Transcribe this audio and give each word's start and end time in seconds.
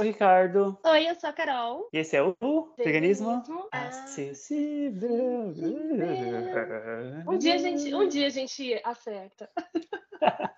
Sou 0.00 0.06
o 0.06 0.12
Ricardo. 0.12 0.78
Oi, 0.82 1.10
eu 1.10 1.14
sou 1.14 1.28
a 1.28 1.32
Carol. 1.34 1.90
E 1.92 1.98
esse 1.98 2.16
é 2.16 2.22
o 2.22 2.34
Veganismo, 2.78 3.42
Veganismo 3.42 3.68
Acessível. 3.70 5.52
Um 7.28 7.36
dia 7.36 7.56
a 7.56 7.58
gente, 7.58 7.94
um 7.94 8.08
dia 8.08 8.26
a 8.26 8.30
gente 8.30 8.80
acerta. 8.82 9.50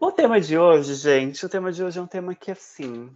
O 0.00 0.12
tema 0.12 0.40
de 0.40 0.56
hoje, 0.56 0.94
gente, 0.94 1.44
o 1.44 1.48
tema 1.48 1.72
de 1.72 1.82
hoje 1.82 1.98
é 1.98 2.02
um 2.02 2.06
tema 2.06 2.32
que, 2.34 2.52
assim, 2.52 3.10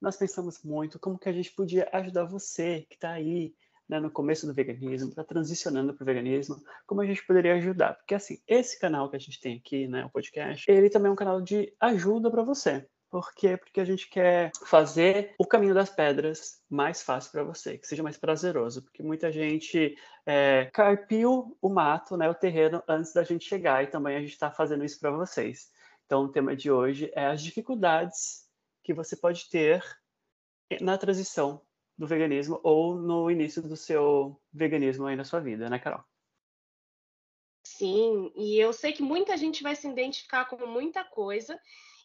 nós 0.00 0.16
pensamos 0.16 0.62
muito 0.62 0.98
como 0.98 1.18
que 1.18 1.28
a 1.28 1.32
gente 1.32 1.50
podia 1.50 1.88
ajudar 1.94 2.24
você 2.26 2.86
que 2.90 2.94
está 2.94 3.12
aí 3.12 3.54
né, 3.88 3.98
no 3.98 4.10
começo 4.10 4.46
do 4.46 4.52
veganismo, 4.52 5.08
está 5.08 5.24
transicionando 5.24 5.94
para 5.94 6.02
o 6.02 6.06
veganismo, 6.06 6.62
como 6.86 7.00
a 7.00 7.06
gente 7.06 7.26
poderia 7.26 7.54
ajudar. 7.54 7.94
Porque, 7.94 8.14
assim, 8.14 8.38
esse 8.46 8.78
canal 8.78 9.08
que 9.08 9.16
a 9.16 9.18
gente 9.18 9.40
tem 9.40 9.56
aqui, 9.56 9.88
né, 9.88 10.04
o 10.04 10.10
podcast, 10.10 10.70
ele 10.70 10.90
também 10.90 11.08
é 11.08 11.12
um 11.12 11.16
canal 11.16 11.40
de 11.40 11.74
ajuda 11.80 12.30
para 12.30 12.42
você. 12.42 12.86
Por 13.10 13.34
quê? 13.34 13.56
Porque 13.56 13.80
a 13.80 13.84
gente 13.84 14.08
quer 14.08 14.52
fazer 14.64 15.34
o 15.36 15.44
caminho 15.44 15.74
das 15.74 15.90
pedras 15.90 16.62
mais 16.70 17.02
fácil 17.02 17.32
para 17.32 17.42
você, 17.42 17.76
que 17.76 17.86
seja 17.86 18.04
mais 18.04 18.16
prazeroso. 18.16 18.82
Porque 18.82 19.02
muita 19.02 19.32
gente 19.32 19.96
é, 20.24 20.70
carpiu 20.72 21.56
o 21.60 21.68
mato, 21.68 22.16
né, 22.16 22.28
o 22.28 22.34
terreno, 22.34 22.80
antes 22.86 23.12
da 23.12 23.24
gente 23.24 23.44
chegar. 23.44 23.82
E 23.82 23.88
também 23.88 24.16
a 24.16 24.20
gente 24.20 24.32
está 24.32 24.50
fazendo 24.50 24.84
isso 24.84 25.00
para 25.00 25.10
vocês. 25.10 25.72
Então, 26.06 26.24
o 26.24 26.28
tema 26.28 26.54
de 26.54 26.70
hoje 26.70 27.10
é 27.14 27.26
as 27.26 27.42
dificuldades 27.42 28.48
que 28.84 28.94
você 28.94 29.16
pode 29.16 29.48
ter 29.50 29.84
na 30.80 30.96
transição 30.96 31.62
do 31.98 32.06
veganismo 32.06 32.60
ou 32.62 32.94
no 32.94 33.30
início 33.30 33.60
do 33.60 33.76
seu 33.76 34.40
veganismo 34.52 35.06
aí 35.06 35.16
na 35.16 35.24
sua 35.24 35.40
vida, 35.40 35.68
né, 35.68 35.78
Carol? 35.78 36.02
Sim, 37.62 38.32
e 38.34 38.58
eu 38.58 38.72
sei 38.72 38.92
que 38.92 39.02
muita 39.02 39.36
gente 39.36 39.62
vai 39.62 39.76
se 39.76 39.88
identificar 39.88 40.46
com 40.46 40.66
muita 40.66 41.04
coisa, 41.04 41.60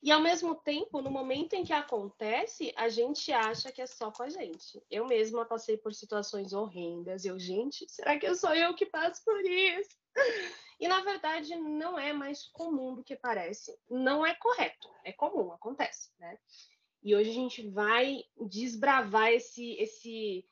e 0.05 0.11
ao 0.11 0.21
mesmo 0.21 0.53
tempo, 0.53 1.01
no 1.01 1.09
momento 1.09 1.53
em 1.53 1.63
que 1.63 1.73
acontece, 1.73 2.71
a 2.75 2.87
gente 2.89 3.31
acha 3.31 3.71
que 3.71 3.81
é 3.81 3.87
só 3.87 4.11
com 4.11 4.21
a 4.21 4.29
gente. 4.29 4.79
Eu 4.87 5.07
mesma 5.07 5.45
passei 5.45 5.77
por 5.77 5.95
situações 5.95 6.53
horrendas, 6.53 7.25
eu, 7.25 7.39
gente, 7.39 7.89
será 7.89 8.15
que 8.15 8.35
sou 8.35 8.53
eu 8.53 8.75
que 8.75 8.85
passo 8.85 9.25
por 9.25 9.43
isso? 9.43 9.97
E 10.77 10.89
na 10.89 11.01
verdade 11.01 11.55
não 11.55 11.97
é 11.97 12.11
mais 12.11 12.47
comum 12.47 12.95
do 12.95 13.03
que 13.03 13.15
parece. 13.15 13.73
Não 13.89 14.25
é 14.25 14.35
correto, 14.35 14.93
é 15.05 15.13
comum, 15.13 15.53
acontece, 15.53 16.11
né? 16.19 16.37
E 17.01 17.15
hoje 17.15 17.29
a 17.29 17.33
gente 17.33 17.69
vai 17.69 18.25
desbravar 18.41 19.31
esse, 19.31 19.71
esse, 19.75 20.45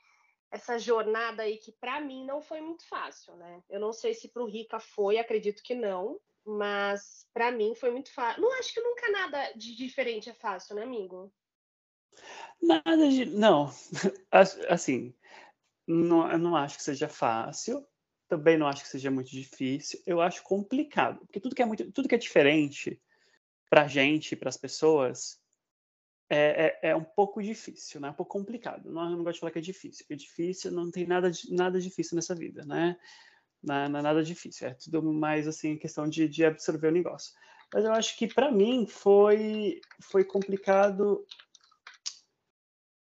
essa 0.49 0.79
jornada 0.79 1.43
aí 1.43 1.57
que 1.57 1.73
para 1.73 1.99
mim 1.99 2.25
não 2.25 2.41
foi 2.41 2.61
muito 2.61 2.88
fácil, 2.88 3.35
né? 3.35 3.61
Eu 3.69 3.81
não 3.81 3.91
sei 3.91 4.13
se 4.13 4.29
para 4.29 4.41
o 4.41 4.47
Rica 4.47 4.79
foi, 4.79 5.17
acredito 5.17 5.61
que 5.61 5.75
não, 5.75 6.17
mas 6.45 7.27
para 7.33 7.52
mim 7.52 7.75
foi 7.75 7.91
muito 7.91 8.11
fácil. 8.13 8.41
Não 8.41 8.59
acho 8.59 8.73
que 8.73 8.81
nunca 8.81 9.11
nada 9.11 9.52
de 9.53 9.75
diferente 9.75 10.30
é 10.30 10.33
fácil, 10.33 10.75
né, 10.75 10.83
amigo? 10.83 11.31
Nada 12.61 13.09
de. 13.09 13.25
Não. 13.25 13.72
Assim, 14.69 15.13
não, 15.88 16.31
eu 16.31 16.38
não 16.38 16.55
acho 16.55 16.77
que 16.77 16.83
seja 16.83 17.08
fácil. 17.08 17.85
Também 18.27 18.58
não 18.58 18.67
acho 18.67 18.83
que 18.83 18.89
seja 18.89 19.11
muito 19.11 19.30
difícil. 19.30 20.02
Eu 20.05 20.22
acho 20.22 20.44
complicado. 20.44 21.19
Porque 21.25 21.39
tudo 21.39 21.55
que 21.55 21.61
é, 21.61 21.66
muito, 21.66 21.91
tudo 21.91 22.08
que 22.08 22.16
é 22.16 22.17
diferente 22.17 23.02
para 23.69 23.88
gente, 23.88 24.35
para 24.35 24.50
as 24.50 24.57
pessoas, 24.57 25.39
é, 26.30 26.80
é, 26.81 26.89
é, 26.89 26.95
um 26.95 27.03
pouco 27.03 27.41
difícil, 27.41 28.00
né? 28.00 28.09
Um 28.09 28.13
pouco 28.13 28.31
complicado. 28.31 28.89
Não, 28.91 29.09
eu 29.09 29.17
não 29.17 29.23
gosto 29.23 29.35
de 29.35 29.39
falar 29.41 29.52
que 29.52 29.59
é 29.59 29.61
difícil, 29.61 30.06
porque 30.06 30.16
difícil 30.16 30.72
não 30.72 30.90
tem 30.90 31.06
nada, 31.06 31.29
nada 31.50 31.79
difícil 31.79 32.16
nessa 32.16 32.34
vida, 32.34 32.66
né? 32.66 32.97
Não, 33.63 33.75
é 33.75 33.88
nada 33.88 34.22
difícil, 34.22 34.68
é 34.68 34.74
tudo 34.74 35.01
mais 35.13 35.47
assim 35.47 35.78
questão 35.78 36.07
de, 36.07 36.28
de 36.28 36.44
absorver 36.44 36.90
o 36.90 36.91
negócio. 36.91 37.34
Mas 37.74 37.85
eu 37.85 37.94
acho 37.94 38.18
que 38.18 38.28
para 38.28 38.51
mim 38.51 38.85
foi 38.85 39.79
foi 40.01 40.24
complicado 40.24 41.25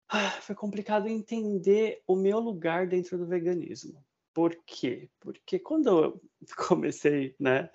ah, 0.08 0.30
foi 0.42 0.54
complicado 0.56 1.08
entender 1.08 2.04
o 2.06 2.16
meu 2.16 2.38
lugar 2.40 2.86
dentro 2.86 3.18
do 3.18 3.26
veganismo. 3.26 4.04
Por 4.34 4.56
quê? 4.66 5.10
Porque 5.20 5.58
quando 5.58 5.88
eu 5.88 6.22
comecei, 6.68 7.36
né, 7.40 7.70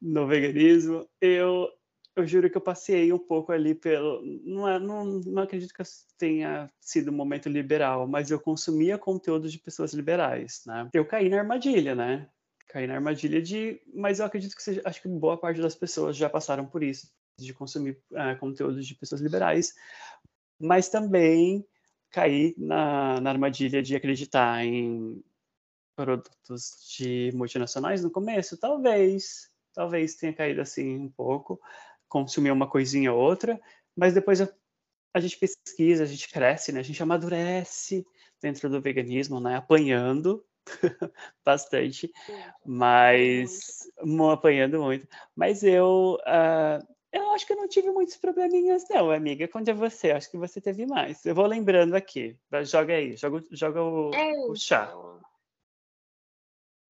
no 0.00 0.26
veganismo, 0.26 1.08
eu 1.20 1.68
eu 2.16 2.26
juro 2.26 2.48
que 2.48 2.56
eu 2.56 2.60
passei 2.60 3.12
um 3.12 3.18
pouco 3.18 3.52
ali 3.52 3.74
pelo. 3.74 4.22
Não, 4.44 4.68
é, 4.68 4.78
não, 4.78 5.04
não 5.04 5.42
acredito 5.42 5.74
que 5.74 5.82
tenha 6.16 6.68
sido 6.80 7.10
um 7.10 7.14
momento 7.14 7.48
liberal, 7.48 8.06
mas 8.06 8.30
eu 8.30 8.40
consumia 8.40 8.96
conteúdo 8.96 9.48
de 9.48 9.58
pessoas 9.58 9.92
liberais, 9.92 10.62
né? 10.66 10.88
Eu 10.92 11.04
caí 11.04 11.28
na 11.28 11.38
armadilha, 11.38 11.94
né? 11.94 12.28
Caí 12.68 12.86
na 12.86 12.94
armadilha 12.94 13.42
de. 13.42 13.80
Mas 13.92 14.20
eu 14.20 14.26
acredito 14.26 14.54
que 14.54 14.62
seja. 14.62 14.80
Acho 14.84 15.02
que 15.02 15.08
boa 15.08 15.36
parte 15.36 15.60
das 15.60 15.74
pessoas 15.74 16.16
já 16.16 16.30
passaram 16.30 16.66
por 16.66 16.82
isso, 16.82 17.10
de 17.38 17.52
consumir 17.52 17.98
uh, 18.12 18.38
conteúdo 18.38 18.80
de 18.80 18.94
pessoas 18.94 19.20
liberais, 19.20 19.74
mas 20.60 20.88
também 20.88 21.66
caí 22.10 22.54
na, 22.56 23.20
na 23.20 23.30
armadilha 23.30 23.82
de 23.82 23.96
acreditar 23.96 24.64
em 24.64 25.20
produtos 25.96 26.94
de 26.96 27.32
multinacionais 27.34 28.02
no 28.02 28.10
começo, 28.10 28.56
talvez, 28.56 29.50
talvez 29.72 30.14
tenha 30.14 30.32
caído 30.32 30.60
assim 30.60 30.98
um 30.98 31.10
pouco, 31.10 31.60
consumir 32.22 32.52
uma 32.52 32.68
coisinha 32.68 33.12
ou 33.12 33.20
outra, 33.20 33.60
mas 33.96 34.14
depois 34.14 34.40
a, 34.40 34.48
a 35.12 35.18
gente 35.18 35.36
pesquisa, 35.36 36.04
a 36.04 36.06
gente 36.06 36.28
cresce, 36.28 36.70
né? 36.70 36.78
A 36.78 36.84
gente 36.84 37.02
amadurece 37.02 38.06
dentro 38.40 38.70
do 38.70 38.80
veganismo, 38.80 39.40
né? 39.40 39.56
Apanhando 39.56 40.46
bastante, 41.44 42.12
mas 42.64 43.90
muito. 44.00 44.30
apanhando 44.30 44.80
muito. 44.80 45.08
Mas 45.34 45.64
eu, 45.64 46.18
uh, 46.20 46.86
eu 47.12 47.32
acho 47.32 47.44
que 47.46 47.52
eu 47.52 47.56
não 47.56 47.66
tive 47.66 47.90
muitos 47.90 48.16
probleminhas, 48.16 48.84
não, 48.88 49.10
amiga. 49.10 49.48
Quando 49.48 49.68
é 49.68 49.74
você? 49.74 50.12
Acho 50.12 50.30
que 50.30 50.36
você 50.36 50.60
teve 50.60 50.86
mais. 50.86 51.26
Eu 51.26 51.34
vou 51.34 51.46
lembrando 51.46 51.94
aqui. 51.94 52.38
Joga 52.62 52.94
aí, 52.94 53.16
joga, 53.16 53.44
joga 53.50 53.82
o, 53.82 54.14
é, 54.14 54.38
o 54.48 54.54
chá. 54.54 54.86
Então. 54.88 55.20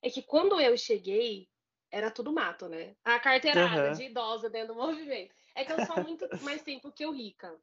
É 0.03 0.11
que 0.11 0.21
quando 0.21 0.61
eu 0.61 0.77
cheguei, 0.77 1.49
era 1.95 2.11
tudo 2.11 2.33
mato, 2.33 2.69
né? 2.69 2.97
A 3.05 3.21
carteirada 3.21 3.89
uhum. 3.89 3.93
de 3.93 4.03
idosa 4.05 4.51
dentro 4.51 4.75
do 4.75 4.81
movimento. 4.83 5.33
É 5.55 5.65
que 5.65 5.73
eu 5.73 5.87
sou 5.87 6.03
muito 6.03 6.27
mais 6.43 6.61
tempo 6.63 6.91
que 6.91 7.05
eu 7.05 7.13
rica. 7.13 7.55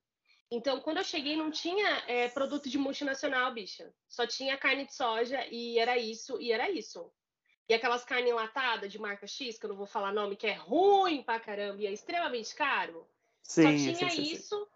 Então, 0.50 0.80
quando 0.80 0.98
eu 0.98 1.04
cheguei, 1.04 1.36
não 1.36 1.52
tinha 1.52 2.04
é, 2.08 2.30
produto 2.30 2.70
de 2.70 2.78
multinacional, 2.78 3.54
bicha. 3.54 3.94
Só 4.08 4.26
tinha 4.26 4.58
carne 4.58 4.86
de 4.86 4.94
soja 4.94 5.46
e 5.52 5.78
era 5.78 5.98
isso, 5.98 6.42
e 6.42 6.52
era 6.52 6.70
isso. 6.70 7.12
E 7.68 7.74
aquelas 7.74 8.04
carnes 8.04 8.32
enlatadas 8.32 8.92
de 8.92 9.00
marca 9.00 9.28
X, 9.28 9.58
que 9.58 9.66
eu 9.66 9.70
não 9.70 9.78
vou 9.78 9.86
falar 9.86 10.14
nome, 10.14 10.36
que 10.36 10.48
é 10.48 10.54
ruim 10.54 11.24
pra 11.24 11.40
caramba 11.40 11.82
e 11.82 11.88
é 11.88 11.92
extremamente 11.92 12.54
caro. 12.56 13.08
Sim, 13.44 13.64
só 13.64 13.70
tinha 13.70 14.10
sim, 14.10 14.26
sim, 14.26 14.34
isso. 14.34 14.68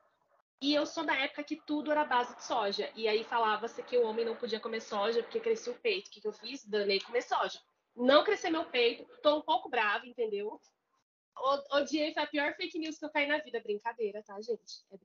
E 0.61 0.73
eu 0.73 0.85
sou 0.85 1.05
da 1.05 1.15
época 1.15 1.43
que 1.43 1.57
tudo 1.57 1.91
era 1.91 2.05
base 2.05 2.35
de 2.35 2.43
soja. 2.43 2.89
E 2.95 3.07
aí 3.07 3.23
falava-se 3.23 3.81
que 3.83 3.97
o 3.97 4.05
homem 4.05 4.25
não 4.25 4.35
podia 4.35 4.59
comer 4.59 4.81
soja 4.81 5.21
porque 5.23 5.39
crescia 5.39 5.73
o 5.73 5.77
peito. 5.77 6.07
O 6.07 6.11
que, 6.11 6.21
que 6.21 6.27
eu 6.27 6.33
fiz? 6.33 6.65
Danei 6.65 6.99
comer 6.99 7.21
soja 7.21 7.59
não 7.95 8.23
crescer 8.23 8.49
meu 8.49 8.65
peito, 8.65 9.05
tô 9.21 9.37
um 9.37 9.41
pouco 9.41 9.69
brava, 9.69 10.05
entendeu? 10.05 10.59
Odiei, 11.71 12.13
foi 12.13 12.23
a 12.23 12.27
pior 12.27 12.55
fake 12.55 12.79
news 12.79 12.97
que 12.97 13.05
eu 13.05 13.09
caí 13.09 13.27
na 13.27 13.39
vida. 13.39 13.59
Brincadeira, 13.59 14.23
tá, 14.23 14.39
gente? 14.41 14.83
É... 14.91 14.97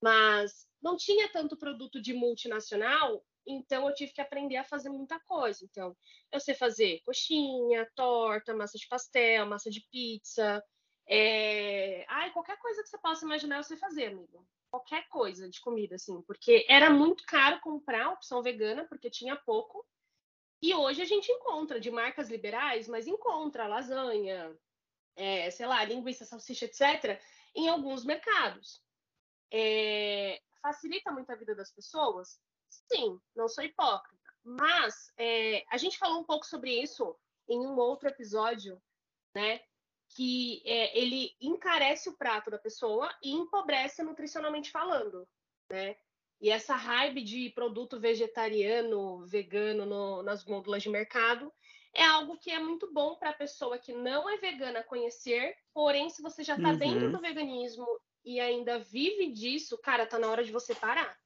Mas 0.00 0.68
não 0.82 0.96
tinha 0.96 1.30
tanto 1.30 1.56
produto 1.56 2.00
de 2.00 2.12
multinacional, 2.12 3.24
então 3.46 3.88
eu 3.88 3.94
tive 3.94 4.12
que 4.12 4.20
aprender 4.20 4.56
a 4.56 4.64
fazer 4.64 4.90
muita 4.90 5.18
coisa. 5.20 5.64
Então, 5.64 5.96
eu 6.30 6.40
sei 6.40 6.54
fazer 6.54 7.00
coxinha, 7.04 7.90
torta, 7.94 8.54
massa 8.54 8.78
de 8.78 8.86
pastel, 8.86 9.46
massa 9.46 9.70
de 9.70 9.80
pizza. 9.90 10.62
É... 11.06 12.04
Ai, 12.08 12.32
qualquer 12.32 12.58
coisa 12.58 12.82
que 12.82 12.88
você 12.88 12.98
possa 12.98 13.24
imaginar, 13.24 13.56
eu 13.56 13.64
sei 13.64 13.76
fazer, 13.76 14.06
amigo. 14.06 14.46
Qualquer 14.70 15.08
coisa 15.08 15.48
de 15.48 15.60
comida, 15.60 15.94
assim. 15.94 16.20
Porque 16.22 16.66
era 16.68 16.90
muito 16.90 17.24
caro 17.24 17.60
comprar 17.60 18.10
opção 18.10 18.42
vegana, 18.42 18.84
porque 18.86 19.08
tinha 19.08 19.36
pouco. 19.36 19.86
E 20.64 20.72
hoje 20.74 21.02
a 21.02 21.04
gente 21.04 21.30
encontra 21.30 21.78
de 21.78 21.90
marcas 21.90 22.30
liberais, 22.30 22.88
mas 22.88 23.06
encontra 23.06 23.66
lasanha, 23.66 24.58
é, 25.14 25.50
sei 25.50 25.66
lá, 25.66 25.84
linguiça, 25.84 26.24
salsicha, 26.24 26.64
etc., 26.64 27.20
em 27.54 27.68
alguns 27.68 28.02
mercados. 28.02 28.82
É, 29.52 30.40
facilita 30.62 31.12
muito 31.12 31.30
a 31.30 31.36
vida 31.36 31.54
das 31.54 31.70
pessoas? 31.70 32.40
Sim, 32.70 33.20
não 33.36 33.46
sou 33.46 33.62
hipócrita. 33.62 34.32
Mas 34.42 35.12
é, 35.18 35.66
a 35.68 35.76
gente 35.76 35.98
falou 35.98 36.20
um 36.20 36.24
pouco 36.24 36.46
sobre 36.46 36.70
isso 36.80 37.14
em 37.46 37.58
um 37.58 37.76
outro 37.76 38.08
episódio, 38.08 38.82
né? 39.34 39.60
Que 40.16 40.62
é, 40.64 40.98
ele 40.98 41.36
encarece 41.42 42.08
o 42.08 42.16
prato 42.16 42.50
da 42.50 42.58
pessoa 42.58 43.14
e 43.22 43.32
empobrece 43.32 44.02
nutricionalmente 44.02 44.70
falando, 44.70 45.28
né? 45.70 45.94
E 46.44 46.50
essa 46.50 46.76
hype 46.76 47.22
de 47.22 47.48
produto 47.48 47.98
vegetariano, 47.98 49.24
vegano 49.24 49.86
no, 49.86 50.22
nas 50.22 50.44
gôndolas 50.44 50.82
de 50.82 50.90
mercado 50.90 51.50
é 51.94 52.04
algo 52.04 52.36
que 52.36 52.50
é 52.50 52.58
muito 52.58 52.92
bom 52.92 53.16
para 53.16 53.30
a 53.30 53.34
pessoa 53.34 53.78
que 53.78 53.94
não 53.94 54.28
é 54.28 54.36
vegana 54.36 54.82
conhecer. 54.82 55.56
Porém, 55.72 56.10
se 56.10 56.20
você 56.20 56.44
já 56.44 56.54
está 56.54 56.68
uhum. 56.68 56.76
dentro 56.76 57.10
do 57.10 57.18
veganismo 57.18 57.86
e 58.22 58.40
ainda 58.40 58.78
vive 58.78 59.32
disso, 59.32 59.78
cara, 59.78 60.04
tá 60.04 60.18
na 60.18 60.28
hora 60.28 60.44
de 60.44 60.52
você 60.52 60.74
parar. 60.74 61.16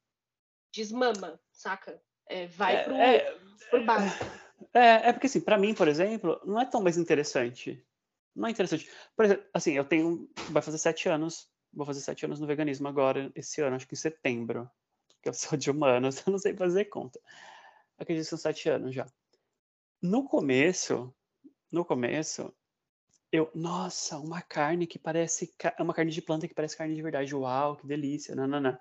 Desmama, 0.73 1.41
saca? 1.51 2.01
É, 2.29 2.47
vai 2.47 2.77
é, 2.77 2.85
pro, 2.85 2.95
é, 2.95 3.39
pro 3.71 3.85
básico. 3.85 4.25
É, 4.73 5.09
é 5.09 5.13
porque 5.13 5.27
assim, 5.27 5.41
para 5.41 5.59
mim, 5.59 5.75
por 5.75 5.89
exemplo, 5.89 6.41
não 6.45 6.61
é 6.61 6.65
tão 6.65 6.81
mais 6.81 6.97
interessante. 6.97 7.85
Não 8.37 8.47
é 8.47 8.53
interessante. 8.53 8.89
Por 9.17 9.25
exemplo, 9.25 9.45
assim, 9.53 9.73
eu 9.73 9.85
tenho. 9.85 10.31
Vai 10.51 10.63
fazer 10.63 10.79
sete 10.79 11.09
anos 11.09 11.51
Vou 11.73 11.85
fazer 11.85 12.01
sete 12.01 12.25
anos 12.25 12.41
no 12.41 12.47
veganismo 12.47 12.89
agora, 12.89 13.31
esse 13.35 13.61
ano, 13.61 13.77
acho 13.77 13.87
que 13.87 13.95
em 13.95 13.99
setembro. 13.99 14.69
Porque 15.19 15.29
eu 15.29 15.35
sou 15.35 15.59
de 15.59 15.71
humanos, 15.71 16.23
eu 16.27 16.31
não 16.33 16.39
sei 16.39 16.55
fazer 16.55 16.87
conta. 16.87 17.21
Acredito 17.99 18.25
que 18.25 18.31
são 18.31 18.39
sete 18.39 18.69
anos 18.69 18.95
já. 18.95 19.07
No 20.01 20.25
começo, 20.25 21.13
no 21.71 21.85
começo, 21.85 22.55
eu, 23.31 23.51
nossa, 23.55 24.19
uma 24.19 24.41
carne 24.41 24.87
que 24.87 24.99
parece, 24.99 25.53
uma 25.79 25.93
carne 25.93 26.11
de 26.11 26.23
planta 26.23 26.49
que 26.49 26.55
parece 26.55 26.77
carne 26.77 26.95
de 26.95 27.03
verdade. 27.03 27.35
Uau, 27.35 27.77
que 27.77 27.87
delícia, 27.87 28.35
não. 28.35 28.79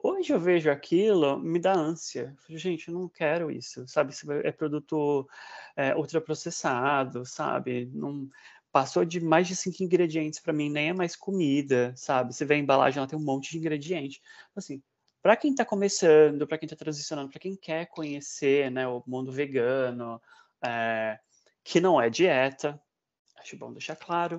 Hoje 0.00 0.32
eu 0.32 0.38
vejo 0.38 0.70
aquilo, 0.70 1.38
me 1.38 1.58
dá 1.58 1.72
ânsia. 1.72 2.36
Gente, 2.48 2.88
eu 2.88 2.94
não 2.94 3.08
quero 3.08 3.50
isso, 3.50 3.86
sabe? 3.88 4.14
É 4.44 4.52
produto 4.52 5.28
é, 5.76 5.94
ultraprocessado, 5.96 7.24
sabe? 7.24 7.86
Não, 7.92 8.28
passou 8.70 9.04
de 9.04 9.20
mais 9.20 9.48
de 9.48 9.56
cinco 9.56 9.82
ingredientes 9.82 10.38
para 10.40 10.52
mim, 10.52 10.70
nem 10.70 10.90
é 10.90 10.92
mais 10.92 11.16
comida, 11.16 11.92
sabe? 11.96 12.32
Você 12.34 12.44
vê 12.44 12.54
a 12.54 12.58
embalagem, 12.58 12.98
ela 12.98 13.08
tem 13.08 13.18
um 13.18 13.24
monte 13.24 13.50
de 13.50 13.58
ingrediente. 13.58 14.22
Assim, 14.54 14.82
para 15.22 15.36
quem 15.36 15.50
está 15.50 15.64
começando, 15.64 16.46
para 16.46 16.58
quem 16.58 16.66
está 16.66 16.76
transicionando, 16.76 17.30
para 17.30 17.40
quem 17.40 17.56
quer 17.56 17.86
conhecer 17.86 18.70
né, 18.70 18.86
o 18.86 19.02
mundo 19.06 19.32
vegano, 19.32 20.20
é, 20.64 21.18
que 21.64 21.80
não 21.80 22.00
é 22.00 22.08
dieta, 22.08 22.80
acho 23.36 23.56
bom 23.56 23.72
deixar 23.72 23.96
claro. 23.96 24.36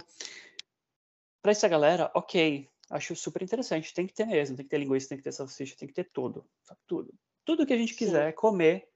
Para 1.42 1.52
essa 1.52 1.68
galera, 1.68 2.12
ok, 2.14 2.70
acho 2.90 3.16
super 3.16 3.42
interessante. 3.42 3.94
Tem 3.94 4.08
que 4.08 4.14
ter 4.14 4.26
mesmo, 4.26 4.56
tem 4.56 4.66
que 4.66 4.70
ter 4.70 4.78
linguiça, 4.78 5.10
tem 5.10 5.18
que 5.18 5.24
ter 5.24 5.32
salsicha, 5.32 5.76
tem 5.78 5.88
que 5.88 5.94
ter 5.94 6.10
tudo, 6.12 6.46
tudo. 6.88 7.14
Tudo 7.46 7.66
que 7.66 7.74
a 7.74 7.78
gente 7.78 7.96
quiser 7.96 8.32
Sim. 8.32 8.36
comer 8.36 8.90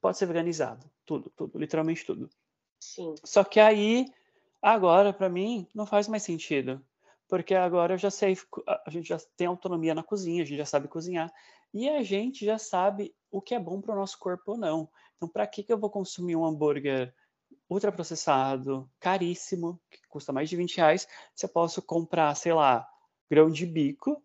pode 0.00 0.18
ser 0.18 0.26
veganizado, 0.26 0.90
tudo, 1.04 1.30
tudo, 1.30 1.58
literalmente 1.58 2.04
tudo. 2.04 2.28
Sim. 2.80 3.14
Só 3.24 3.42
que 3.44 3.60
aí, 3.60 4.06
agora, 4.62 5.12
para 5.12 5.28
mim, 5.28 5.66
não 5.74 5.86
faz 5.86 6.06
mais 6.08 6.22
sentido. 6.22 6.84
Porque 7.28 7.54
agora 7.54 7.94
eu 7.94 7.98
já 7.98 8.10
sei, 8.10 8.36
a 8.86 8.90
gente 8.90 9.08
já 9.08 9.18
tem 9.36 9.46
autonomia 9.46 9.94
na 9.94 10.02
cozinha, 10.02 10.42
a 10.42 10.46
gente 10.46 10.58
já 10.58 10.64
sabe 10.64 10.88
cozinhar. 10.88 11.32
E 11.72 11.88
a 11.88 12.02
gente 12.02 12.44
já 12.44 12.58
sabe 12.58 13.14
o 13.30 13.42
que 13.42 13.54
é 13.54 13.60
bom 13.60 13.80
para 13.80 13.94
o 13.94 13.98
nosso 13.98 14.18
corpo 14.18 14.52
ou 14.52 14.58
não. 14.58 14.88
Então, 15.16 15.28
para 15.28 15.46
que, 15.46 15.62
que 15.62 15.72
eu 15.72 15.78
vou 15.78 15.90
consumir 15.90 16.36
um 16.36 16.44
hambúrguer 16.44 17.14
ultraprocessado, 17.68 18.90
caríssimo, 18.98 19.78
que 19.90 19.98
custa 20.08 20.32
mais 20.32 20.48
de 20.48 20.56
20 20.56 20.76
reais, 20.76 21.06
se 21.34 21.44
eu 21.44 21.50
posso 21.50 21.82
comprar, 21.82 22.34
sei 22.34 22.54
lá, 22.54 22.88
grão 23.30 23.50
de 23.50 23.66
bico, 23.66 24.22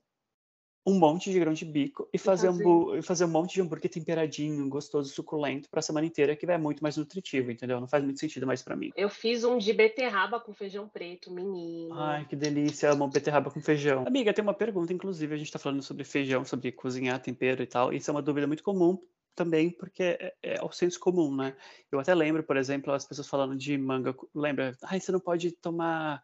um 0.85 0.99
monte 0.99 1.31
de 1.31 1.39
grão 1.39 1.53
de 1.53 1.63
bico 1.63 2.09
e 2.11 2.17
fazer, 2.17 2.49
um, 2.49 3.01
fazer 3.01 3.23
um 3.23 3.29
monte 3.29 3.53
de 3.53 3.61
hambúrguer 3.61 3.89
temperadinho, 3.89 4.67
gostoso, 4.67 5.13
suculento 5.13 5.69
para 5.69 5.79
a 5.79 5.83
semana 5.83 6.05
inteira, 6.05 6.35
que 6.35 6.45
vai 6.45 6.57
muito 6.57 6.83
mais 6.83 6.97
nutritivo, 6.97 7.51
entendeu? 7.51 7.79
Não 7.79 7.87
faz 7.87 8.03
muito 8.03 8.19
sentido 8.19 8.45
mais 8.45 8.61
para 8.61 8.75
mim. 8.75 8.91
Eu 8.95 9.09
fiz 9.09 9.43
um 9.45 9.57
de 9.57 9.71
beterraba 9.71 10.39
com 10.39 10.53
feijão 10.53 10.87
preto, 10.87 11.31
menino. 11.31 11.93
Ai, 11.93 12.25
que 12.25 12.35
delícia, 12.35 12.91
amo 12.91 13.07
beterraba 13.07 13.49
com 13.49 13.61
feijão. 13.61 14.03
Amiga, 14.05 14.33
tem 14.33 14.43
uma 14.43 14.53
pergunta, 14.53 14.91
inclusive, 14.91 15.33
a 15.33 15.37
gente 15.37 15.47
está 15.47 15.59
falando 15.59 15.81
sobre 15.81 16.03
feijão, 16.03 16.43
sobre 16.43 16.71
cozinhar, 16.71 17.21
tempero 17.21 17.63
e 17.63 17.67
tal. 17.67 17.93
Isso 17.93 18.09
é 18.09 18.13
uma 18.13 18.21
dúvida 18.21 18.45
muito 18.45 18.63
comum 18.63 18.99
também 19.35 19.71
porque 19.71 20.03
é, 20.03 20.33
é 20.43 20.63
o 20.63 20.71
senso 20.71 20.99
comum, 20.99 21.35
né? 21.35 21.55
Eu 21.91 21.99
até 21.99 22.13
lembro, 22.13 22.43
por 22.43 22.57
exemplo, 22.57 22.93
as 22.93 23.05
pessoas 23.05 23.27
falando 23.27 23.55
de 23.55 23.77
manga, 23.77 24.13
lembra? 24.35 24.77
Ai, 24.83 24.99
você 24.99 25.11
não 25.11 25.19
pode 25.19 25.51
tomar 25.51 26.21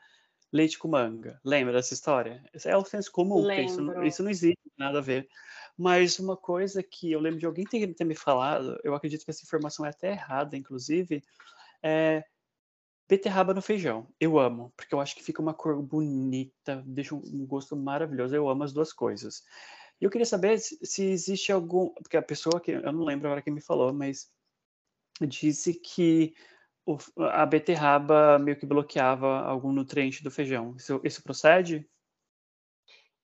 leite 0.52 0.78
com 0.78 0.88
manga. 0.88 1.40
Lembra 1.44 1.74
dessa 1.74 1.94
história? 1.94 2.44
É 2.66 2.76
o 2.76 2.84
senso 2.84 3.12
comum, 3.12 3.50
isso, 3.52 4.04
isso, 4.04 4.24
não 4.24 4.30
existe 4.30 4.72
nada 4.78 5.00
a 5.00 5.02
ver. 5.02 5.28
Mas 5.78 6.20
uma 6.20 6.36
coisa 6.36 6.84
que 6.84 7.12
eu 7.12 7.20
lembro 7.20 7.40
de 7.40 7.46
alguém 7.46 7.66
ter, 7.66 7.94
ter, 7.94 8.04
me 8.04 8.16
falado, 8.16 8.80
eu 8.84 8.94
acredito 8.94 9.24
que 9.24 9.32
essa 9.32 9.44
informação 9.44 9.86
é 9.86 9.90
até 9.90 10.12
errada, 10.12 10.58
inclusive, 10.58 11.24
é 11.82 12.24
beterraba 13.08 13.54
no 13.54 13.62
feijão. 13.62 14.08
Eu 14.20 14.38
amo, 14.38 14.74
porque 14.76 14.94
eu 14.94 15.00
acho 15.00 15.16
que 15.16 15.24
fica 15.24 15.42
uma 15.42 15.54
cor 15.54 15.82
bonita, 15.82 16.84
deixa 16.86 17.16
um 17.16 17.46
gosto 17.46 17.76
maravilhoso. 17.76 18.36
Eu 18.36 18.50
amo 18.50 18.64
as 18.64 18.74
duas 18.74 18.92
coisas. 18.92 19.44
E 20.00 20.06
eu 20.06 20.10
queria 20.10 20.26
saber 20.26 20.60
se, 20.60 20.78
se 20.84 21.04
existe 21.06 21.52
algum. 21.52 21.90
Porque 21.90 22.18
a 22.18 22.22
pessoa 22.22 22.60
que. 22.60 22.72
Eu 22.72 22.92
não 22.92 23.04
lembro 23.04 23.28
agora 23.28 23.42
quem 23.42 23.54
me 23.54 23.62
falou, 23.62 23.94
mas 23.94 24.30
disse 25.22 25.74
que 25.74 26.34
a 27.18 27.46
beterraba 27.46 28.40
meio 28.40 28.58
que 28.58 28.66
bloqueava 28.66 29.40
algum 29.42 29.72
nutriente 29.72 30.24
do 30.24 30.32
feijão. 30.32 30.76
Isso, 30.76 31.00
isso 31.04 31.24
procede? 31.24 31.88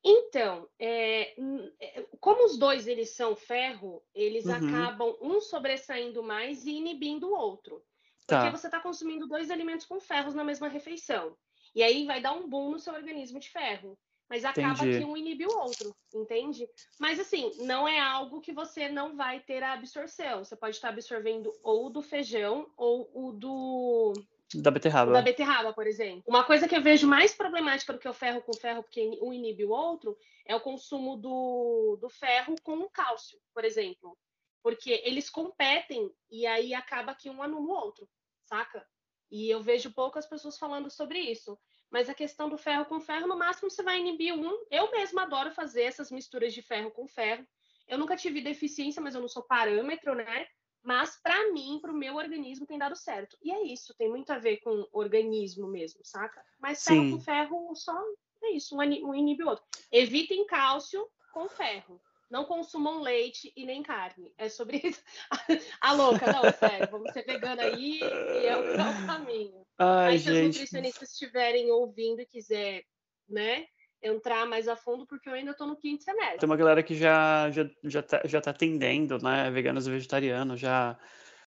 Então, 0.03 0.69
é, 0.77 1.33
é, 1.81 2.06
como 2.19 2.45
os 2.45 2.59
dois 2.59 2.88
eles 2.88 3.15
são 3.15 3.35
ferro, 3.35 4.03
eles 4.13 4.45
uhum. 4.45 4.53
acabam 4.53 5.17
um 5.19 5.41
sobressaindo 5.41 6.21
mais 6.21 6.63
e 6.65 6.73
inibindo 6.73 7.27
o 7.27 7.35
outro. 7.35 7.83
Porque 8.27 8.50
tá. 8.50 8.51
você 8.51 8.67
está 8.67 8.79
consumindo 8.79 9.27
dois 9.27 9.50
alimentos 9.50 9.85
com 9.85 10.00
ferros 10.00 10.35
na 10.35 10.44
mesma 10.44 10.68
refeição. 10.68 11.35
E 11.73 11.81
aí 11.81 12.06
vai 12.06 12.21
dar 12.21 12.33
um 12.33 12.47
boom 12.47 12.71
no 12.71 12.79
seu 12.79 12.94
organismo 12.94 13.39
de 13.39 13.50
ferro. 13.50 13.97
Mas 14.30 14.44
acaba 14.44 14.74
Entendi. 14.74 15.00
que 15.00 15.06
um 15.06 15.16
inibe 15.16 15.45
o 15.45 15.57
outro, 15.60 15.95
entende? 16.13 16.68
Mas 17.00 17.19
assim, 17.19 17.51
não 17.60 17.88
é 17.88 18.00
algo 18.00 18.42
que 18.42 18.51
você 18.51 18.89
não 18.89 19.16
vai 19.16 19.39
ter 19.39 19.62
a 19.62 19.74
absorção. 19.74 20.44
Você 20.44 20.56
pode 20.56 20.75
estar 20.75 20.89
absorvendo 20.89 21.54
ou 21.62 21.92
do 21.92 22.01
feijão 22.01 22.68
ou 22.75 23.10
o 23.13 23.31
do 23.31 24.13
da 24.54 24.72
beterraba. 24.72 25.12
Da 25.12 25.22
beterraba, 25.22 25.74
por 25.74 25.88
exemplo. 25.88 26.24
Uma 26.27 26.44
coisa 26.44 26.68
que 26.68 26.75
eu 26.75 26.81
vejo 26.81 27.07
mais 27.07 27.33
problemática 27.33 27.94
do 27.94 28.00
que 28.00 28.07
o 28.07 28.13
ferro 28.13 28.42
com 28.42 28.54
ferro, 28.54 28.83
porque 28.83 29.18
um 29.22 29.33
inibe 29.33 29.66
o 29.66 29.72
outro, 29.72 30.18
é 30.45 30.56
o 30.56 30.62
consumo 30.62 31.18
do, 31.18 31.98
do 32.00 32.10
ferro 32.10 32.56
com 32.63 32.78
o 32.80 32.89
cálcio, 32.89 33.39
por 33.54 33.66
exemplo. 33.66 34.18
Porque 34.62 35.01
eles 35.04 35.30
competem 35.30 36.12
e 36.30 36.45
aí 36.45 36.74
acaba 36.74 37.16
que 37.16 37.30
um 37.30 37.42
anula 37.42 37.66
o 37.66 37.71
outro, 37.71 38.07
saca? 38.44 38.86
E 39.31 39.50
eu 39.50 39.62
vejo 39.62 39.92
poucas 39.92 40.25
pessoas 40.25 40.57
falando 40.57 40.89
sobre 40.89 41.19
isso. 41.19 41.57
Mas 41.95 42.09
a 42.09 42.13
questão 42.13 42.50
do 42.50 42.57
ferro 42.57 42.83
com 42.83 43.00
ferro, 43.00 43.25
no 43.25 43.38
máximo 43.38 43.71
você 43.71 43.81
vai 43.81 44.01
inibir 44.01 44.33
um. 44.33 44.65
Eu 44.69 44.92
mesma 44.92 45.24
adoro 45.24 45.50
fazer 45.50 45.83
essas 45.83 46.12
misturas 46.12 46.53
de 46.53 46.62
ferro 46.62 46.92
com 46.92 47.07
ferro. 47.07 47.47
Eu 47.88 47.97
nunca 47.97 48.18
tive 48.18 48.42
deficiência, 48.42 49.01
mas 49.01 49.15
eu 49.15 49.21
não 49.21 49.30
sou 49.30 49.42
parâmetro, 49.42 50.13
né? 50.13 50.45
Mas 50.83 51.18
para 51.24 51.53
mim, 51.53 51.80
para 51.81 51.94
o 51.94 51.95
meu 51.95 52.15
organismo, 52.15 52.65
tem 52.65 52.77
dado 52.77 52.97
certo. 52.97 53.38
E 53.42 53.50
é 53.50 53.63
isso, 53.63 53.95
tem 53.97 54.09
muito 54.09 54.30
a 54.31 54.38
ver 54.38 54.57
com 54.57 54.86
organismo 54.92 55.69
mesmo, 55.69 56.01
saca? 56.03 56.44
Mas 56.59 56.83
ferro 56.83 57.03
Sim. 57.03 57.12
com 57.12 57.21
ferro 57.21 57.75
só 57.75 57.97
é 58.44 58.52
isso, 58.52 58.75
um 58.75 59.16
inibe 59.16 59.45
o 59.45 59.47
outro. 59.47 59.64
Evitem 59.90 60.45
cálcio 60.45 61.07
com 61.31 61.47
ferro. 61.47 62.02
Não 62.30 62.44
consumam 62.44 62.99
leite 62.99 63.54
e 63.56 63.66
nem 63.66 63.81
carne. 63.81 64.33
É 64.37 64.49
sobre 64.49 64.81
isso. 64.83 65.02
a 65.80 65.94
louca, 65.94 66.25
não, 66.30 66.52
sério. 66.52 66.90
Vamos 66.92 67.14
ser 67.14 67.23
vegana 67.23 67.64
aí 67.64 68.02
e 68.02 68.45
é 68.45 68.57
o 68.57 69.07
caminho. 69.07 69.65
Ai, 69.77 70.13
Aí, 70.13 70.19
se 70.19 70.31
os 70.31 70.41
nutricionistas 70.47 71.11
estiverem 71.11 71.71
ouvindo 71.71 72.21
e 72.21 72.25
quiser, 72.25 72.83
né, 73.27 73.65
entrar 74.01 74.45
mais 74.45 74.67
a 74.67 74.75
fundo, 74.75 75.05
porque 75.05 75.27
eu 75.27 75.33
ainda 75.33 75.51
estou 75.51 75.67
no 75.67 75.75
quinto 75.75 76.03
semestre. 76.03 76.39
Tem 76.39 76.47
uma 76.47 76.55
galera 76.55 76.83
que 76.83 76.95
já, 76.95 77.49
já, 77.51 77.69
já, 77.83 78.01
tá, 78.01 78.21
já 78.25 78.41
tá 78.41 78.51
atendendo, 78.51 79.17
né, 79.17 79.49
veganos 79.51 79.87
e 79.87 79.91
vegetarianos, 79.91 80.59
já, 80.59 80.97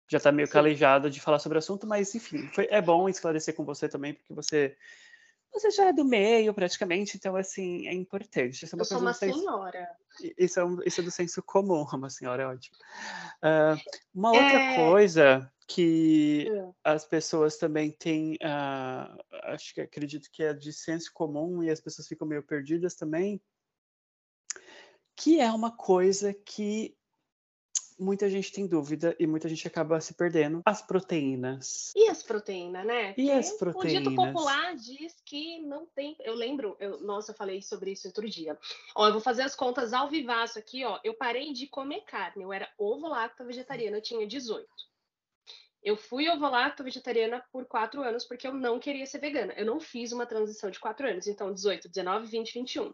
já 0.08 0.20
tá 0.20 0.32
meio 0.32 0.48
Sim. 0.48 0.54
calejado 0.54 1.10
de 1.10 1.20
falar 1.20 1.40
sobre 1.40 1.58
o 1.58 1.60
assunto, 1.60 1.86
mas 1.88 2.14
enfim, 2.16 2.48
foi, 2.54 2.68
é 2.70 2.82
bom 2.82 3.10
esclarecer 3.10 3.54
com 3.56 3.66
você 3.66 3.90
também, 3.90 4.14
porque 4.14 4.34
você 4.34 4.78
você 5.56 5.72
já 5.72 5.86
é 5.86 5.94
do 5.94 6.04
meio, 6.04 6.54
praticamente, 6.54 7.16
então, 7.16 7.34
assim, 7.38 7.88
é 7.88 7.94
importante. 7.94 8.66
Isso 8.66 8.76
é 8.76 8.78
uma 8.78 8.82
eu 8.82 8.86
sou 8.86 9.00
uma 9.00 9.14
senso... 9.14 9.40
senhora. 9.40 9.88
Isso 10.38 10.60
é, 10.60 10.66
um, 10.66 10.78
isso 10.86 11.00
é 11.00 11.04
do 11.06 11.12
senso 11.12 11.42
comum, 11.42 11.86
uma 11.94 12.10
senhora 12.10 12.44
é 12.44 12.46
ótimo. 12.46 12.76
Uh, 13.42 13.80
uma 14.14 14.32
outra 14.32 14.60
é... 14.60 14.76
coisa 14.76 15.50
que 15.68 16.48
é. 16.48 16.72
as 16.84 17.06
pessoas 17.06 17.58
também 17.58 17.92
têm, 17.92 18.36
uh, 18.36 19.24
acho 19.46 19.74
que 19.74 19.82
acredito 19.82 20.30
que 20.32 20.44
é 20.44 20.54
de 20.54 20.72
senso 20.72 21.12
comum 21.14 21.64
e 21.64 21.70
as 21.70 21.82
pessoas 21.82 22.08
ficam 22.08 22.28
meio 22.28 22.44
perdidas 22.44 22.96
também, 22.96 23.42
que 25.16 25.40
é 25.40 25.52
uma 25.52 25.76
coisa 25.76 26.34
que 26.34 26.96
muita 27.98 28.30
gente 28.30 28.52
tem 28.52 28.68
dúvida 28.68 29.16
e 29.18 29.26
muita 29.26 29.48
gente 29.48 29.68
acaba 29.68 30.00
se 30.02 30.14
perdendo. 30.14 30.62
As 30.66 30.82
proteínas. 30.82 31.94
E 31.96 32.10
as 32.10 32.22
proteínas, 32.22 32.86
né? 32.86 33.14
E 33.18 33.32
as 33.32 33.52
proteínas? 33.54 34.08
O 34.08 34.10
dito 34.10 34.16
popular 34.16 34.76
diz 34.76 35.16
que 35.26 35.60
não 35.62 35.86
tem. 35.88 36.16
Eu 36.20 36.36
lembro, 36.36 36.76
eu... 36.80 37.00
nossa, 37.02 37.32
eu 37.32 37.36
falei 37.36 37.62
sobre 37.62 37.92
isso 37.92 38.08
outro 38.08 38.30
dia. 38.30 38.58
Ó, 38.96 39.08
eu 39.08 39.14
vou 39.14 39.22
fazer 39.22 39.44
as 39.44 39.56
contas 39.56 39.94
ao 39.94 40.10
vivaço 40.10 40.60
aqui, 40.60 40.84
ó. 40.84 41.00
Eu 41.04 41.16
parei 41.16 41.54
de 41.54 41.68
comer 41.68 42.02
carne. 42.02 42.44
Eu 42.44 42.54
era 42.54 42.70
ovo 42.78 43.08
lacto 43.08 43.46
vegetariana, 43.46 43.98
eu 43.98 44.04
tinha 44.04 44.28
18. 44.28 44.68
Eu 45.86 45.96
fui 45.96 46.28
ovo-lacto 46.28 46.84
vegetariana 46.84 47.46
por 47.52 47.64
quatro 47.68 48.02
anos 48.02 48.26
porque 48.26 48.48
eu 48.48 48.54
não 48.56 48.80
queria 48.80 49.06
ser 49.06 49.20
vegana. 49.20 49.54
Eu 49.54 49.68
não 49.68 49.80
fiz 49.80 50.12
uma 50.12 50.26
transição 50.26 50.72
de 50.72 50.80
quatro 50.80 51.08
anos. 51.08 51.28
Então, 51.28 51.54
18, 51.54 51.88
19, 51.88 52.26
20, 52.26 52.54
21. 52.56 52.92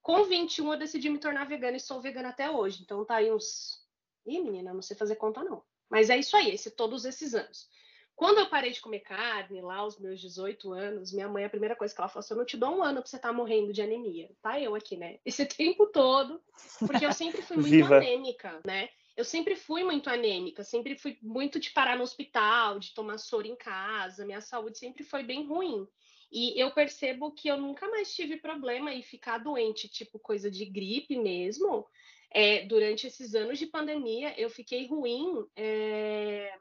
Com 0.00 0.22
21, 0.22 0.72
eu 0.72 0.78
decidi 0.78 1.10
me 1.10 1.18
tornar 1.18 1.48
vegana 1.48 1.76
e 1.76 1.80
sou 1.80 2.00
vegana 2.00 2.28
até 2.28 2.48
hoje. 2.48 2.82
Então, 2.82 3.04
tá 3.04 3.16
aí 3.16 3.32
uns. 3.32 3.84
Ih, 4.24 4.40
menina, 4.40 4.72
não 4.72 4.80
sei 4.80 4.96
fazer 4.96 5.16
conta, 5.16 5.42
não. 5.42 5.64
Mas 5.90 6.10
é 6.10 6.16
isso 6.16 6.36
aí, 6.36 6.50
esse, 6.50 6.70
todos 6.70 7.04
esses 7.04 7.34
anos. 7.34 7.68
Quando 8.14 8.38
eu 8.38 8.48
parei 8.48 8.70
de 8.70 8.80
comer 8.80 9.00
carne, 9.00 9.60
lá 9.60 9.76
aos 9.78 9.98
meus 9.98 10.20
18 10.20 10.72
anos, 10.72 11.12
minha 11.12 11.28
mãe, 11.28 11.44
a 11.44 11.50
primeira 11.50 11.74
coisa 11.74 11.92
que 11.92 12.00
ela 12.00 12.08
falou 12.08 12.20
assim: 12.20 12.34
eu 12.34 12.38
não 12.38 12.44
te 12.44 12.56
dou 12.56 12.76
um 12.76 12.84
ano 12.84 13.00
pra 13.00 13.10
você 13.10 13.16
estar 13.16 13.28
tá 13.28 13.34
morrendo 13.34 13.72
de 13.72 13.82
anemia. 13.82 14.30
Tá 14.40 14.60
eu 14.60 14.76
aqui, 14.76 14.96
né? 14.96 15.18
Esse 15.24 15.44
tempo 15.46 15.86
todo, 15.86 16.40
porque 16.86 17.04
eu 17.04 17.12
sempre 17.12 17.42
fui 17.42 17.56
muito 17.56 17.92
anêmica, 17.92 18.60
né? 18.64 18.88
Eu 19.18 19.24
sempre 19.24 19.56
fui 19.56 19.82
muito 19.82 20.08
anêmica, 20.08 20.62
sempre 20.62 20.96
fui 20.96 21.18
muito 21.20 21.58
de 21.58 21.72
parar 21.72 21.96
no 21.96 22.04
hospital, 22.04 22.78
de 22.78 22.94
tomar 22.94 23.18
soro 23.18 23.48
em 23.48 23.56
casa, 23.56 24.24
minha 24.24 24.40
saúde 24.40 24.78
sempre 24.78 25.02
foi 25.02 25.24
bem 25.24 25.44
ruim. 25.44 25.88
E 26.30 26.56
eu 26.56 26.70
percebo 26.70 27.32
que 27.32 27.48
eu 27.48 27.56
nunca 27.56 27.88
mais 27.88 28.14
tive 28.14 28.36
problema 28.36 28.94
em 28.94 29.02
ficar 29.02 29.38
doente, 29.38 29.88
tipo 29.88 30.20
coisa 30.20 30.48
de 30.48 30.64
gripe 30.64 31.18
mesmo. 31.18 31.84
É, 32.30 32.64
durante 32.66 33.08
esses 33.08 33.34
anos 33.34 33.58
de 33.58 33.66
pandemia, 33.66 34.38
eu 34.40 34.48
fiquei 34.48 34.86
ruim 34.86 35.44
é, 35.56 36.56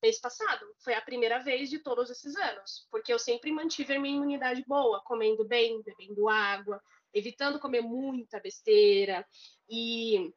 mês 0.00 0.20
passado. 0.20 0.64
Foi 0.84 0.94
a 0.94 1.02
primeira 1.02 1.40
vez 1.40 1.68
de 1.68 1.80
todos 1.80 2.10
esses 2.10 2.36
anos, 2.36 2.86
porque 2.92 3.12
eu 3.12 3.18
sempre 3.18 3.50
mantive 3.50 3.92
a 3.92 3.98
minha 3.98 4.14
imunidade 4.14 4.62
boa, 4.68 5.02
comendo 5.02 5.44
bem, 5.44 5.82
bebendo 5.82 6.28
água, 6.28 6.80
evitando 7.12 7.58
comer 7.58 7.80
muita 7.80 8.38
besteira. 8.38 9.26
E 9.68 10.32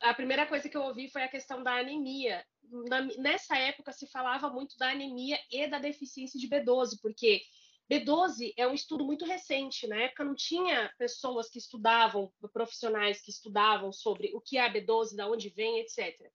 a 0.00 0.14
primeira 0.14 0.46
coisa 0.46 0.68
que 0.68 0.76
eu 0.76 0.82
ouvi 0.82 1.08
foi 1.08 1.22
a 1.22 1.28
questão 1.28 1.62
da 1.62 1.78
anemia. 1.78 2.44
Na, 2.88 3.02
nessa 3.18 3.56
época 3.56 3.92
se 3.92 4.06
falava 4.10 4.50
muito 4.50 4.76
da 4.76 4.90
anemia 4.90 5.38
e 5.50 5.66
da 5.66 5.78
deficiência 5.78 6.38
de 6.38 6.48
B12, 6.48 6.98
porque 7.02 7.42
B12 7.90 8.52
é 8.56 8.66
um 8.66 8.74
estudo 8.74 9.04
muito 9.04 9.24
recente. 9.24 9.86
Na 9.86 9.96
época 10.02 10.24
não 10.24 10.34
tinha 10.34 10.92
pessoas 10.98 11.48
que 11.48 11.58
estudavam, 11.58 12.32
profissionais 12.52 13.20
que 13.20 13.30
estudavam 13.30 13.92
sobre 13.92 14.30
o 14.34 14.40
que 14.40 14.58
é 14.58 14.66
a 14.66 14.72
B12, 14.72 15.16
da 15.16 15.28
onde 15.28 15.48
vem, 15.48 15.80
etc. 15.80 16.30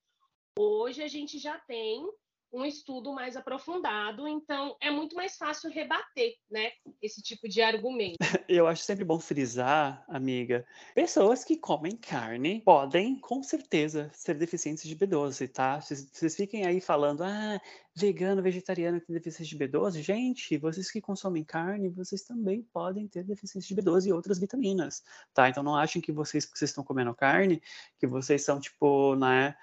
Hoje 0.57 1.03
a 1.03 1.07
gente 1.07 1.37
já 1.37 1.59
tem 1.59 2.05
um 2.53 2.63
estudo 2.63 3.11
mais 3.11 3.35
aprofundado, 3.35 4.27
então 4.27 4.77
é 4.79 4.91
muito 4.91 5.15
mais 5.15 5.35
fácil 5.35 5.71
rebater, 5.71 6.35
né, 6.49 6.71
esse 7.01 7.21
tipo 7.21 7.49
de 7.49 7.61
argumento. 7.61 8.17
Eu 8.47 8.67
acho 8.67 8.83
sempre 8.83 9.03
bom 9.03 9.19
frisar, 9.19 10.03
amiga, 10.07 10.63
pessoas 10.93 11.43
que 11.43 11.57
comem 11.57 11.97
carne 11.97 12.61
podem, 12.63 13.19
com 13.19 13.41
certeza, 13.41 14.11
ser 14.13 14.35
deficientes 14.35 14.83
de 14.83 14.95
B12, 14.95 15.51
tá? 15.51 15.81
Vocês, 15.81 16.07
vocês 16.11 16.35
fiquem 16.35 16.65
aí 16.65 16.79
falando, 16.79 17.23
ah, 17.23 17.59
vegano, 17.95 18.41
vegetariano 18.41 18.99
tem 18.99 19.15
deficiência 19.15 19.57
de 19.57 19.65
B12. 19.65 20.01
Gente, 20.01 20.57
vocês 20.57 20.91
que 20.91 21.01
consomem 21.01 21.43
carne, 21.43 21.89
vocês 21.89 22.21
também 22.23 22.61
podem 22.73 23.07
ter 23.07 23.23
deficiência 23.23 23.75
de 23.75 23.81
B12 23.81 24.07
e 24.07 24.13
outras 24.13 24.37
vitaminas, 24.37 25.03
tá? 25.33 25.49
Então 25.49 25.63
não 25.63 25.75
achem 25.75 26.01
que 26.01 26.11
vocês, 26.11 26.45
porque 26.45 26.59
vocês 26.59 26.69
estão 26.69 26.83
comendo 26.83 27.13
carne, 27.15 27.61
que 27.99 28.05
vocês 28.05 28.43
são, 28.43 28.59
tipo, 28.59 29.15
né, 29.15 29.55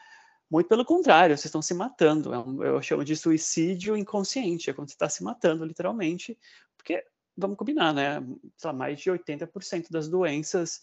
muito 0.50 0.68
pelo 0.68 0.84
contrário, 0.84 1.36
vocês 1.36 1.46
estão 1.46 1.62
se 1.62 1.74
matando. 1.74 2.34
É 2.34 2.68
eu 2.68 2.82
chamo 2.82 3.04
de 3.04 3.16
suicídio 3.16 3.96
inconsciente, 3.96 4.68
é 4.70 4.72
quando 4.72 4.88
você 4.88 4.94
está 4.94 5.08
se 5.08 5.22
matando, 5.22 5.64
literalmente, 5.64 6.36
porque, 6.76 7.04
vamos 7.36 7.56
combinar, 7.56 7.94
né? 7.94 8.20
Lá, 8.64 8.72
mais 8.72 9.00
de 9.00 9.10
80% 9.10 9.90
das 9.90 10.08
doenças 10.08 10.82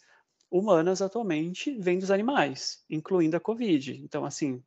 humanas 0.50 1.02
atualmente 1.02 1.78
vêm 1.78 2.00
dos 2.00 2.12
animais, 2.12 2.84
incluindo 2.90 3.36
a 3.36 3.40
Covid. 3.40 4.00
Então, 4.02 4.24
assim, 4.24 4.64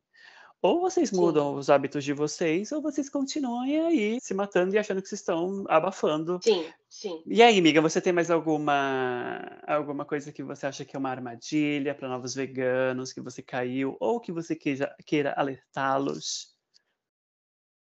ou 0.61 0.79
vocês 0.79 1.11
mudam 1.11 1.53
Sim. 1.53 1.59
os 1.59 1.69
hábitos 1.69 2.03
de 2.03 2.13
vocês, 2.13 2.71
ou 2.71 2.81
vocês 2.81 3.09
continuam 3.09 3.61
aí 3.61 4.19
se 4.21 4.33
matando 4.33 4.75
e 4.75 4.77
achando 4.77 5.01
que 5.01 5.09
vocês 5.09 5.19
estão 5.19 5.65
abafando. 5.67 6.39
Sim, 6.43 6.71
sim. 6.87 7.23
E 7.25 7.41
aí, 7.41 7.57
amiga, 7.57 7.81
você 7.81 7.99
tem 7.99 8.13
mais 8.13 8.29
alguma 8.29 9.59
alguma 9.65 10.05
coisa 10.05 10.31
que 10.31 10.43
você 10.43 10.67
acha 10.67 10.85
que 10.85 10.95
é 10.95 10.99
uma 10.99 11.09
armadilha 11.09 11.95
para 11.95 12.07
novos 12.07 12.35
veganos, 12.35 13.11
que 13.11 13.21
você 13.21 13.41
caiu, 13.41 13.97
ou 13.99 14.19
que 14.19 14.31
você 14.31 14.55
queira, 14.55 14.95
queira 15.05 15.33
alertá-los? 15.33 16.55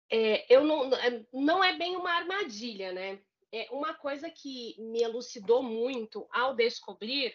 É, 0.09 0.53
eu 0.53 0.63
não, 0.63 0.93
é, 0.93 1.25
não 1.33 1.63
é 1.63 1.77
bem 1.77 1.95
uma 1.95 2.11
armadilha, 2.11 2.91
né? 2.91 3.19
É 3.51 3.67
uma 3.71 3.93
coisa 3.93 4.29
que 4.29 4.75
me 4.79 5.01
elucidou 5.01 5.61
muito 5.61 6.25
ao 6.31 6.53
descobrir 6.53 7.33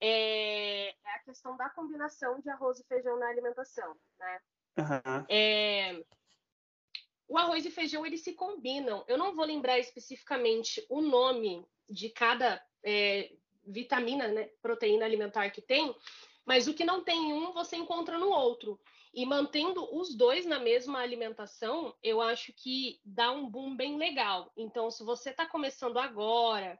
é, 0.00 0.88
é, 0.88 1.14
a 1.14 1.18
questão 1.20 1.56
da 1.56 1.68
combinação 1.70 2.40
de 2.40 2.50
arroz 2.50 2.78
e 2.78 2.84
feijão 2.84 3.18
na 3.18 3.28
alimentação, 3.28 3.96
né? 4.18 4.40
Uhum. 4.78 5.26
É, 5.28 6.04
o 7.28 7.38
arroz 7.38 7.64
e 7.64 7.70
feijão 7.70 8.04
eles 8.04 8.22
se 8.22 8.34
combinam. 8.34 9.04
Eu 9.08 9.18
não 9.18 9.34
vou 9.34 9.44
lembrar 9.44 9.78
especificamente 9.78 10.84
o 10.88 11.00
nome 11.00 11.66
de 11.88 12.10
cada 12.10 12.62
é, 12.84 13.32
vitamina, 13.66 14.28
né, 14.28 14.50
proteína 14.60 15.04
alimentar 15.04 15.50
que 15.50 15.62
tem, 15.62 15.94
mas 16.44 16.68
o 16.68 16.74
que 16.74 16.84
não 16.84 17.02
tem 17.02 17.30
em 17.30 17.32
um 17.32 17.52
você 17.52 17.76
encontra 17.76 18.18
no 18.18 18.28
outro. 18.28 18.78
E 19.12 19.24
mantendo 19.24 19.82
os 19.98 20.14
dois 20.14 20.44
na 20.44 20.58
mesma 20.58 21.00
alimentação, 21.00 21.96
eu 22.02 22.20
acho 22.20 22.52
que 22.52 23.00
dá 23.02 23.32
um 23.32 23.48
boom 23.48 23.74
bem 23.74 23.96
legal. 23.96 24.52
Então, 24.56 24.90
se 24.90 25.02
você 25.02 25.30
está 25.30 25.46
começando 25.46 25.98
agora 25.98 26.78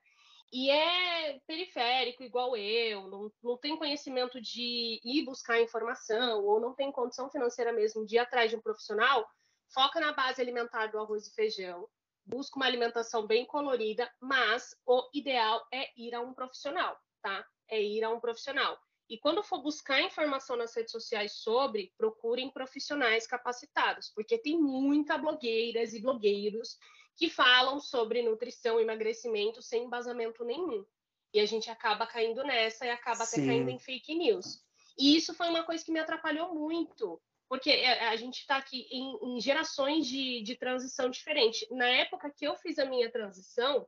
e 0.53 0.71
é 0.71 1.39
periférico 1.47 2.23
igual 2.23 2.57
eu, 2.57 3.09
não, 3.09 3.33
não 3.43 3.57
tem 3.57 3.77
conhecimento 3.77 4.41
de 4.41 5.01
ir 5.05 5.25
buscar 5.25 5.61
informação, 5.61 6.45
ou 6.45 6.61
não 6.61 6.75
tem 6.75 6.93
condição 6.93 7.31
financeira 7.31 7.73
mesmo 7.73 8.07
de 8.07 8.17
ir 8.17 8.19
atrás 8.19 8.51
de 8.51 8.57
um 8.57 8.61
profissional, 8.61 9.29
foca 9.73 10.01
na 10.01 10.13
base 10.13 10.41
alimentar 10.41 10.87
do 10.87 10.99
arroz 10.99 11.27
e 11.27 11.35
feijão, 11.35 11.89
busca 12.25 12.57
uma 12.57 12.67
alimentação 12.67 13.27
bem 13.27 13.45
colorida, 13.45 14.11
mas 14.21 14.75
o 14.87 15.09
ideal 15.15 15.67
é 15.73 15.91
ir 15.97 16.15
a 16.15 16.21
um 16.21 16.35
profissional, 16.35 16.99
tá? 17.23 17.47
É 17.69 17.81
ir 17.81 18.05
a 18.05 18.11
um 18.11 18.21
profissional. 18.21 18.79
E 19.09 19.19
quando 19.19 19.43
for 19.43 19.63
buscar 19.63 20.01
informação 20.01 20.57
nas 20.57 20.75
redes 20.75 20.91
sociais 20.91 21.33
sobre, 21.37 21.93
procurem 21.97 22.51
profissionais 22.51 23.27
capacitados, 23.27 24.11
porque 24.15 24.37
tem 24.37 24.61
muita 24.61 25.17
blogueiras 25.17 25.95
e 25.95 26.01
blogueiros 26.01 26.77
que 27.17 27.31
falam 27.31 27.81
sobre 27.81 28.23
nutrição 28.23 28.79
e 28.79 28.83
emagrecimento 28.83 29.63
sem 29.63 29.85
embasamento 29.85 30.45
nenhum. 30.45 30.85
E 31.33 31.41
a 31.41 31.47
gente 31.47 31.71
acaba 31.71 32.07
caindo 32.07 32.45
nessa 32.45 32.87
e 32.87 32.91
acaba 32.91 33.25
Sim. 33.25 33.41
até 33.41 33.47
caindo 33.47 33.71
em 33.71 33.79
fake 33.79 34.15
news. 34.15 34.63
E 34.99 35.17
isso 35.17 35.35
foi 35.35 35.49
uma 35.49 35.65
coisa 35.65 35.85
que 35.85 35.93
me 35.93 35.99
atrapalhou 35.99 36.55
muito, 36.55 37.21
porque 37.49 37.71
é, 37.71 38.09
a 38.09 38.17
gente 38.17 38.41
está 38.41 38.57
aqui 38.57 38.87
em, 38.91 39.37
em 39.37 39.41
gerações 39.41 40.07
de, 40.07 40.43
de 40.43 40.57
transição 40.57 41.11
diferente. 41.11 41.67
Na 41.71 41.89
época 41.89 42.31
que 42.31 42.47
eu 42.47 42.55
fiz 42.57 42.79
a 42.79 42.85
minha 42.85 43.11
transição, 43.11 43.87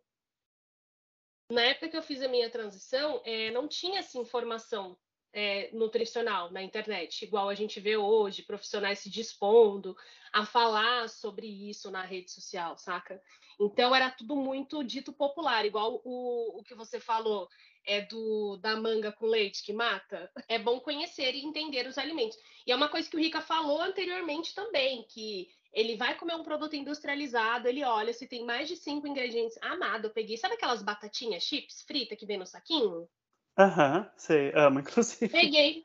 na 1.51 1.63
época 1.63 1.89
que 1.89 1.97
eu 1.97 2.03
fiz 2.03 2.23
a 2.23 2.29
minha 2.29 2.51
transição, 2.51 3.23
é, 3.25 3.51
não 3.51 3.67
tinha 3.67 4.01
essa 4.01 4.19
informação 4.19 4.99
é, 5.39 5.71
nutricional 5.73 6.51
na 6.51 6.61
internet, 6.61 7.23
igual 7.23 7.49
a 7.49 7.55
gente 7.55 7.79
vê 7.79 7.97
hoje, 7.97 8.43
profissionais 8.43 8.99
se 8.99 9.09
dispondo 9.09 9.97
a 10.33 10.45
falar 10.45 11.09
sobre 11.09 11.47
isso 11.47 11.93
na 11.93 12.03
rede 12.03 12.29
social, 12.33 12.77
saca? 12.77 13.23
Então 13.61 13.95
era 13.95 14.11
tudo 14.11 14.35
muito 14.35 14.83
dito 14.83 15.13
popular, 15.13 15.65
igual 15.65 16.03
o, 16.05 16.59
o 16.59 16.65
que 16.65 16.75
você 16.75 16.99
falou 16.99 17.49
é 17.87 18.01
do 18.01 18.57
da 18.57 18.75
manga 18.75 19.13
com 19.13 19.27
leite 19.27 19.63
que 19.63 19.73
mata. 19.73 20.29
É 20.49 20.59
bom 20.59 20.81
conhecer 20.81 21.33
e 21.37 21.45
entender 21.45 21.87
os 21.87 21.99
alimentos. 21.99 22.37
E 22.67 22.73
é 22.73 22.75
uma 22.75 22.89
coisa 22.89 23.09
que 23.09 23.17
o 23.17 23.21
Rica 23.21 23.41
falou 23.41 23.81
anteriormente 23.81 24.53
também, 24.57 25.05
que 25.05 25.49
ele 25.73 25.97
vai 25.97 26.17
comer 26.17 26.35
um 26.35 26.43
produto 26.43 26.75
industrializado, 26.75 27.69
ele 27.69 27.85
olha 27.85 28.13
se 28.13 28.27
tem 28.27 28.45
mais 28.45 28.67
de 28.67 28.75
cinco 28.75 29.07
ingredientes. 29.07 29.57
Amado, 29.63 30.07
eu 30.07 30.11
peguei, 30.11 30.37
sabe 30.37 30.55
aquelas 30.55 30.83
batatinhas 30.83 31.45
chips 31.45 31.83
frita 31.83 32.17
que 32.17 32.27
vem 32.27 32.39
no 32.39 32.47
saquinho? 32.47 33.09
Aham, 33.59 34.09
sei, 34.17 34.53
amo, 34.55 34.79
inclusive. 34.81 35.29
Peguei, 35.29 35.85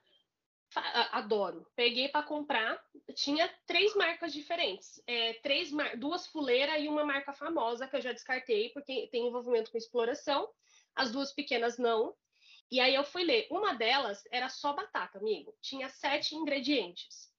adoro. 1.12 1.66
Peguei 1.76 2.08
para 2.08 2.24
comprar, 2.24 2.80
tinha 3.16 3.50
três 3.66 3.96
marcas 3.96 4.32
diferentes, 4.32 5.02
é, 5.08 5.34
três 5.42 5.72
duas 5.98 6.28
fuleiras 6.28 6.82
e 6.82 6.88
uma 6.88 7.04
marca 7.04 7.34
famosa 7.34 7.88
que 7.88 7.96
eu 7.96 8.02
já 8.02 8.12
descartei 8.12 8.70
porque 8.70 9.08
tem 9.12 9.28
envolvimento 9.28 9.72
com 9.72 9.78
exploração. 9.78 10.48
As 10.96 11.12
duas 11.12 11.34
pequenas 11.34 11.80
não. 11.80 12.16
E 12.70 12.80
aí 12.80 12.94
eu 12.94 13.04
fui 13.04 13.24
ler. 13.24 13.48
Uma 13.50 13.74
delas 13.74 14.24
era 14.32 14.50
só 14.50 14.74
batata, 14.74 15.18
amigo. 15.18 15.56
Tinha 15.60 15.90
sete 15.90 16.36
ingredientes. 16.36 17.32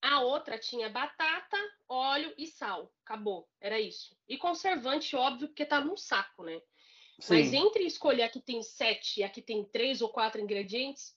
A 0.00 0.20
outra 0.20 0.56
tinha 0.56 0.88
batata, 0.88 1.56
óleo 1.88 2.32
e 2.38 2.46
sal. 2.46 2.92
Acabou. 3.04 3.48
Era 3.60 3.80
isso. 3.80 4.16
E 4.28 4.38
conservante, 4.38 5.16
óbvio, 5.16 5.48
porque 5.48 5.64
tá 5.64 5.80
num 5.80 5.96
saco, 5.96 6.44
né? 6.44 6.60
Sim. 7.18 7.34
Mas 7.34 7.52
entre 7.52 7.84
escolher 7.84 8.22
a 8.22 8.28
que 8.28 8.40
tem 8.40 8.62
sete 8.62 9.20
e 9.20 9.24
a 9.24 9.28
que 9.28 9.40
tem 9.40 9.64
três 9.64 10.02
ou 10.02 10.08
quatro 10.08 10.40
ingredientes, 10.40 11.14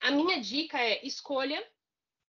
a 0.00 0.10
minha 0.10 0.40
dica 0.40 0.80
é 0.80 1.04
escolha 1.06 1.64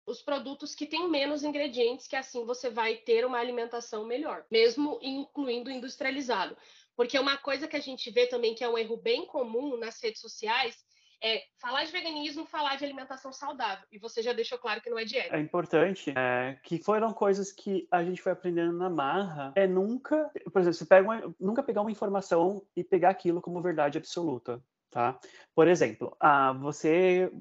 os 0.06 0.22
produtos 0.22 0.74
que 0.74 0.86
têm 0.86 1.10
menos 1.10 1.44
ingredientes, 1.44 2.08
que 2.08 2.16
assim 2.16 2.44
você 2.44 2.70
vai 2.70 2.96
ter 2.98 3.26
uma 3.26 3.38
alimentação 3.38 4.06
melhor, 4.06 4.46
mesmo 4.52 5.00
incluindo 5.02 5.70
industrializado. 5.70 6.58
Porque 6.96 7.18
uma 7.18 7.38
coisa 7.38 7.68
que 7.68 7.76
a 7.76 7.80
gente 7.80 8.10
vê 8.12 8.28
também 8.28 8.54
que 8.54 8.64
é 8.64 8.70
um 8.70 8.78
erro 8.78 8.98
bem 8.98 9.26
comum 9.26 9.78
nas 9.78 10.02
redes 10.02 10.22
sociais 10.22 10.84
é 11.22 11.44
falar 11.60 11.84
de 11.84 11.92
veganismo, 11.92 12.46
falar 12.46 12.78
de 12.78 12.84
alimentação 12.84 13.32
saudável. 13.32 13.86
E 13.92 14.00
você 14.00 14.22
já 14.22 14.34
deixou 14.34 14.58
claro 14.58 14.82
que 14.82 14.90
não 14.90 14.98
é 14.98 15.06
dieta. 15.06 15.36
É 15.36 15.40
importante 15.40 16.12
é, 16.18 16.58
que 16.64 16.82
foram 16.84 17.14
coisas 17.14 17.52
que 17.52 17.88
a 17.92 18.04
gente 18.04 18.22
foi 18.22 18.32
aprendendo 18.32 18.74
na 18.74 18.90
marra. 18.90 19.54
É 19.56 19.68
nunca, 19.68 20.32
por 20.52 20.60
exemplo, 20.60 20.74
você 20.74 20.86
pega 20.86 21.08
uma, 21.08 21.36
nunca 21.40 21.62
pegar 21.64 21.82
uma 21.82 21.92
informação 21.92 22.66
e 22.76 22.84
pegar 22.84 23.10
aquilo 23.10 23.42
como 23.42 23.62
verdade 23.62 23.98
absoluta, 23.98 24.64
tá? 24.90 25.20
Por 25.54 25.68
exemplo, 25.68 26.16
ah, 26.20 26.54
você 26.54 27.32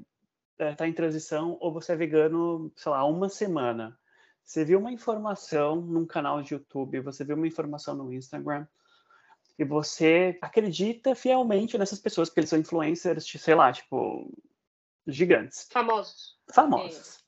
está 0.59 0.85
é, 0.85 0.89
em 0.89 0.93
transição 0.93 1.57
ou 1.61 1.73
você 1.73 1.93
é 1.93 1.97
vegano, 1.97 2.71
sei 2.77 2.93
lá, 2.93 3.05
uma 3.05 3.29
semana. 3.29 3.99
Você 4.45 4.65
viu 4.65 4.79
uma 4.79 4.93
informação 4.93 5.77
num 5.77 6.05
canal 6.05 6.43
de 6.43 6.55
YouTube, 6.55 7.01
você 7.01 7.25
viu 7.25 7.37
uma 7.37 7.47
informação 7.47 7.95
no 7.95 8.13
Instagram, 8.13 8.67
e 9.59 9.65
você 9.65 10.39
acredita 10.41 11.15
fielmente 11.15 11.77
nessas 11.77 12.01
pessoas, 12.01 12.29
porque 12.29 12.41
eles 12.41 12.51
são 12.51 12.59
influencers, 12.59 13.25
sei 13.27 13.55
lá, 13.55 13.73
tipo, 13.73 14.33
gigantes. 15.07 15.67
Famosos. 15.71 16.39
Famosos. 16.53 17.19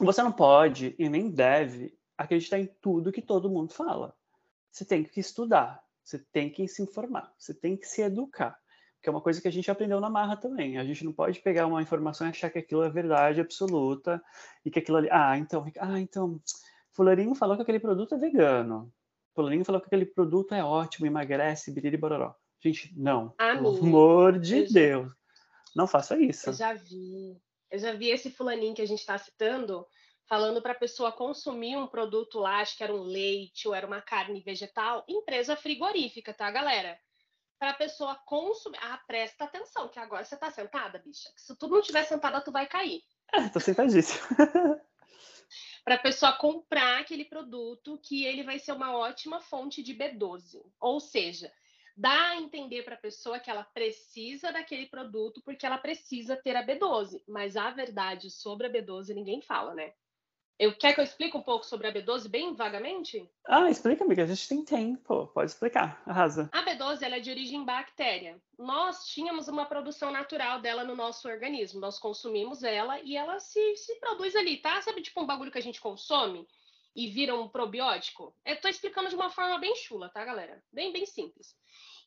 É. 0.00 0.04
Você 0.04 0.22
não 0.22 0.32
pode 0.32 0.94
e 0.98 1.08
nem 1.08 1.30
deve 1.30 1.96
acreditar 2.16 2.58
em 2.58 2.66
tudo 2.80 3.12
que 3.12 3.22
todo 3.22 3.50
mundo 3.50 3.72
fala. 3.72 4.14
Você 4.70 4.84
tem 4.84 5.04
que 5.04 5.20
estudar, 5.20 5.82
você 6.02 6.18
tem 6.18 6.50
que 6.50 6.66
se 6.66 6.82
informar, 6.82 7.32
você 7.38 7.52
tem 7.52 7.76
que 7.76 7.86
se 7.86 8.02
educar. 8.02 8.58
Que 9.02 9.08
é 9.08 9.12
uma 9.12 9.20
coisa 9.20 9.40
que 9.40 9.48
a 9.48 9.52
gente 9.52 9.70
aprendeu 9.70 10.00
na 10.00 10.08
marra 10.08 10.36
também. 10.36 10.78
A 10.78 10.84
gente 10.84 11.04
não 11.04 11.12
pode 11.12 11.40
pegar 11.40 11.66
uma 11.66 11.82
informação 11.82 12.26
e 12.26 12.30
achar 12.30 12.50
que 12.50 12.58
aquilo 12.58 12.84
é 12.84 12.88
verdade 12.88 13.40
absoluta 13.40 14.22
e 14.64 14.70
que 14.70 14.78
aquilo 14.78 14.98
ali. 14.98 15.08
Ah, 15.10 15.36
então, 15.36 15.64
ah, 15.80 15.98
então, 15.98 16.40
Fularinho 16.92 17.34
falou 17.34 17.56
que 17.56 17.62
aquele 17.62 17.80
produto 17.80 18.14
é 18.14 18.18
vegano. 18.18 18.92
Fularinho 19.34 19.64
falou 19.64 19.80
que 19.80 19.86
aquele 19.86 20.06
produto 20.06 20.54
é 20.54 20.62
ótimo, 20.62 21.06
emagrece, 21.06 21.72
biriri 21.72 21.96
bororó. 21.96 22.34
Gente, 22.62 22.92
não. 22.96 23.34
Amiga, 23.38 23.62
pelo 23.62 23.78
amor 23.78 24.38
de 24.38 24.66
Deus. 24.72 25.08
Já... 25.08 25.14
Não 25.74 25.86
faça 25.86 26.18
isso. 26.18 26.50
Eu 26.50 26.54
já 26.54 26.74
vi. 26.74 27.40
Eu 27.70 27.78
já 27.78 27.92
vi 27.92 28.10
esse 28.10 28.30
fulaninho 28.30 28.74
que 28.74 28.82
a 28.82 28.86
gente 28.86 29.00
está 29.00 29.16
citando 29.16 29.86
falando 30.28 30.62
para 30.62 30.72
a 30.72 30.78
pessoa 30.78 31.12
consumir 31.12 31.76
um 31.76 31.86
produto 31.86 32.38
lá, 32.38 32.60
acho 32.60 32.76
que 32.76 32.82
era 32.82 32.94
um 32.94 33.02
leite 33.02 33.66
ou 33.66 33.74
era 33.74 33.86
uma 33.86 34.00
carne 34.00 34.40
vegetal, 34.40 35.04
empresa 35.08 35.56
frigorífica, 35.56 36.32
tá, 36.32 36.50
galera? 36.50 36.98
Para 37.58 37.70
a 37.70 37.74
pessoa 37.74 38.18
consumir. 38.26 38.78
Ah, 38.80 39.00
presta 39.06 39.44
atenção, 39.44 39.88
que 39.88 39.98
agora 39.98 40.24
você 40.24 40.34
está 40.34 40.50
sentada, 40.50 40.98
bicha. 41.04 41.30
Que 41.34 41.40
se 41.40 41.56
tu 41.56 41.68
não 41.68 41.80
estiver 41.80 42.04
sentada, 42.04 42.40
tu 42.40 42.50
vai 42.50 42.66
cair. 42.66 43.02
É, 43.32 43.48
tô 43.48 43.60
sentadíssima. 43.60 44.26
para 45.84 45.96
a 45.96 45.98
pessoa 45.98 46.32
comprar 46.32 47.00
aquele 47.00 47.24
produto 47.24 47.98
que 48.02 48.24
ele 48.24 48.42
vai 48.42 48.58
ser 48.58 48.72
uma 48.72 48.96
ótima 48.96 49.40
fonte 49.40 49.82
de 49.82 49.94
B12. 49.94 50.62
Ou 50.80 51.00
seja, 51.00 51.52
dá 51.96 52.30
a 52.30 52.36
entender 52.36 52.82
para 52.84 52.94
a 52.94 53.00
pessoa 53.00 53.40
que 53.40 53.50
ela 53.50 53.64
precisa 53.64 54.52
daquele 54.52 54.86
produto 54.86 55.42
porque 55.44 55.66
ela 55.66 55.78
precisa 55.78 56.36
ter 56.36 56.56
a 56.56 56.64
B12, 56.64 57.22
mas 57.26 57.56
a 57.56 57.70
verdade 57.70 58.30
sobre 58.30 58.66
a 58.66 58.70
B12 58.70 59.14
ninguém 59.14 59.42
fala, 59.42 59.74
né? 59.74 59.92
Eu, 60.62 60.72
quer 60.72 60.94
que 60.94 61.00
eu 61.00 61.04
explique 61.04 61.36
um 61.36 61.42
pouco 61.42 61.66
sobre 61.66 61.88
a 61.88 61.92
B12 61.92 62.28
bem 62.28 62.54
vagamente? 62.54 63.28
Ah, 63.48 63.68
explica, 63.68 64.04
amiga. 64.04 64.22
A 64.22 64.26
gente 64.26 64.48
tem 64.48 64.64
tempo. 64.64 65.26
Pode 65.34 65.50
explicar. 65.50 66.00
Arrasa. 66.06 66.48
A 66.52 66.64
B12 66.64 67.02
ela 67.02 67.16
é 67.16 67.18
de 67.18 67.32
origem 67.32 67.64
bactéria. 67.64 68.40
Nós 68.56 69.08
tínhamos 69.08 69.48
uma 69.48 69.66
produção 69.66 70.12
natural 70.12 70.60
dela 70.60 70.84
no 70.84 70.94
nosso 70.94 71.26
organismo. 71.26 71.80
Nós 71.80 71.98
consumimos 71.98 72.62
ela 72.62 73.00
e 73.00 73.16
ela 73.16 73.40
se, 73.40 73.76
se 73.76 73.98
produz 73.98 74.36
ali, 74.36 74.58
tá? 74.58 74.80
Sabe 74.82 75.02
tipo 75.02 75.20
um 75.20 75.26
bagulho 75.26 75.50
que 75.50 75.58
a 75.58 75.62
gente 75.62 75.80
consome 75.80 76.46
e 76.94 77.08
vira 77.08 77.34
um 77.34 77.48
probiótico? 77.48 78.32
Eu 78.46 78.60
tô 78.60 78.68
explicando 78.68 79.08
de 79.08 79.16
uma 79.16 79.30
forma 79.30 79.58
bem 79.58 79.74
chula, 79.74 80.10
tá, 80.10 80.24
galera? 80.24 80.62
Bem, 80.72 80.92
bem 80.92 81.06
simples. 81.06 81.56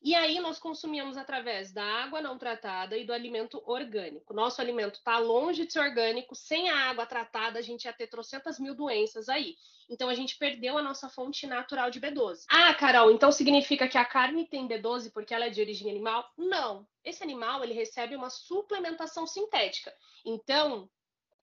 E 0.02 0.14
aí 0.14 0.40
nós 0.40 0.58
consumimos 0.58 1.16
através 1.16 1.72
da 1.72 1.84
água 1.84 2.20
não 2.20 2.38
tratada 2.38 2.96
e 2.96 3.04
do 3.04 3.12
alimento 3.12 3.62
orgânico. 3.66 4.34
Nosso 4.34 4.60
alimento 4.60 4.96
está 4.96 5.18
longe 5.18 5.66
de 5.66 5.72
ser 5.72 5.80
orgânico, 5.80 6.34
sem 6.34 6.68
a 6.68 6.90
água 6.90 7.06
tratada 7.06 7.58
a 7.58 7.62
gente 7.62 7.84
ia 7.84 7.92
ter 7.92 8.06
trocentas 8.06 8.58
mil 8.58 8.74
doenças 8.74 9.28
aí. 9.28 9.56
Então 9.88 10.08
a 10.08 10.14
gente 10.14 10.36
perdeu 10.36 10.76
a 10.76 10.82
nossa 10.82 11.08
fonte 11.08 11.46
natural 11.46 11.90
de 11.90 12.00
B12. 12.00 12.44
Ah, 12.48 12.74
Carol, 12.74 13.10
então 13.10 13.30
significa 13.30 13.88
que 13.88 13.98
a 13.98 14.04
carne 14.04 14.46
tem 14.46 14.66
B12 14.66 15.12
porque 15.12 15.32
ela 15.32 15.46
é 15.46 15.50
de 15.50 15.60
origem 15.60 15.90
animal? 15.90 16.28
Não. 16.36 16.86
Esse 17.04 17.22
animal 17.22 17.62
ele 17.62 17.72
recebe 17.72 18.16
uma 18.16 18.30
suplementação 18.30 19.26
sintética. 19.26 19.92
Então, 20.24 20.88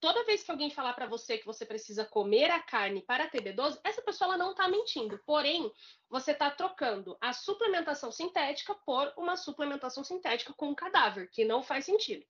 toda 0.04 0.26
vez 0.26 0.44
que 0.44 0.52
alguém 0.52 0.70
falar 0.70 0.92
para 0.92 1.06
você 1.06 1.38
que 1.38 1.46
você 1.46 1.66
precisa 1.66 2.04
comer 2.04 2.52
a 2.52 2.60
carne 2.60 3.02
para 3.02 3.26
ter 3.30 3.42
B12, 3.42 3.80
essa 3.86 4.02
pessoa 4.02 4.28
ela 4.28 4.38
não 4.38 4.52
está 4.52 4.68
mentindo. 4.68 5.18
Porém, 5.26 5.72
você 6.10 6.34
está 6.34 6.52
trocando 6.52 7.18
a 7.22 7.32
suplementação 7.32 8.12
sintética 8.12 8.76
por 8.86 9.14
uma 9.16 9.38
suplementação 9.38 10.04
sintética 10.04 10.52
com 10.52 10.68
um 10.68 10.76
cadáver, 10.76 11.30
que 11.32 11.46
não 11.46 11.64
faz 11.64 11.86
sentido. 11.86 12.26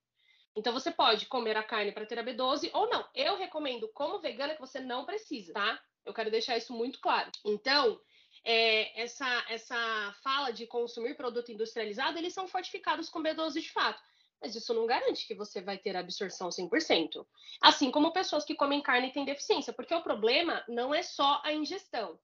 Então 0.54 0.72
você 0.72 0.92
pode 0.92 1.26
comer 1.26 1.56
a 1.56 1.64
carne 1.64 1.90
para 1.90 2.06
ter 2.06 2.16
a 2.16 2.22
B12 2.22 2.70
ou 2.72 2.88
não. 2.88 3.04
Eu 3.12 3.36
recomendo, 3.36 3.88
como 3.88 4.20
vegana, 4.20 4.54
que 4.54 4.60
você 4.60 4.78
não 4.78 5.04
precisa, 5.04 5.52
tá? 5.54 5.82
Eu 6.06 6.14
quero 6.14 6.30
deixar 6.30 6.56
isso 6.56 6.72
muito 6.72 7.00
claro. 7.00 7.28
Então, 7.44 8.00
é, 8.44 9.02
essa, 9.02 9.46
essa 9.48 10.14
fala 10.22 10.52
de 10.52 10.64
consumir 10.68 11.16
produto 11.16 11.50
industrializado, 11.50 12.18
eles 12.18 12.34
são 12.34 12.46
fortificados 12.46 13.08
com 13.08 13.20
B12 13.20 13.54
de 13.54 13.72
fato 13.72 14.00
mas 14.44 14.54
isso 14.54 14.74
não 14.74 14.84
garante 14.84 15.26
que 15.26 15.34
você 15.34 15.62
vai 15.62 15.78
ter 15.78 15.96
absorção 15.96 16.50
100%. 16.50 17.26
Assim 17.62 17.90
como 17.90 18.12
pessoas 18.12 18.44
que 18.44 18.54
comem 18.54 18.82
carne 18.82 19.08
e 19.08 19.10
têm 19.10 19.24
deficiência, 19.24 19.72
porque 19.72 19.94
o 19.94 20.02
problema 20.02 20.62
não 20.68 20.94
é 20.94 21.02
só 21.02 21.40
a 21.42 21.54
ingestão. 21.54 22.20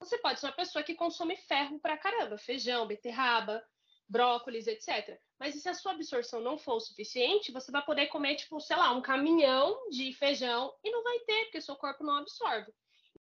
Você 0.00 0.16
pode 0.16 0.40
ser 0.40 0.46
uma 0.46 0.52
pessoa 0.52 0.82
que 0.82 0.94
consome 0.94 1.36
ferro 1.36 1.78
pra 1.78 1.98
caramba, 1.98 2.38
feijão, 2.38 2.86
beterraba, 2.86 3.62
brócolis, 4.08 4.66
etc. 4.66 5.20
Mas 5.38 5.56
se 5.56 5.68
a 5.68 5.74
sua 5.74 5.92
absorção 5.92 6.40
não 6.40 6.56
for 6.56 6.76
o 6.76 6.80
suficiente, 6.80 7.52
você 7.52 7.70
vai 7.70 7.84
poder 7.84 8.06
comer, 8.06 8.36
tipo, 8.36 8.58
sei 8.60 8.76
lá, 8.76 8.90
um 8.92 9.02
caminhão 9.02 9.90
de 9.90 10.10
feijão 10.14 10.74
e 10.82 10.90
não 10.90 11.02
vai 11.02 11.18
ter, 11.20 11.44
porque 11.44 11.60
seu 11.60 11.76
corpo 11.76 12.02
não 12.02 12.16
absorve. 12.16 12.72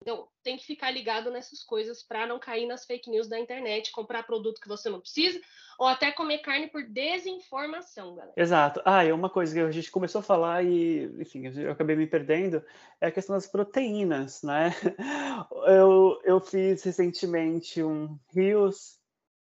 Então, 0.01 0.27
tem 0.43 0.57
que 0.57 0.65
ficar 0.65 0.91
ligado 0.91 1.31
nessas 1.31 1.63
coisas 1.63 2.03
para 2.03 2.25
não 2.27 2.39
cair 2.39 2.65
nas 2.67 2.85
fake 2.85 3.09
news 3.09 3.27
da 3.27 3.39
internet, 3.39 3.91
comprar 3.91 4.23
produto 4.23 4.61
que 4.61 4.67
você 4.67 4.89
não 4.89 5.01
precisa, 5.01 5.39
ou 5.77 5.87
até 5.87 6.11
comer 6.11 6.39
carne 6.39 6.67
por 6.67 6.83
desinformação, 6.83 8.15
galera. 8.15 8.33
Exato. 8.37 8.81
Ah, 8.85 9.03
e 9.03 9.11
uma 9.11 9.29
coisa 9.29 9.53
que 9.53 9.59
a 9.59 9.71
gente 9.71 9.91
começou 9.91 10.19
a 10.19 10.23
falar 10.23 10.63
e, 10.63 11.05
enfim, 11.19 11.47
eu 11.47 11.71
acabei 11.71 11.95
me 11.95 12.07
perdendo, 12.07 12.63
é 13.01 13.07
a 13.07 13.11
questão 13.11 13.35
das 13.35 13.47
proteínas, 13.47 14.41
né? 14.43 14.71
Eu, 15.67 16.19
eu 16.23 16.39
fiz 16.39 16.81
recentemente 16.83 17.83
um 17.83 18.17
Rios 18.33 18.97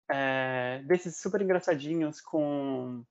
é, 0.09 0.81
desses 0.85 1.19
super 1.19 1.41
engraçadinhos 1.41 2.21
com, 2.21 3.03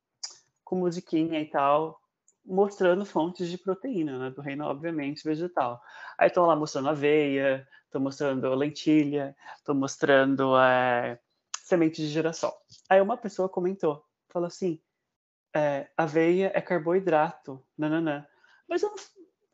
com 0.64 0.76
musiquinha 0.76 1.40
e 1.40 1.46
tal, 1.46 2.00
mostrando 2.48 3.04
fontes 3.04 3.48
de 3.48 3.58
proteína, 3.58 4.18
né, 4.18 4.30
do 4.30 4.40
reino, 4.40 4.64
obviamente, 4.64 5.22
vegetal. 5.22 5.80
Aí 6.16 6.28
estão 6.28 6.46
lá 6.46 6.56
mostrando 6.56 6.88
aveia, 6.88 7.68
estão 7.84 8.00
mostrando 8.00 8.54
lentilha, 8.54 9.36
estão 9.58 9.74
mostrando 9.74 10.58
é, 10.58 11.20
semente 11.58 12.00
de 12.00 12.08
girassol. 12.08 12.54
Aí 12.88 13.00
uma 13.00 13.16
pessoa 13.16 13.48
comentou, 13.48 14.02
falou 14.28 14.46
assim, 14.46 14.80
é, 15.54 15.88
aveia 15.96 16.50
é 16.54 16.60
carboidrato, 16.60 17.62
nananã. 17.76 18.26
Mas 18.66 18.82
eu, 18.82 18.94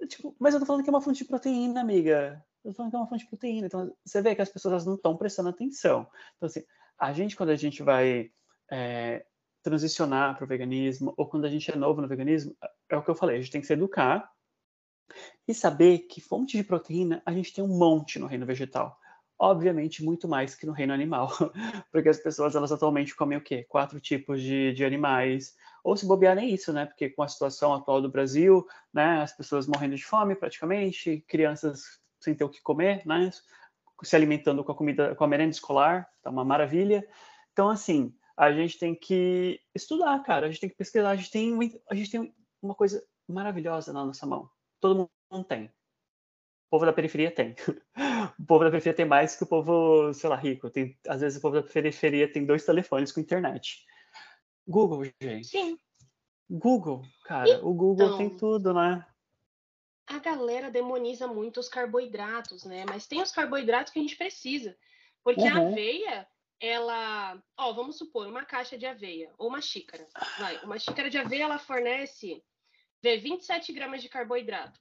tipo, 0.07 0.35
mas 0.39 0.55
eu 0.55 0.61
tô 0.61 0.67
falando 0.67 0.85
que 0.85 0.91
é 0.91 0.93
uma 0.93 1.01
fonte 1.01 1.19
de 1.19 1.29
proteína, 1.29 1.81
amiga. 1.81 2.45
Eu 2.65 2.71
tô 2.71 2.77
falando 2.77 2.91
que 2.91 2.97
é 2.97 2.99
uma 3.01 3.09
fonte 3.09 3.25
de 3.25 3.29
proteína. 3.29 3.67
Então, 3.67 3.95
você 4.05 4.23
vê 4.23 4.35
que 4.35 4.43
as 4.43 4.49
pessoas 4.49 4.87
não 4.87 4.95
estão 4.95 5.17
prestando 5.17 5.49
atenção. 5.49 6.09
Então, 6.37 6.47
assim, 6.47 6.63
a 6.99 7.13
gente, 7.13 7.37
quando 7.37 7.51
a 7.51 7.57
gente 7.57 7.83
vai 7.83 8.31
é, 8.71 9.25
transicionar 9.65 10.37
para 10.37 10.45
o 10.45 10.47
veganismo, 10.47 11.15
ou 11.17 11.27
quando 11.27 11.47
a 11.47 11.49
gente 11.49 11.71
é 11.71 11.75
novo 11.75 12.01
no 12.01 12.07
veganismo, 12.07 12.55
é 12.89 12.97
o 12.97 13.03
que 13.03 13.11
eu 13.11 13.15
falei, 13.15 13.37
a 13.37 13.41
gente 13.41 13.51
tem 13.51 13.61
que 13.63 13.67
se 13.67 13.73
educar 13.73 14.31
e 15.49 15.55
saber 15.55 16.01
que 16.01 16.21
fonte 16.21 16.57
de 16.57 16.63
proteína 16.63 17.23
a 17.25 17.33
gente 17.33 17.53
tem 17.53 17.65
um 17.65 17.79
monte 17.79 18.19
no 18.19 18.27
reino 18.27 18.45
vegetal. 18.45 18.97
Obviamente, 19.39 20.05
muito 20.05 20.29
mais 20.29 20.55
que 20.55 20.67
no 20.67 20.73
reino 20.73 20.93
animal, 20.93 21.29
porque 21.91 22.11
as 22.11 22.19
pessoas, 22.19 22.55
elas 22.55 22.71
atualmente 22.71 23.17
comem 23.17 23.39
o 23.39 23.41
quê? 23.41 23.65
Quatro 23.69 23.99
tipos 23.99 24.41
de, 24.41 24.73
de 24.75 24.85
animais, 24.85 25.55
ou 25.83 25.97
se 25.97 26.07
bobear 26.07 26.37
nem 26.37 26.53
isso, 26.53 26.73
né? 26.73 26.85
Porque 26.85 27.09
com 27.09 27.23
a 27.23 27.29
situação 27.29 27.73
atual 27.73 28.03
do 28.03 28.11
Brasil, 28.11 28.67
né, 28.93 29.23
as 29.23 29.35
pessoas 29.35 29.67
morrendo 29.67 29.97
de 29.97 30.05
fome 30.05 30.37
praticamente, 30.37 31.25
crianças 31.27 31.99
sem 32.21 32.35
ter 32.35 32.45
o 32.45 32.51
que 32.51 32.61
comer, 32.61 33.03
né? 33.07 33.31
Se 34.03 34.15
alimentando 34.15 34.63
com 34.63 34.73
a 34.73 34.75
comida, 34.75 35.15
com 35.15 35.25
a 35.25 35.29
merenda 35.29 35.51
escolar, 35.51 36.07
tá 36.23 36.29
uma 36.29 36.45
maravilha. 36.45 37.07
Então, 37.53 37.71
assim, 37.71 38.15
a 38.37 38.53
gente 38.53 38.79
tem 38.79 38.95
que 38.95 39.61
estudar, 39.75 40.23
cara. 40.23 40.47
A 40.47 40.51
gente 40.51 40.61
tem 40.61 40.71
que 40.71 40.77
pesquisar. 40.77 41.11
A 41.11 41.17
gente 41.17 41.31
tem, 41.31 41.81
a 41.89 41.95
gente 41.95 42.11
tem 42.11 42.35
uma 42.63 42.75
coisa 42.75 43.05
maravilhosa 43.29 43.93
na 43.93 44.05
nossa 44.05 44.27
mão. 44.27 44.49
Todo 44.81 45.11
mundo 45.31 45.45
tem. 45.45 45.67
O 45.67 46.71
povo 46.71 46.87
da 46.87 46.93
periferia 46.93 47.31
tem. 47.31 47.55
O 48.39 48.47
povo 48.47 48.65
da 48.65 48.71
periferia 48.71 48.97
tem 48.97 49.07
mais 49.07 49.37
que 49.37 49.45
o 49.45 49.47
povo, 49.47 50.13
sei 50.13 50.29
lá, 50.29 50.35
rico. 50.35 50.69
Tem, 50.69 50.99
às 51.07 51.21
vezes 51.21 51.39
o 51.39 51.43
povo 51.43 51.61
da 51.61 51.63
periferia 51.63 52.31
tem 52.31 52.45
dois 52.45 52.65
telefones 52.65 53.13
com 53.13 53.21
internet. 53.21 53.85
Google, 54.67 55.05
gente. 55.21 55.47
Sim. 55.47 55.79
Google, 56.51 57.03
cara. 57.25 57.49
Então, 57.49 57.69
o 57.69 57.75
Google 57.75 58.17
tem 58.17 58.37
tudo, 58.37 58.75
né? 58.75 59.07
A 60.07 60.19
galera 60.19 60.71
demoniza 60.71 61.27
muito 61.27 61.61
os 61.61 61.69
carboidratos, 61.69 62.65
né? 62.65 62.85
Mas 62.87 63.07
tem 63.07 63.23
os 63.23 63.31
carboidratos 63.31 63.93
que 63.93 63.99
a 63.99 64.03
gente 64.03 64.17
precisa. 64.17 64.77
Porque 65.23 65.43
uhum. 65.43 65.67
a 65.67 65.69
aveia, 65.69 66.27
ela, 66.65 67.43
ó, 67.57 67.73
vamos 67.73 67.99
supor, 67.99 68.27
uma 68.27 68.45
caixa 68.45 68.79
de 68.79 68.87
aveia 68.87 69.33
ou 69.37 69.49
uma 69.49 69.61
xícara, 69.61 70.07
vai, 70.39 70.59
uma 70.65 70.79
xícara 70.79 71.11
de 71.11 71.19
aveia 71.19 71.45
ela 71.45 71.59
fornece 71.59 72.43
vê, 73.05 73.19
27 73.19 73.71
gramas 73.73 74.01
de 74.01 74.09
carboidrato, 74.09 74.81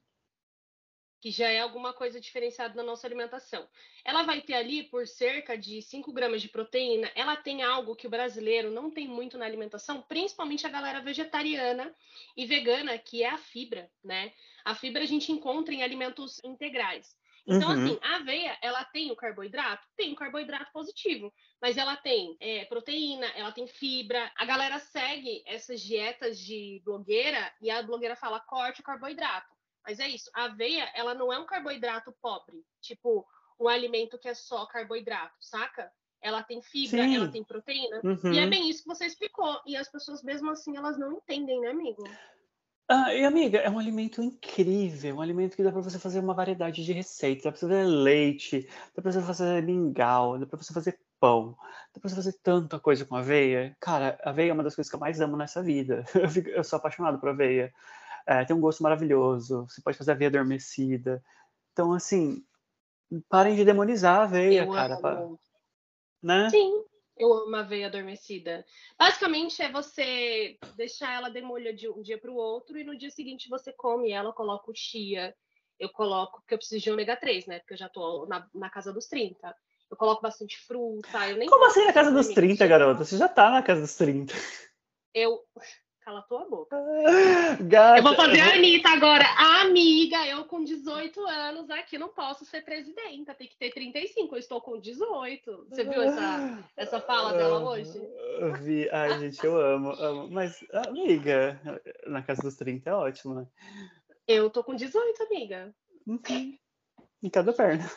que 1.22 1.30
já 1.30 1.50
é 1.50 1.60
alguma 1.60 1.94
coisa 1.94 2.22
diferenciada 2.22 2.74
na 2.74 2.84
nossa 2.84 3.06
alimentação. 3.06 3.68
Ela 4.06 4.24
vai 4.24 4.42
ter 4.42 4.54
ali 4.54 4.84
por 4.84 5.06
cerca 5.06 5.58
de 5.58 5.82
5 5.82 6.12
gramas 6.14 6.42
de 6.42 6.48
proteína, 6.48 7.12
ela 7.16 7.36
tem 7.36 7.64
algo 7.64 7.98
que 7.98 8.08
o 8.08 8.10
brasileiro 8.10 8.72
não 8.72 8.90
tem 8.90 9.10
muito 9.10 9.38
na 9.38 9.46
alimentação, 9.46 10.02
principalmente 10.02 10.66
a 10.66 10.70
galera 10.70 11.02
vegetariana 11.02 11.94
e 12.36 12.46
vegana, 12.46 12.98
que 12.98 13.24
é 13.24 13.30
a 13.30 13.38
fibra, 13.38 13.92
né? 14.02 14.34
A 14.64 14.74
fibra 14.74 15.04
a 15.04 15.06
gente 15.06 15.32
encontra 15.32 15.74
em 15.74 15.84
alimentos 15.84 16.42
integrais. 16.46 17.18
Então, 17.46 17.70
uhum. 17.70 17.84
assim, 17.84 18.00
a 18.02 18.16
aveia, 18.16 18.58
ela 18.62 18.86
tem 18.86 19.12
o 19.12 19.16
carboidrato? 19.16 19.86
Tem 19.98 20.14
o 20.14 20.16
carboidrato 20.16 20.72
positivo, 20.72 21.34
mas 21.62 21.78
ela 21.78 21.98
tem 21.98 22.38
é, 22.40 22.66
proteína, 22.66 23.28
ela 23.36 23.52
tem 23.52 23.68
fibra. 23.68 24.32
A 24.38 24.46
galera 24.46 24.80
segue 24.80 25.44
essas 25.46 25.82
dietas 25.82 26.40
de 26.40 26.82
blogueira 26.86 27.52
e 27.62 27.70
a 27.70 27.84
blogueira 27.84 28.16
fala 28.16 28.40
corte 28.40 28.80
o 28.80 28.84
carboidrato. 28.84 29.54
Mas 29.86 30.00
é 30.00 30.08
isso, 30.08 30.32
a 30.34 30.46
aveia, 30.46 30.90
ela 30.96 31.14
não 31.14 31.32
é 31.32 31.38
um 31.38 31.46
carboidrato 31.46 32.16
pobre, 32.22 32.64
tipo 32.82 33.28
um 33.60 33.68
alimento 33.68 34.18
que 34.18 34.30
é 34.30 34.34
só 34.34 34.66
carboidrato, 34.66 35.36
saca? 35.40 35.92
Ela 36.22 36.42
tem 36.42 36.62
fibra, 36.62 37.04
Sim. 37.04 37.18
ela 37.18 37.28
tem 37.30 37.44
proteína. 37.44 38.00
Uhum. 38.02 38.34
E 38.34 38.40
é 38.40 38.44
uhum. 38.44 38.50
bem 38.50 38.70
isso 38.70 38.84
que 38.84 38.88
você 38.88 39.06
explicou. 39.06 39.62
E 39.66 39.76
as 39.76 39.92
pessoas, 39.92 40.24
mesmo 40.24 40.50
assim, 40.50 40.78
elas 40.78 40.98
não 40.98 41.18
entendem, 41.18 41.60
né, 41.60 41.68
amigo? 41.68 42.04
Ah, 42.88 43.14
e 43.14 43.24
amiga, 43.24 43.60
é 43.60 43.70
um 43.70 43.80
alimento 43.80 44.22
incrível, 44.22 45.16
um 45.16 45.22
alimento 45.22 45.56
que 45.56 45.64
dá 45.64 45.72
para 45.72 45.82
você 45.82 45.98
fazer 45.98 46.20
uma 46.20 46.34
variedade 46.34 46.84
de 46.84 46.92
receitas, 46.92 47.44
dá 47.44 47.52
para 47.52 47.60
você 47.60 47.68
fazer 47.68 47.84
leite, 47.86 48.68
dá 48.94 49.02
para 49.02 49.12
você 49.12 49.22
fazer 49.22 49.64
mingau, 49.64 50.38
dá 50.38 50.46
para 50.46 50.62
você 50.62 50.74
fazer 50.74 51.00
pão, 51.20 51.58
dá 51.94 52.02
para 52.02 52.10
você 52.10 52.16
fazer 52.16 52.34
tanta 52.44 52.78
coisa 52.80 53.06
com 53.06 53.16
aveia. 53.16 53.76
Cara, 53.80 54.20
aveia 54.24 54.52
é 54.52 54.54
uma 54.54 54.64
das 54.64 54.76
coisas 54.76 54.90
que 54.90 54.96
eu 54.96 55.00
mais 55.00 55.22
amo 55.22 55.38
nessa 55.38 55.64
vida. 55.64 56.04
Eu, 56.14 56.30
fico, 56.30 56.50
eu 56.50 56.64
sou 56.64 56.78
apaixonado 56.78 57.18
por 57.20 57.30
aveia. 57.30 57.74
É, 58.28 58.44
tem 58.44 58.56
um 58.56 58.62
gosto 58.62 58.84
maravilhoso, 58.84 59.66
você 59.70 59.82
pode 59.82 59.98
fazer 59.98 60.12
aveia 60.12 60.30
adormecida. 60.30 61.24
Então, 61.72 61.94
assim, 61.94 62.44
parem 63.30 63.56
de 63.56 63.64
demonizar 63.64 64.20
a 64.20 64.24
aveia, 64.24 64.66
eu 64.66 64.72
cara. 64.72 64.98
Pra, 64.98 65.28
né? 66.22 66.50
Sim, 66.50 66.84
eu 67.18 67.32
amo 67.34 67.56
aveia 67.56 67.88
adormecida. 67.88 68.66
Basicamente 68.98 69.62
é 69.62 69.72
você 69.72 70.58
deixar 70.76 71.14
ela 71.14 71.30
demolha 71.30 71.74
de 71.74 71.90
um 71.90 72.02
dia 72.02 72.18
para 72.18 72.32
o 72.32 72.36
outro 72.36 72.78
e 72.78 72.84
no 72.84 72.98
dia 72.98 73.12
seguinte 73.12 73.50
você 73.50 73.72
come 73.72 74.12
ela, 74.12 74.34
coloca 74.34 74.72
o 74.72 74.76
chia. 74.76 75.36
Eu 75.80 75.90
coloco, 75.90 76.40
porque 76.42 76.54
eu 76.54 76.58
preciso 76.58 76.82
de 76.82 76.92
ômega 76.92 77.16
3, 77.16 77.46
né? 77.48 77.60
Porque 77.60 77.74
eu 77.74 77.78
já 77.78 77.90
tô 77.90 78.26
na, 78.28 78.48
na 78.54 78.70
casa 78.70 78.94
dos 78.94 79.08
30. 79.08 79.56
Eu 79.90 79.98
coloco 79.98 80.22
bastante 80.22 80.58
fruta. 80.60 81.30
Eu 81.30 81.38
nem 81.38 81.50
Como 81.50 81.66
assim 81.66 81.86
na 81.86 81.94
casa 81.94 82.12
dos 82.12 82.30
30, 82.30 82.66
garota? 82.66 83.04
Você 83.04 83.18
já 83.18 83.28
tá 83.28 83.52
na 83.52 83.62
casa 83.62 83.82
dos 83.82 83.96
30. 83.96 84.34
Eu. 85.14 85.44
Cala 86.04 86.22
tua 86.24 86.44
boca. 86.50 86.76
Gata, 87.64 88.00
eu 88.00 88.04
vou 88.04 88.16
fazer 88.16 88.42
a 88.42 88.56
Anitta 88.56 88.90
agora. 88.90 89.26
Amiga, 89.62 90.28
eu 90.28 90.44
com 90.46 90.62
18 90.62 91.20
anos 91.26 91.70
aqui 91.70 91.98
não 91.98 92.10
posso 92.10 92.44
ser 92.46 92.62
presidenta, 92.64 93.34
tem 93.34 93.48
que 93.48 93.58
ter 93.58 93.72
35. 93.72 94.36
Eu 94.36 94.40
estou 94.40 94.60
com 94.60 94.78
18. 94.78 95.68
Você 95.70 95.84
viu 95.86 96.02
essa, 96.02 96.60
essa 96.76 97.00
fala 97.00 97.34
dela 97.34 97.60
hoje? 97.70 97.98
Eu 98.38 98.54
vi. 98.56 98.90
Ai, 98.92 99.18
gente, 99.20 99.42
eu 99.46 99.58
amo, 99.58 99.92
amo. 99.92 100.28
Mas, 100.30 100.66
amiga, 100.74 101.60
na 102.06 102.22
casa 102.22 102.42
dos 102.42 102.58
30 102.58 102.90
é 102.90 102.94
ótimo, 102.94 103.36
né? 103.36 103.48
Eu 104.28 104.50
tô 104.50 104.62
com 104.62 104.76
18, 104.76 105.24
amiga. 105.24 105.74
Em 107.22 107.30
cada 107.30 107.54
perna. 107.54 107.90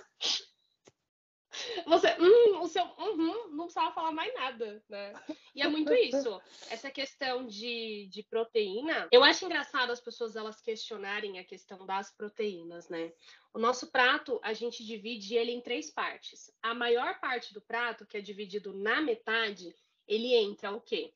Você, 1.86 2.08
hum, 2.18 2.60
o 2.60 2.68
seu, 2.68 2.84
uhum, 2.84 3.48
não 3.50 3.64
precisava 3.64 3.92
falar 3.92 4.12
mais 4.12 4.32
nada, 4.34 4.82
né? 4.88 5.14
E 5.54 5.62
é 5.62 5.68
muito 5.68 5.92
isso. 5.94 6.40
Essa 6.70 6.90
questão 6.90 7.46
de, 7.46 8.08
de 8.10 8.22
proteína. 8.22 9.08
Eu 9.10 9.24
acho 9.24 9.44
engraçado 9.44 9.90
as 9.90 10.00
pessoas 10.00 10.36
elas 10.36 10.60
questionarem 10.60 11.38
a 11.38 11.44
questão 11.44 11.86
das 11.86 12.10
proteínas, 12.10 12.88
né? 12.88 13.12
O 13.54 13.58
nosso 13.58 13.90
prato, 13.90 14.38
a 14.42 14.52
gente 14.52 14.84
divide 14.84 15.34
ele 15.34 15.52
em 15.52 15.60
três 15.60 15.90
partes. 15.90 16.50
A 16.62 16.74
maior 16.74 17.18
parte 17.20 17.54
do 17.54 17.60
prato, 17.60 18.06
que 18.06 18.16
é 18.16 18.20
dividido 18.20 18.74
na 18.74 19.00
metade, 19.00 19.74
ele 20.06 20.34
entra 20.34 20.72
o 20.72 20.80
quê? 20.80 21.14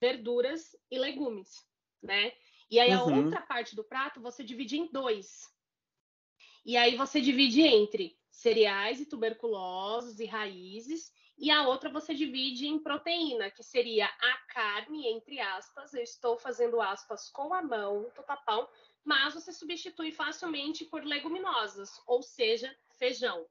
Verduras 0.00 0.76
e 0.90 0.98
legumes, 0.98 1.66
né? 2.02 2.32
E 2.70 2.78
aí 2.78 2.90
a 2.90 3.04
uhum. 3.04 3.24
outra 3.24 3.40
parte 3.40 3.76
do 3.76 3.84
prato 3.84 4.20
você 4.20 4.42
divide 4.42 4.78
em 4.78 4.86
dois. 4.90 5.52
E 6.64 6.76
aí 6.76 6.96
você 6.96 7.20
divide 7.20 7.62
entre 7.62 8.16
cereais 8.32 9.00
e 9.00 9.06
tuberculosos 9.06 10.18
e 10.18 10.24
raízes, 10.24 11.12
e 11.38 11.50
a 11.50 11.66
outra 11.68 11.90
você 11.90 12.14
divide 12.14 12.66
em 12.66 12.78
proteína, 12.78 13.50
que 13.50 13.62
seria 13.62 14.06
a 14.06 14.38
carne, 14.48 15.06
entre 15.06 15.38
aspas, 15.38 15.92
eu 15.92 16.02
estou 16.02 16.36
fazendo 16.38 16.80
aspas 16.80 17.28
com 17.28 17.52
a 17.52 17.62
mão, 17.62 18.10
totapão, 18.14 18.68
mas 19.04 19.34
você 19.34 19.52
substitui 19.52 20.12
facilmente 20.12 20.84
por 20.84 21.04
leguminosas, 21.04 22.00
ou 22.06 22.22
seja, 22.22 22.74
feijão. 22.98 23.46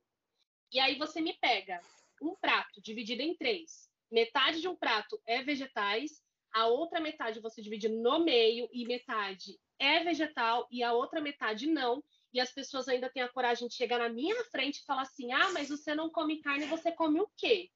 E 0.72 0.80
aí 0.80 0.98
você 0.98 1.22
me 1.22 1.34
pega 1.34 1.80
um 2.22 2.36
prato 2.36 2.82
dividido 2.82 3.22
em 3.22 3.36
três. 3.36 3.90
Metade 4.10 4.62
de 4.62 4.68
um 4.68 4.76
prato 4.76 5.22
é 5.26 5.44
vegetais, 5.44 6.24
a 6.54 6.68
outra 6.68 7.00
metade 7.00 7.40
você 7.40 7.62
divide 7.62 7.88
no 7.88 8.20
meio 8.20 8.68
e 8.74 8.86
metade 8.86 9.60
é 9.80 10.04
vegetal 10.04 10.68
e 10.72 10.84
a 10.84 10.94
outra 10.94 11.22
metade 11.22 11.68
não 11.68 12.04
e 12.34 12.40
as 12.40 12.52
pessoas 12.52 12.88
ainda 12.88 13.10
têm 13.10 13.24
a 13.24 13.30
coragem 13.30 13.68
de 13.68 13.74
chegar 13.74 14.00
na 14.00 14.10
minha 14.10 14.44
frente 14.46 14.78
e 14.78 14.86
falar 14.86 15.04
assim: 15.04 15.32
ah, 15.32 15.52
mas 15.52 15.70
você 15.70 15.94
não 15.94 16.10
come 16.10 16.42
carne, 16.42 16.66
você 16.66 16.92
come 16.92 17.20
o 17.20 17.30
quê? 17.38 17.70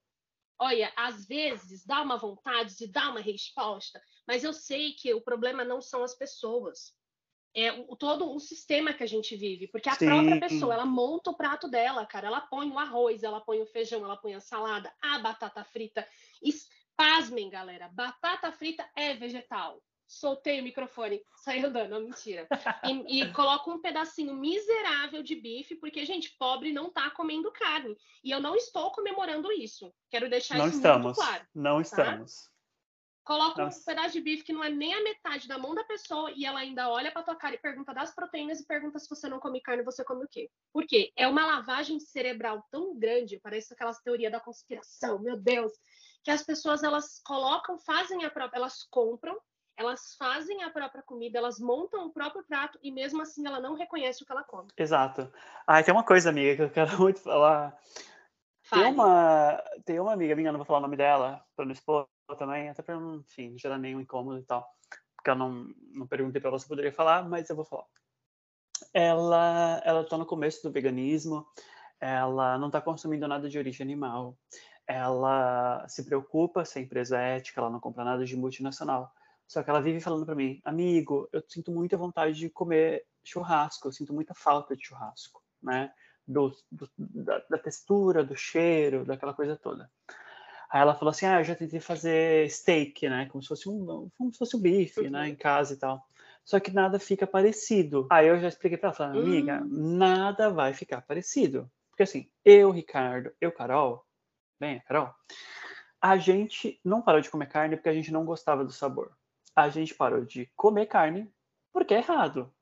Olha, 0.58 0.92
às 0.96 1.26
vezes 1.26 1.86
dá 1.86 2.02
uma 2.02 2.18
vontade 2.18 2.78
de 2.78 2.88
dar 2.88 3.12
uma 3.12 3.20
resposta, 3.20 4.02
mas 4.26 4.44
eu 4.44 4.54
sei 4.54 4.94
que 4.94 5.14
o 5.14 5.22
problema 5.22 5.66
não 5.66 5.82
são 5.82 6.04
as 6.04 6.16
pessoas. 6.16 6.96
É 7.58 7.72
o, 7.72 7.96
todo 7.96 8.34
o 8.34 8.40
sistema 8.40 8.94
que 8.94 9.04
a 9.04 9.08
gente 9.08 9.34
vive, 9.36 9.68
porque 9.70 9.88
a 9.88 9.96
Sim. 9.96 10.06
própria 10.06 10.40
pessoa, 10.42 10.74
ela 10.74 10.86
monta 10.86 11.30
o 11.30 11.38
prato 11.38 11.70
dela, 11.70 12.06
cara, 12.06 12.28
ela 12.28 12.42
põe 12.42 12.70
o 12.70 12.78
arroz, 12.78 13.24
ela 13.24 13.40
põe 13.40 13.62
o 13.62 13.66
feijão, 13.66 14.04
ela 14.04 14.18
põe 14.18 14.34
a 14.34 14.42
salada, 14.42 14.94
a 15.02 15.20
batata 15.20 15.64
frita. 15.64 16.06
E, 16.42 16.54
pasmem, 16.98 17.50
galera, 17.50 17.88
batata 17.88 18.52
frita 18.52 18.90
é 18.94 19.14
vegetal 19.14 19.82
soltei 20.08 20.60
o 20.60 20.64
microfone, 20.64 21.22
saí 21.44 21.64
andando, 21.64 21.92
não, 21.92 22.02
mentira. 22.02 22.48
E, 22.84 23.22
e 23.22 23.34
coloco 23.34 23.72
um 23.72 23.82
pedacinho 23.82 24.34
miserável 24.34 25.22
de 25.24 25.36
bife, 25.36 25.76
porque, 25.76 26.06
gente, 26.06 26.36
pobre 26.38 26.72
não 26.72 26.92
tá 26.92 27.10
comendo 27.12 27.52
carne. 27.52 27.98
E 28.24 28.32
eu 28.32 28.40
não 28.40 28.56
estou 28.56 28.92
comemorando 28.92 29.52
isso. 29.52 29.94
Quero 30.10 30.30
deixar 30.30 30.58
não 30.58 30.68
isso 30.68 30.78
estamos, 30.78 31.04
muito 31.04 31.16
claro. 31.16 31.48
Não 31.54 31.76
tá? 31.76 31.82
estamos. 31.82 32.56
Coloca 33.26 33.66
um 33.66 33.70
pedaço 33.84 34.14
de 34.14 34.22
bife 34.22 34.44
que 34.44 34.54
não 34.54 34.64
é 34.64 34.70
nem 34.70 34.94
a 34.94 35.02
metade 35.02 35.48
da 35.48 35.58
mão 35.58 35.74
da 35.74 35.84
pessoa 35.84 36.32
e 36.36 36.46
ela 36.46 36.60
ainda 36.60 36.88
olha 36.92 37.12
pra 37.12 37.24
tua 37.24 37.36
cara 37.36 37.56
e 37.56 37.58
pergunta 37.58 37.92
das 37.92 38.14
proteínas 38.14 38.60
e 38.60 38.68
pergunta 38.68 39.00
se 39.00 39.10
você 39.10 39.28
não 39.28 39.40
come 39.40 39.60
carne, 39.62 39.82
você 39.82 40.06
come 40.06 40.26
o 40.26 40.28
quê? 40.28 40.48
Por 40.72 40.86
quê? 40.86 41.12
É 41.16 41.28
uma 41.28 41.44
lavagem 41.44 42.00
cerebral 42.00 42.64
tão 42.70 42.96
grande, 42.96 43.40
parece 43.42 43.74
aquelas 43.74 44.00
teorias 44.00 44.32
da 44.32 44.40
conspiração, 44.40 45.18
meu 45.18 45.38
Deus, 45.38 45.72
que 46.24 46.30
as 46.30 46.44
pessoas 46.44 46.84
elas 46.84 47.20
colocam, 47.26 47.80
fazem 47.80 48.24
a 48.24 48.30
própria, 48.30 48.60
elas 48.60 48.84
compram 48.92 49.36
elas 49.78 50.16
fazem 50.18 50.64
a 50.64 50.70
própria 50.70 51.04
comida, 51.04 51.38
elas 51.38 51.60
montam 51.60 52.06
o 52.06 52.14
próprio 52.14 52.44
prato 52.44 52.80
e 52.82 52.92
mesmo 52.92 53.22
assim 53.22 53.46
ela 53.46 53.60
não 53.60 53.76
reconhece 53.76 54.24
o 54.24 54.26
que 54.26 54.32
ela 54.32 54.44
come. 54.44 54.70
Exato. 54.78 55.32
Ah, 55.68 55.84
tem 55.84 55.94
uma 55.94 56.04
coisa, 56.04 56.30
amiga, 56.30 56.56
que 56.56 56.62
eu 56.64 56.70
quero 56.70 56.98
muito 57.00 57.20
falar. 57.20 57.78
Tem 58.70 58.84
uma, 58.86 59.64
tem 59.86 60.00
uma 60.00 60.14
amiga 60.14 60.36
minha, 60.36 60.52
não 60.52 60.60
vou 60.60 60.66
falar 60.66 60.80
o 60.80 60.82
nome 60.82 60.98
dela, 60.98 61.46
para 61.56 61.66
não 61.66 61.72
expor 61.72 62.08
também, 62.38 62.70
até 62.70 62.82
para 62.82 63.00
não, 63.00 63.18
enfim, 63.18 63.56
gerar 63.58 63.78
nenhum 63.78 64.00
incômodo 64.00 64.40
e 64.40 64.44
tal. 64.44 64.68
Porque 65.16 65.30
eu 65.30 65.36
não, 65.36 65.68
não 65.92 66.08
perguntei 66.08 66.42
para 66.42 66.50
ela 66.50 66.60
se 66.60 66.68
poderia 66.68 66.92
falar, 66.92 67.28
mas 67.28 67.50
eu 67.50 67.56
vou 67.56 67.66
falar. 67.66 67.86
Ela, 68.94 69.82
ela 69.86 70.04
tá 70.04 70.18
no 70.18 70.26
começo 70.26 70.64
do 70.64 70.72
veganismo, 70.72 71.46
ela 72.00 72.58
não 72.58 72.68
está 72.68 72.82
consumindo 72.82 73.28
nada 73.28 73.50
de 73.50 73.58
origem 73.58 73.84
animal, 73.84 74.38
ela 74.88 75.88
se 75.88 76.04
preocupa 76.04 76.66
se 76.66 76.80
a 76.80 76.82
empresa 76.82 77.20
é 77.20 77.38
ética, 77.38 77.62
ela 77.62 77.70
não 77.70 77.80
compra 77.80 78.04
nada 78.04 78.26
de 78.26 78.36
multinacional. 78.36 79.14
Só 79.48 79.62
que 79.62 79.70
ela 79.70 79.82
vive 79.82 80.00
falando 80.00 80.26
para 80.26 80.36
mim, 80.36 80.60
amigo, 80.64 81.30
eu 81.32 81.44
sinto 81.48 81.72
muita 81.72 81.98
vontade 81.98 82.34
de 82.34 82.50
comer 82.50 83.06
churrasco, 83.24 83.88
eu 83.88 83.92
sinto 83.92 84.14
muita 84.14 84.34
falta 84.34 84.76
de 84.76 84.86
churrasco, 84.86 85.42
né? 85.62 85.92
Do, 86.28 86.52
do 86.72 86.90
da, 86.98 87.44
da, 87.50 87.58
textura, 87.58 88.24
do 88.24 88.36
cheiro, 88.36 89.06
daquela 89.06 89.34
coisa 89.34 89.56
toda. 89.56 89.90
Aí 90.72 90.82
ela 90.82 90.96
falou 90.96 91.12
assim, 91.12 91.28
ah, 91.28 91.40
eu 91.40 91.44
já 91.44 91.56
tentei 91.56 91.80
fazer 91.80 92.50
steak, 92.50 93.08
né? 93.08 93.28
Como 93.28 93.42
se 93.42 93.48
fosse 93.48 93.70
um, 93.70 94.10
como 94.18 94.32
se 94.32 94.40
fosse 94.40 94.58
um 94.58 94.60
bife, 94.60 95.08
né? 95.10 95.20
uhum. 95.20 95.26
Em 95.28 95.36
casa 95.36 95.74
e 95.74 95.78
tal. 95.78 96.04
Só 96.44 96.60
que 96.60 96.72
nada 96.72 97.00
fica 97.00 97.28
parecido. 97.28 98.08
Aí 98.10 98.28
eu 98.28 98.40
já 98.40 98.48
expliquei 98.48 98.78
para 98.78 98.90
ela, 98.90 98.96
falei, 98.96 99.22
amiga, 99.22 99.62
uhum. 99.62 99.98
nada 99.98 100.50
vai 100.50 100.74
ficar 100.74 101.02
parecido. 101.02 101.70
Porque 101.92 102.04
assim, 102.04 102.28
eu, 102.44 102.72
Ricardo, 102.72 103.32
eu, 103.40 103.52
Carol, 103.52 104.04
bem, 104.60 104.82
Carol, 104.88 105.14
a 106.02 106.18
gente 106.18 106.80
não 106.84 107.02
parou 107.02 107.22
de 107.22 107.30
comer 107.30 107.48
carne 107.48 107.76
porque 107.76 107.90
a 107.90 107.94
gente 107.94 108.12
não 108.12 108.26
gostava 108.26 108.66
do 108.66 108.72
sabor 108.72 109.16
a 109.56 109.70
gente 109.70 109.96
parou 109.96 110.26
de 110.26 110.48
comer 110.56 110.88
carne 110.88 111.32
porque 111.72 111.94
é 111.94 111.98
errado, 111.98 112.54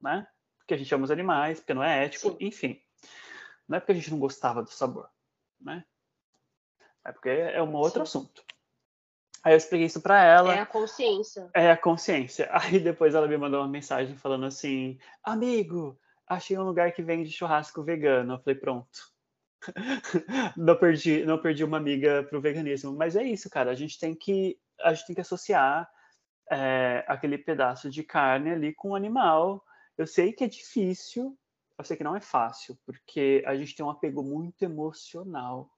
né? 0.00 0.26
Porque 0.58 0.74
a 0.74 0.76
gente 0.76 0.94
ama 0.94 1.04
os 1.04 1.10
animais, 1.10 1.60
porque 1.60 1.74
não 1.74 1.82
é 1.82 2.04
ético, 2.04 2.30
Sim. 2.30 2.36
enfim. 2.40 2.82
Não 3.68 3.76
é 3.76 3.80
porque 3.80 3.92
a 3.92 3.94
gente 3.94 4.10
não 4.10 4.18
gostava 4.18 4.62
do 4.62 4.70
sabor, 4.70 5.08
né? 5.60 5.84
É 7.04 7.12
porque 7.12 7.28
é 7.28 7.62
um 7.62 7.74
outro 7.74 7.98
Sim. 7.98 8.02
assunto. 8.02 8.44
Aí 9.42 9.54
eu 9.54 9.56
expliquei 9.56 9.86
isso 9.86 10.00
para 10.00 10.22
ela. 10.22 10.54
É 10.54 10.60
a 10.60 10.66
consciência. 10.66 11.50
É 11.52 11.70
a 11.70 11.76
consciência. 11.76 12.48
Aí 12.54 12.78
depois 12.78 13.14
ela 13.14 13.26
me 13.26 13.36
mandou 13.36 13.60
uma 13.60 13.68
mensagem 13.68 14.16
falando 14.16 14.46
assim: 14.46 14.98
Amigo, 15.22 15.98
achei 16.28 16.56
um 16.56 16.62
lugar 16.62 16.92
que 16.92 17.02
vende 17.02 17.30
churrasco 17.30 17.82
vegano. 17.82 18.34
Eu 18.34 18.38
falei: 18.38 18.58
Pronto. 18.58 19.12
não 20.56 20.76
perdi, 20.76 21.24
não 21.24 21.38
perdi 21.38 21.64
uma 21.64 21.76
amiga 21.76 22.24
pro 22.24 22.40
veganismo. 22.40 22.92
Mas 22.92 23.16
é 23.16 23.22
isso, 23.24 23.50
cara. 23.50 23.70
A 23.70 23.74
gente 23.74 23.98
tem 23.98 24.14
que, 24.14 24.58
a 24.80 24.94
gente 24.94 25.06
tem 25.06 25.14
que 25.14 25.20
associar 25.20 25.90
é, 26.50 27.04
aquele 27.08 27.38
pedaço 27.38 27.90
de 27.90 28.02
carne 28.02 28.50
ali 28.50 28.74
com 28.74 28.90
o 28.90 28.96
animal. 28.96 29.64
Eu 29.96 30.06
sei 30.06 30.32
que 30.32 30.44
é 30.44 30.48
difícil 30.48 31.36
eu 31.78 31.84
sei 31.84 31.96
que 31.96 32.04
não 32.04 32.16
é 32.16 32.20
fácil, 32.20 32.78
porque 32.86 33.42
a 33.46 33.56
gente 33.56 33.74
tem 33.74 33.84
um 33.84 33.90
apego 33.90 34.22
muito 34.22 34.62
emocional 34.62 35.70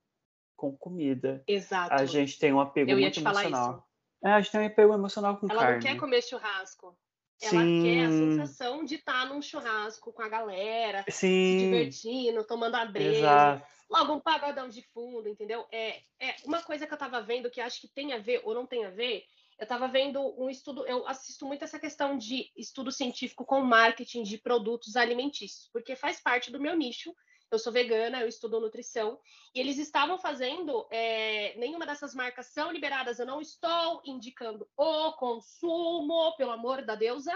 com 0.54 0.76
comida. 0.76 1.42
Exato. 1.46 1.94
A 1.94 2.04
gente 2.04 2.38
tem 2.38 2.52
um 2.52 2.60
apego 2.60 2.90
eu 2.90 2.98
muito 2.98 3.18
emocional. 3.18 3.88
É, 4.22 4.32
a 4.32 4.40
gente 4.40 4.52
tem 4.52 4.60
um 4.60 4.66
apego 4.66 4.94
emocional 4.94 5.36
com 5.36 5.46
Ela 5.50 5.60
carne. 5.60 5.72
Ela 5.72 5.82
não 5.82 5.86
quer 5.86 5.98
comer 5.98 6.22
churrasco. 6.22 6.96
Ela 7.40 7.50
Sim. 7.50 7.82
quer 7.82 8.04
a 8.04 8.08
sensação 8.08 8.84
de 8.84 8.94
estar 8.94 9.26
num 9.26 9.42
churrasco 9.42 10.12
com 10.12 10.22
a 10.22 10.28
galera, 10.28 11.04
Sim. 11.08 11.58
se 11.58 11.58
divertindo, 11.58 12.46
tomando 12.46 12.76
a 12.76 12.84
breja. 12.84 13.62
Logo 13.90 14.14
um 14.14 14.20
pagodão 14.20 14.68
de 14.68 14.82
fundo, 14.82 15.28
entendeu? 15.28 15.66
É, 15.70 16.02
é 16.20 16.36
uma 16.44 16.62
coisa 16.62 16.86
que 16.86 16.94
eu 16.94 16.98
tava 16.98 17.20
vendo 17.22 17.50
que 17.50 17.60
acho 17.60 17.80
que 17.80 17.88
tem 17.88 18.12
a 18.12 18.18
ver 18.18 18.40
ou 18.44 18.54
não 18.54 18.66
tem 18.66 18.84
a 18.84 18.90
ver. 18.90 19.24
Eu 19.58 19.66
tava 19.66 19.88
vendo 19.88 20.20
um 20.40 20.50
estudo, 20.50 20.86
eu 20.86 21.06
assisto 21.06 21.46
muito 21.46 21.64
essa 21.64 21.78
questão 21.78 22.18
de 22.18 22.50
estudo 22.56 22.90
científico 22.90 23.44
com 23.44 23.60
marketing 23.60 24.22
de 24.22 24.38
produtos 24.38 24.96
alimentícios, 24.96 25.68
porque 25.72 25.94
faz 25.94 26.20
parte 26.20 26.50
do 26.50 26.60
meu 26.60 26.76
nicho 26.76 27.14
eu 27.54 27.58
sou 27.58 27.72
vegana, 27.72 28.20
eu 28.20 28.28
estudo 28.28 28.60
nutrição, 28.60 29.18
e 29.54 29.60
eles 29.60 29.78
estavam 29.78 30.18
fazendo, 30.18 30.86
é, 30.90 31.54
nenhuma 31.56 31.86
dessas 31.86 32.14
marcas 32.14 32.46
são 32.46 32.70
liberadas, 32.70 33.18
eu 33.18 33.26
não 33.26 33.40
estou 33.40 34.02
indicando 34.04 34.68
o 34.76 35.12
consumo, 35.12 36.36
pelo 36.36 36.50
amor 36.50 36.84
da 36.84 36.94
deusa, 36.94 37.32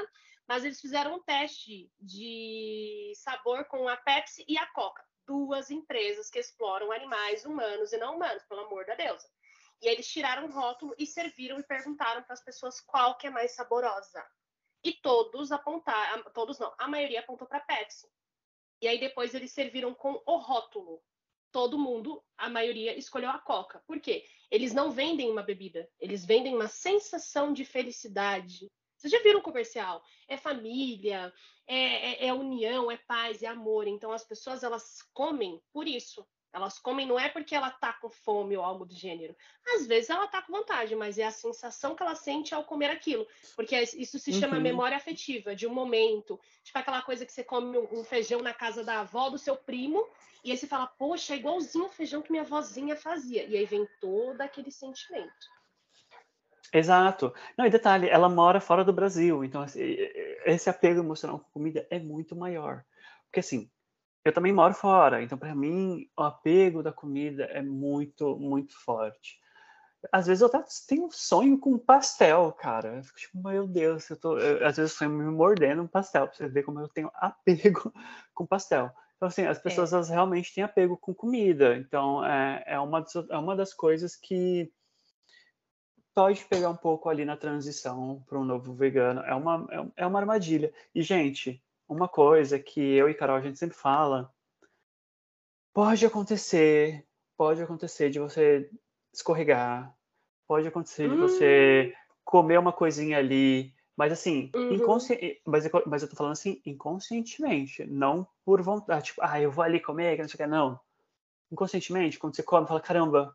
mas 0.46 0.64
eles 0.64 0.80
fizeram 0.80 1.16
um 1.16 1.22
teste 1.22 1.90
de 2.00 3.12
sabor 3.16 3.64
com 3.66 3.88
a 3.88 3.96
Pepsi 3.96 4.44
e 4.48 4.58
a 4.58 4.66
Coca, 4.66 5.04
duas 5.26 5.70
empresas 5.70 6.30
que 6.30 6.38
exploram 6.38 6.90
animais 6.90 7.44
humanos 7.44 7.92
e 7.92 7.98
não 7.98 8.16
humanos, 8.16 8.42
pelo 8.44 8.62
amor 8.62 8.84
da 8.86 8.94
deusa. 8.94 9.28
E 9.80 9.88
eles 9.88 10.08
tiraram 10.08 10.46
o 10.46 10.50
rótulo 10.50 10.94
e 10.98 11.06
serviram 11.06 11.58
e 11.58 11.62
perguntaram 11.62 12.22
para 12.22 12.34
as 12.34 12.42
pessoas 12.42 12.80
qual 12.80 13.16
que 13.16 13.26
é 13.26 13.30
mais 13.30 13.52
saborosa. 13.52 14.26
E 14.82 14.92
todos 14.92 15.52
apontaram, 15.52 16.24
todos 16.32 16.58
não, 16.58 16.72
a 16.78 16.88
maioria 16.88 17.20
apontou 17.20 17.46
para 17.46 17.60
Pepsi. 17.60 18.08
E 18.80 18.86
aí 18.86 18.98
depois 18.98 19.34
eles 19.34 19.52
serviram 19.52 19.94
com 19.94 20.22
o 20.24 20.36
rótulo. 20.36 21.02
Todo 21.50 21.78
mundo, 21.78 22.22
a 22.36 22.48
maioria, 22.48 22.96
escolheu 22.96 23.30
a 23.30 23.38
Coca. 23.38 23.82
Por 23.86 23.98
quê? 24.00 24.24
Eles 24.50 24.72
não 24.72 24.90
vendem 24.90 25.30
uma 25.30 25.42
bebida, 25.42 25.90
eles 25.98 26.24
vendem 26.24 26.54
uma 26.54 26.68
sensação 26.68 27.52
de 27.52 27.64
felicidade. 27.64 28.68
Vocês 28.96 29.12
já 29.12 29.22
viram 29.22 29.40
o 29.40 29.42
comercial? 29.42 30.02
É 30.26 30.36
família, 30.36 31.32
é, 31.66 31.76
é, 31.76 32.26
é 32.26 32.32
união, 32.32 32.90
é 32.90 32.96
paz, 32.96 33.42
é 33.42 33.46
amor. 33.46 33.86
Então 33.86 34.12
as 34.12 34.24
pessoas 34.24 34.62
elas 34.62 35.02
comem 35.14 35.62
por 35.72 35.86
isso. 35.86 36.26
Elas 36.52 36.78
comem 36.78 37.06
não 37.06 37.18
é 37.18 37.28
porque 37.28 37.54
ela 37.54 37.70
tá 37.70 37.92
com 37.92 38.08
fome 38.08 38.56
ou 38.56 38.64
algo 38.64 38.86
do 38.86 38.94
gênero. 38.94 39.36
Às 39.74 39.86
vezes 39.86 40.10
ela 40.10 40.26
tá 40.26 40.40
com 40.42 40.52
vontade, 40.52 40.96
mas 40.96 41.18
é 41.18 41.24
a 41.24 41.30
sensação 41.30 41.94
que 41.94 42.02
ela 42.02 42.14
sente 42.14 42.54
ao 42.54 42.64
comer 42.64 42.90
aquilo. 42.90 43.26
Porque 43.54 43.74
é, 43.74 43.82
isso 43.82 44.18
se 44.18 44.32
chama 44.32 44.56
uhum. 44.56 44.62
memória 44.62 44.96
afetiva, 44.96 45.54
de 45.54 45.66
um 45.66 45.74
momento. 45.74 46.40
Tipo 46.64 46.78
aquela 46.78 47.02
coisa 47.02 47.26
que 47.26 47.32
você 47.32 47.44
come 47.44 47.78
um 47.78 48.02
feijão 48.02 48.40
na 48.40 48.54
casa 48.54 48.82
da 48.82 49.00
avó 49.00 49.28
do 49.28 49.38
seu 49.38 49.56
primo, 49.56 50.08
e 50.42 50.50
aí 50.50 50.56
você 50.56 50.66
fala, 50.66 50.86
poxa, 50.86 51.34
é 51.34 51.36
igualzinho 51.36 51.86
o 51.86 51.90
feijão 51.90 52.22
que 52.22 52.30
minha 52.30 52.44
vozinha 52.44 52.96
fazia. 52.96 53.44
E 53.44 53.56
aí 53.56 53.66
vem 53.66 53.86
todo 54.00 54.40
aquele 54.40 54.70
sentimento. 54.70 55.58
Exato. 56.72 57.32
Não, 57.56 57.66
e 57.66 57.70
detalhe, 57.70 58.08
ela 58.08 58.28
mora 58.28 58.60
fora 58.60 58.84
do 58.84 58.92
Brasil, 58.92 59.42
então 59.42 59.62
assim, 59.62 59.80
esse 60.44 60.68
apego 60.68 61.00
emocional 61.00 61.40
com 61.40 61.50
comida 61.50 61.86
é 61.90 61.98
muito 61.98 62.36
maior. 62.36 62.84
Porque 63.24 63.40
assim, 63.40 63.70
eu 64.28 64.32
também 64.32 64.52
moro 64.52 64.74
fora, 64.74 65.22
então 65.22 65.38
para 65.38 65.54
mim 65.54 66.08
o 66.16 66.22
apego 66.22 66.82
da 66.82 66.92
comida 66.92 67.44
é 67.44 67.62
muito, 67.62 68.36
muito 68.38 68.78
forte. 68.78 69.38
Às 70.12 70.26
vezes 70.26 70.42
eu 70.42 70.46
até 70.46 70.62
tenho 70.86 71.06
um 71.06 71.10
sonho 71.10 71.58
com 71.58 71.76
pastel, 71.76 72.52
cara. 72.52 72.96
Eu 72.96 73.02
fico 73.02 73.18
tipo, 73.18 73.48
meu 73.48 73.66
Deus, 73.66 74.08
eu 74.08 74.16
tô, 74.16 74.38
eu, 74.38 74.64
às 74.64 74.76
vezes 74.76 74.92
eu 74.92 74.98
sonho 74.98 75.10
me 75.10 75.24
mordendo 75.24 75.82
um 75.82 75.88
pastel, 75.88 76.28
pra 76.28 76.36
você 76.36 76.48
ver 76.48 76.62
como 76.62 76.78
eu 76.78 76.88
tenho 76.88 77.10
apego 77.14 77.92
com 78.32 78.46
pastel. 78.46 78.92
Então, 79.16 79.26
assim, 79.26 79.44
as 79.44 79.58
pessoas 79.58 79.92
é. 79.92 79.96
elas 79.96 80.08
realmente 80.08 80.54
têm 80.54 80.62
apego 80.62 80.96
com 80.96 81.12
comida. 81.12 81.76
Então, 81.76 82.24
é, 82.24 82.62
é, 82.64 82.78
uma, 82.78 83.04
é 83.30 83.36
uma 83.36 83.56
das 83.56 83.74
coisas 83.74 84.14
que 84.14 84.72
pode 86.14 86.44
pegar 86.44 86.70
um 86.70 86.76
pouco 86.76 87.08
ali 87.08 87.24
na 87.24 87.36
transição 87.36 88.24
para 88.28 88.38
um 88.38 88.44
novo 88.44 88.72
vegano. 88.74 89.20
É 89.22 89.34
uma, 89.34 89.66
é, 89.70 90.02
é 90.04 90.06
uma 90.06 90.20
armadilha. 90.20 90.72
E, 90.94 91.02
gente, 91.02 91.60
uma 91.88 92.08
coisa 92.08 92.58
que 92.58 92.80
eu 92.80 93.08
e 93.08 93.14
Carol 93.14 93.36
a 93.36 93.40
gente 93.40 93.58
sempre 93.58 93.76
fala, 93.76 94.32
pode 95.72 96.04
acontecer, 96.04 97.06
pode 97.36 97.62
acontecer 97.62 98.10
de 98.10 98.18
você 98.18 98.70
escorregar, 99.12 99.96
pode 100.46 100.68
acontecer 100.68 101.08
de 101.08 101.16
você 101.16 101.94
hum. 101.94 101.98
comer 102.24 102.58
uma 102.58 102.72
coisinha 102.72 103.18
ali, 103.18 103.74
mas 103.96 104.12
assim, 104.12 104.50
uhum. 104.54 104.74
inconsci... 104.74 105.40
mas, 105.46 105.64
eu, 105.64 105.82
mas 105.86 106.02
eu 106.02 106.10
tô 106.10 106.14
falando 106.14 106.32
assim, 106.32 106.60
inconscientemente, 106.64 107.84
não 107.86 108.28
por 108.44 108.60
vontade, 108.60 109.06
tipo, 109.06 109.20
ah, 109.22 109.40
eu 109.40 109.50
vou 109.50 109.64
ali 109.64 109.80
comer, 109.80 110.16
que 110.16 110.22
não 110.22 110.28
sei 110.28 110.36
o 110.36 110.38
que, 110.38 110.46
não. 110.46 110.78
Inconscientemente, 111.50 112.18
quando 112.18 112.36
você 112.36 112.42
come, 112.42 112.66
fala, 112.66 112.80
caramba, 112.80 113.34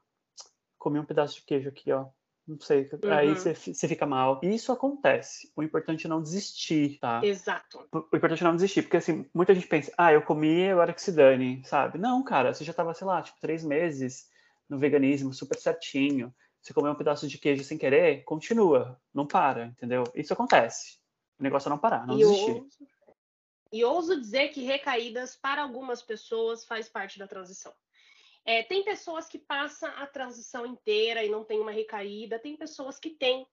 comi 0.77 0.99
um 0.99 1.05
pedaço 1.05 1.35
de 1.35 1.41
queijo 1.41 1.69
aqui, 1.69 1.91
ó 1.91 2.07
não 2.47 2.59
sei, 2.59 2.89
uhum. 2.91 3.13
aí 3.13 3.29
você, 3.29 3.55
fica 3.87 4.05
mal. 4.05 4.41
E 4.43 4.53
isso 4.53 4.71
acontece. 4.71 5.51
O 5.55 5.63
importante 5.63 6.05
é 6.05 6.09
não 6.09 6.21
desistir, 6.21 6.99
tá? 6.99 7.21
Exato. 7.23 7.87
O 7.91 8.15
importante 8.17 8.43
é 8.43 8.47
não 8.47 8.55
desistir, 8.55 8.81
porque 8.81 8.97
assim, 8.97 9.25
muita 9.33 9.55
gente 9.55 9.67
pensa, 9.67 9.93
ah, 9.97 10.11
eu 10.11 10.21
comi, 10.21 10.69
agora 10.69 10.93
que 10.93 11.01
se 11.01 11.11
dane, 11.11 11.63
sabe? 11.65 11.97
Não, 11.97 12.21
cara, 12.23 12.53
você 12.53 12.63
já 12.65 12.73
tava, 12.73 12.93
sei 12.93 13.07
lá, 13.07 13.21
tipo, 13.21 13.39
três 13.39 13.63
meses 13.63 14.27
no 14.69 14.77
veganismo, 14.77 15.33
super 15.33 15.57
certinho. 15.57 16.33
Você 16.61 16.73
comeu 16.73 16.91
um 16.91 16.95
pedaço 16.95 17.27
de 17.27 17.37
queijo 17.37 17.63
sem 17.63 17.77
querer, 17.77 18.23
continua, 18.23 18.99
não 19.13 19.25
para, 19.25 19.67
entendeu? 19.67 20.03
Isso 20.13 20.33
acontece. 20.33 20.97
O 21.39 21.43
negócio 21.43 21.67
é 21.67 21.71
não 21.71 21.77
parar, 21.77 22.05
não 22.05 22.15
e 22.15 22.19
desistir. 22.19 22.51
Ouso, 22.51 22.69
e 23.71 23.83
ouso 23.85 24.19
dizer 24.19 24.49
que 24.49 24.63
recaídas, 24.63 25.35
para 25.35 25.61
algumas 25.61 26.01
pessoas, 26.01 26.65
faz 26.65 26.89
parte 26.89 27.17
da 27.17 27.27
transição. 27.27 27.73
É, 28.45 28.61
tem 28.63 28.83
pessoas 28.83 29.27
que 29.27 29.39
passam 29.39 29.89
a 29.95 30.05
transição 30.05 30.65
inteira 30.65 31.23
e 31.23 31.29
não 31.29 31.45
tem 31.45 31.59
uma 31.59 31.71
recaída, 31.71 32.39
tem 32.39 32.57
pessoas 32.57 32.99
que 32.99 33.09
têm. 33.11 33.47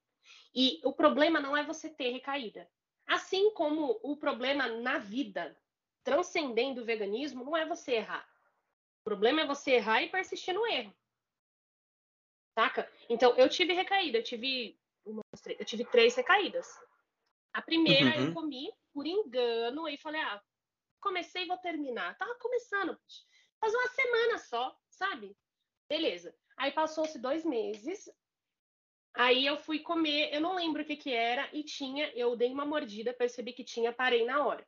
E 0.55 0.81
o 0.85 0.93
problema 0.93 1.41
não 1.41 1.57
é 1.57 1.65
você 1.65 1.89
ter 1.89 2.11
recaída. 2.11 2.69
Assim 3.07 3.53
como 3.53 4.01
o 4.03 4.17
problema 4.17 4.67
na 4.67 4.99
vida, 4.99 5.57
transcendendo 6.03 6.83
o 6.83 6.85
veganismo, 6.85 7.45
não 7.45 7.57
é 7.57 7.65
você 7.65 7.93
errar. 7.93 8.29
O 9.01 9.05
problema 9.05 9.43
é 9.43 9.47
você 9.47 9.73
errar 9.73 10.03
e 10.03 10.09
persistir 10.09 10.55
no 10.55 10.67
erro. 10.67 10.95
Saca? 12.55 12.91
Então, 13.09 13.35
eu 13.37 13.49
tive 13.49 13.73
recaída, 13.73 14.19
eu 14.19 14.25
tive, 14.25 14.79
uma, 15.05 15.23
eu 15.59 15.65
tive 15.65 15.85
três 15.85 16.15
recaídas. 16.17 16.69
A 17.53 17.63
primeira 17.63 18.19
uhum. 18.19 18.27
eu 18.27 18.35
comi 18.35 18.73
por 18.93 19.07
engano 19.07 19.89
e 19.89 19.97
falei, 19.97 20.21
ah, 20.21 20.43
comecei 21.01 21.45
e 21.45 21.47
vou 21.47 21.57
terminar. 21.59 22.19
Tava 22.19 22.35
começando, 22.37 22.99
faz 23.61 23.73
uma 23.73 23.89
semana 23.89 24.39
só 24.39 24.80
sabe? 25.01 25.35
Beleza. 25.89 26.35
Aí 26.59 26.71
passou-se 26.73 27.19
dois 27.19 27.43
meses. 27.43 28.11
Aí 29.15 29.47
eu 29.47 29.57
fui 29.57 29.81
comer, 29.81 30.33
eu 30.33 30.41
não 30.41 30.55
lembro 30.55 30.83
o 30.83 30.85
que 30.85 30.95
que 30.95 31.13
era, 31.13 31.49
e 31.53 31.65
tinha, 31.65 32.13
eu 32.15 32.37
dei 32.37 32.53
uma 32.53 32.65
mordida, 32.65 33.13
percebi 33.13 33.53
que 33.53 33.65
tinha, 33.65 33.93
parei 33.93 34.25
na 34.25 34.45
hora. 34.47 34.65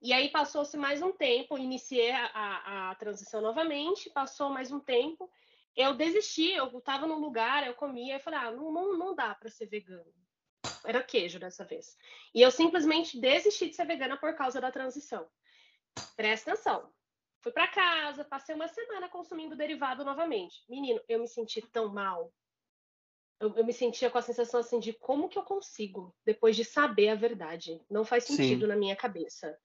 E 0.00 0.12
aí 0.12 0.30
passou-se 0.30 0.76
mais 0.76 1.02
um 1.02 1.12
tempo, 1.12 1.58
iniciei 1.58 2.12
a, 2.12 2.90
a, 2.90 2.94
transição 2.94 3.42
novamente, 3.42 4.08
passou 4.10 4.48
mais 4.48 4.72
um 4.72 4.80
tempo, 4.80 5.30
eu 5.76 5.94
desisti, 5.94 6.52
eu 6.52 6.78
estava 6.78 7.06
num 7.06 7.18
lugar, 7.18 7.66
eu 7.66 7.74
comia, 7.74 8.14
eu 8.14 8.20
falei, 8.20 8.38
ah, 8.38 8.52
não, 8.52 8.72
não, 8.72 8.96
não 8.96 9.14
dá 9.14 9.34
para 9.34 9.50
ser 9.50 9.66
vegano. 9.66 10.14
Era 10.84 11.02
queijo 11.02 11.38
dessa 11.38 11.64
vez. 11.64 11.96
E 12.34 12.40
eu 12.40 12.50
simplesmente 12.50 13.20
desisti 13.20 13.68
de 13.68 13.76
ser 13.76 13.86
vegana 13.86 14.16
por 14.16 14.34
causa 14.34 14.60
da 14.60 14.72
transição. 14.72 15.28
Presta 16.16 16.52
atenção, 16.52 16.90
Fui 17.40 17.52
para 17.52 17.68
casa, 17.68 18.24
passei 18.24 18.54
uma 18.54 18.68
semana 18.68 19.08
consumindo 19.08 19.56
derivado 19.56 20.04
novamente. 20.04 20.64
Menino, 20.68 21.00
eu 21.08 21.20
me 21.20 21.28
senti 21.28 21.60
tão 21.60 21.92
mal. 21.92 22.32
Eu, 23.40 23.54
eu, 23.56 23.64
me 23.64 23.72
sentia 23.72 24.10
com 24.10 24.18
a 24.18 24.22
sensação 24.22 24.58
assim 24.58 24.80
de 24.80 24.92
como 24.92 25.28
que 25.28 25.38
eu 25.38 25.44
consigo, 25.44 26.12
depois 26.24 26.56
de 26.56 26.64
saber 26.64 27.10
a 27.10 27.14
verdade. 27.14 27.80
Não 27.88 28.04
faz 28.04 28.24
sentido 28.24 28.62
Sim. 28.62 28.66
na 28.66 28.76
minha 28.76 28.96
cabeça. 28.96 29.56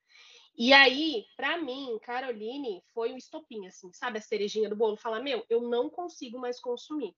E 0.56 0.72
aí, 0.72 1.26
para 1.36 1.58
mim, 1.58 1.98
Caroline 2.00 2.80
foi 2.92 3.12
um 3.12 3.16
estopim, 3.16 3.66
assim, 3.66 3.92
sabe? 3.92 4.18
A 4.18 4.22
cerejinha 4.22 4.68
do 4.68 4.76
bolo. 4.76 4.96
Falar, 4.96 5.20
meu, 5.20 5.44
eu 5.50 5.62
não 5.62 5.90
consigo 5.90 6.38
mais 6.38 6.60
consumir. 6.60 7.12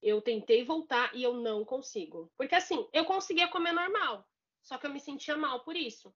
Eu 0.00 0.22
tentei 0.22 0.64
voltar 0.64 1.14
e 1.14 1.22
eu 1.22 1.34
não 1.34 1.64
consigo. 1.64 2.32
Porque 2.36 2.54
assim, 2.54 2.88
eu 2.94 3.04
conseguia 3.04 3.48
comer 3.48 3.72
normal, 3.72 4.26
só 4.62 4.78
que 4.78 4.86
eu 4.86 4.90
me 4.90 5.00
sentia 5.00 5.36
mal 5.36 5.62
por 5.64 5.76
isso. 5.76 6.14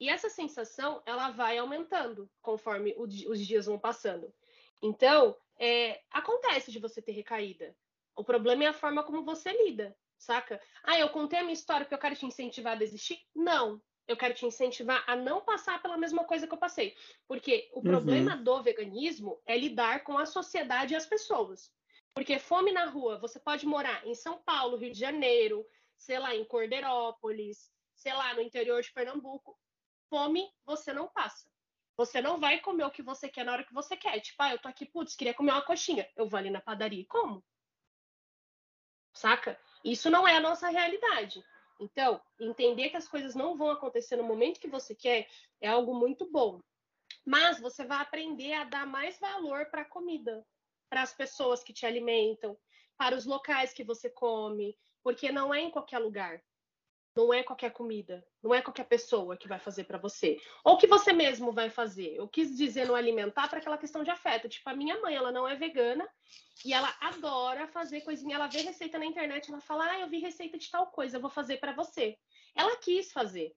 E 0.00 0.08
essa 0.08 0.30
sensação, 0.30 1.02
ela 1.04 1.30
vai 1.30 1.58
aumentando 1.58 2.28
conforme 2.40 2.94
os 2.96 3.46
dias 3.46 3.66
vão 3.66 3.78
passando. 3.78 4.32
Então, 4.80 5.36
é, 5.58 6.00
acontece 6.10 6.72
de 6.72 6.78
você 6.78 7.02
ter 7.02 7.12
recaída. 7.12 7.76
O 8.16 8.24
problema 8.24 8.64
é 8.64 8.66
a 8.68 8.72
forma 8.72 9.02
como 9.02 9.22
você 9.22 9.52
lida, 9.52 9.94
saca? 10.16 10.58
Ah, 10.82 10.98
eu 10.98 11.10
contei 11.10 11.38
a 11.38 11.42
minha 11.42 11.52
história 11.52 11.84
porque 11.84 11.94
eu 11.94 11.98
quero 11.98 12.16
te 12.16 12.24
incentivar 12.24 12.72
a 12.72 12.78
desistir? 12.78 13.20
Não. 13.34 13.80
Eu 14.08 14.16
quero 14.16 14.32
te 14.32 14.46
incentivar 14.46 15.04
a 15.06 15.14
não 15.14 15.42
passar 15.42 15.80
pela 15.82 15.98
mesma 15.98 16.24
coisa 16.24 16.46
que 16.46 16.54
eu 16.54 16.58
passei. 16.58 16.96
Porque 17.28 17.68
o 17.74 17.76
uhum. 17.76 17.82
problema 17.82 18.36
do 18.38 18.62
veganismo 18.62 19.38
é 19.44 19.56
lidar 19.56 20.02
com 20.02 20.16
a 20.16 20.24
sociedade 20.24 20.94
e 20.94 20.96
as 20.96 21.04
pessoas. 21.04 21.70
Porque 22.14 22.38
fome 22.38 22.72
na 22.72 22.86
rua, 22.86 23.18
você 23.18 23.38
pode 23.38 23.66
morar 23.66 24.04
em 24.06 24.14
São 24.14 24.38
Paulo, 24.38 24.78
Rio 24.78 24.92
de 24.92 24.98
Janeiro, 24.98 25.64
sei 25.98 26.18
lá, 26.18 26.34
em 26.34 26.44
Cordeirópolis, 26.44 27.70
sei 27.94 28.14
lá, 28.14 28.32
no 28.34 28.40
interior 28.40 28.80
de 28.80 28.90
Pernambuco 28.92 29.56
fome 30.10 30.52
você 30.66 30.92
não 30.92 31.08
passa. 31.08 31.48
Você 31.96 32.20
não 32.20 32.38
vai 32.38 32.60
comer 32.60 32.84
o 32.84 32.90
que 32.90 33.02
você 33.02 33.28
quer 33.28 33.44
na 33.44 33.52
hora 33.52 33.64
que 33.64 33.72
você 33.72 33.96
quer. 33.96 34.20
Tipo, 34.20 34.42
ah, 34.42 34.52
eu 34.52 34.58
tô 34.58 34.68
aqui, 34.68 34.84
putz, 34.84 35.14
queria 35.14 35.34
comer 35.34 35.52
uma 35.52 35.64
coxinha. 35.64 36.08
Eu 36.16 36.28
vou 36.28 36.36
ali 36.36 36.50
na 36.50 36.60
padaria 36.60 37.00
e 37.00 37.06
como. 37.06 37.44
Saca? 39.14 39.58
Isso 39.84 40.10
não 40.10 40.26
é 40.26 40.36
a 40.36 40.40
nossa 40.40 40.68
realidade. 40.68 41.42
Então, 41.80 42.20
entender 42.38 42.90
que 42.90 42.96
as 42.96 43.08
coisas 43.08 43.34
não 43.34 43.56
vão 43.56 43.70
acontecer 43.70 44.16
no 44.16 44.22
momento 44.24 44.60
que 44.60 44.68
você 44.68 44.94
quer 44.94 45.28
é 45.60 45.68
algo 45.68 45.94
muito 45.94 46.30
bom. 46.30 46.60
Mas 47.24 47.60
você 47.60 47.84
vai 47.84 47.98
aprender 47.98 48.52
a 48.52 48.64
dar 48.64 48.86
mais 48.86 49.18
valor 49.18 49.66
para 49.66 49.82
a 49.82 49.88
comida, 49.88 50.46
para 50.88 51.02
as 51.02 51.12
pessoas 51.14 51.62
que 51.62 51.72
te 51.72 51.86
alimentam, 51.86 52.58
para 52.96 53.16
os 53.16 53.24
locais 53.24 53.72
que 53.72 53.84
você 53.84 54.10
come, 54.10 54.76
porque 55.02 55.32
não 55.32 55.54
é 55.54 55.60
em 55.60 55.70
qualquer 55.70 55.98
lugar. 55.98 56.42
Não 57.20 57.34
é 57.34 57.42
qualquer 57.42 57.70
comida, 57.70 58.24
não 58.42 58.54
é 58.54 58.62
qualquer 58.62 58.84
pessoa 58.84 59.36
que 59.36 59.46
vai 59.46 59.58
fazer 59.58 59.84
para 59.84 59.98
você. 59.98 60.38
Ou 60.64 60.78
que 60.78 60.86
você 60.86 61.12
mesmo 61.12 61.52
vai 61.52 61.68
fazer. 61.68 62.14
Eu 62.16 62.26
quis 62.26 62.56
dizer 62.56 62.86
no 62.86 62.94
alimentar 62.94 63.46
para 63.46 63.58
aquela 63.58 63.76
questão 63.76 64.02
de 64.02 64.10
afeto. 64.10 64.48
Tipo, 64.48 64.70
a 64.70 64.74
minha 64.74 64.98
mãe, 65.02 65.14
ela 65.14 65.30
não 65.30 65.46
é 65.46 65.54
vegana 65.54 66.08
e 66.64 66.72
ela 66.72 66.90
adora 66.98 67.68
fazer 67.68 68.00
coisinha. 68.00 68.36
Ela 68.36 68.46
vê 68.46 68.62
receita 68.62 68.98
na 68.98 69.04
internet, 69.04 69.50
ela 69.50 69.60
fala: 69.60 69.84
"Ah, 69.84 70.00
eu 70.00 70.08
vi 70.08 70.18
receita 70.18 70.56
de 70.56 70.70
tal 70.70 70.86
coisa, 70.86 71.18
eu 71.18 71.20
vou 71.20 71.30
fazer 71.30 71.58
para 71.58 71.72
você". 71.72 72.16
Ela 72.56 72.74
quis 72.76 73.12
fazer. 73.12 73.54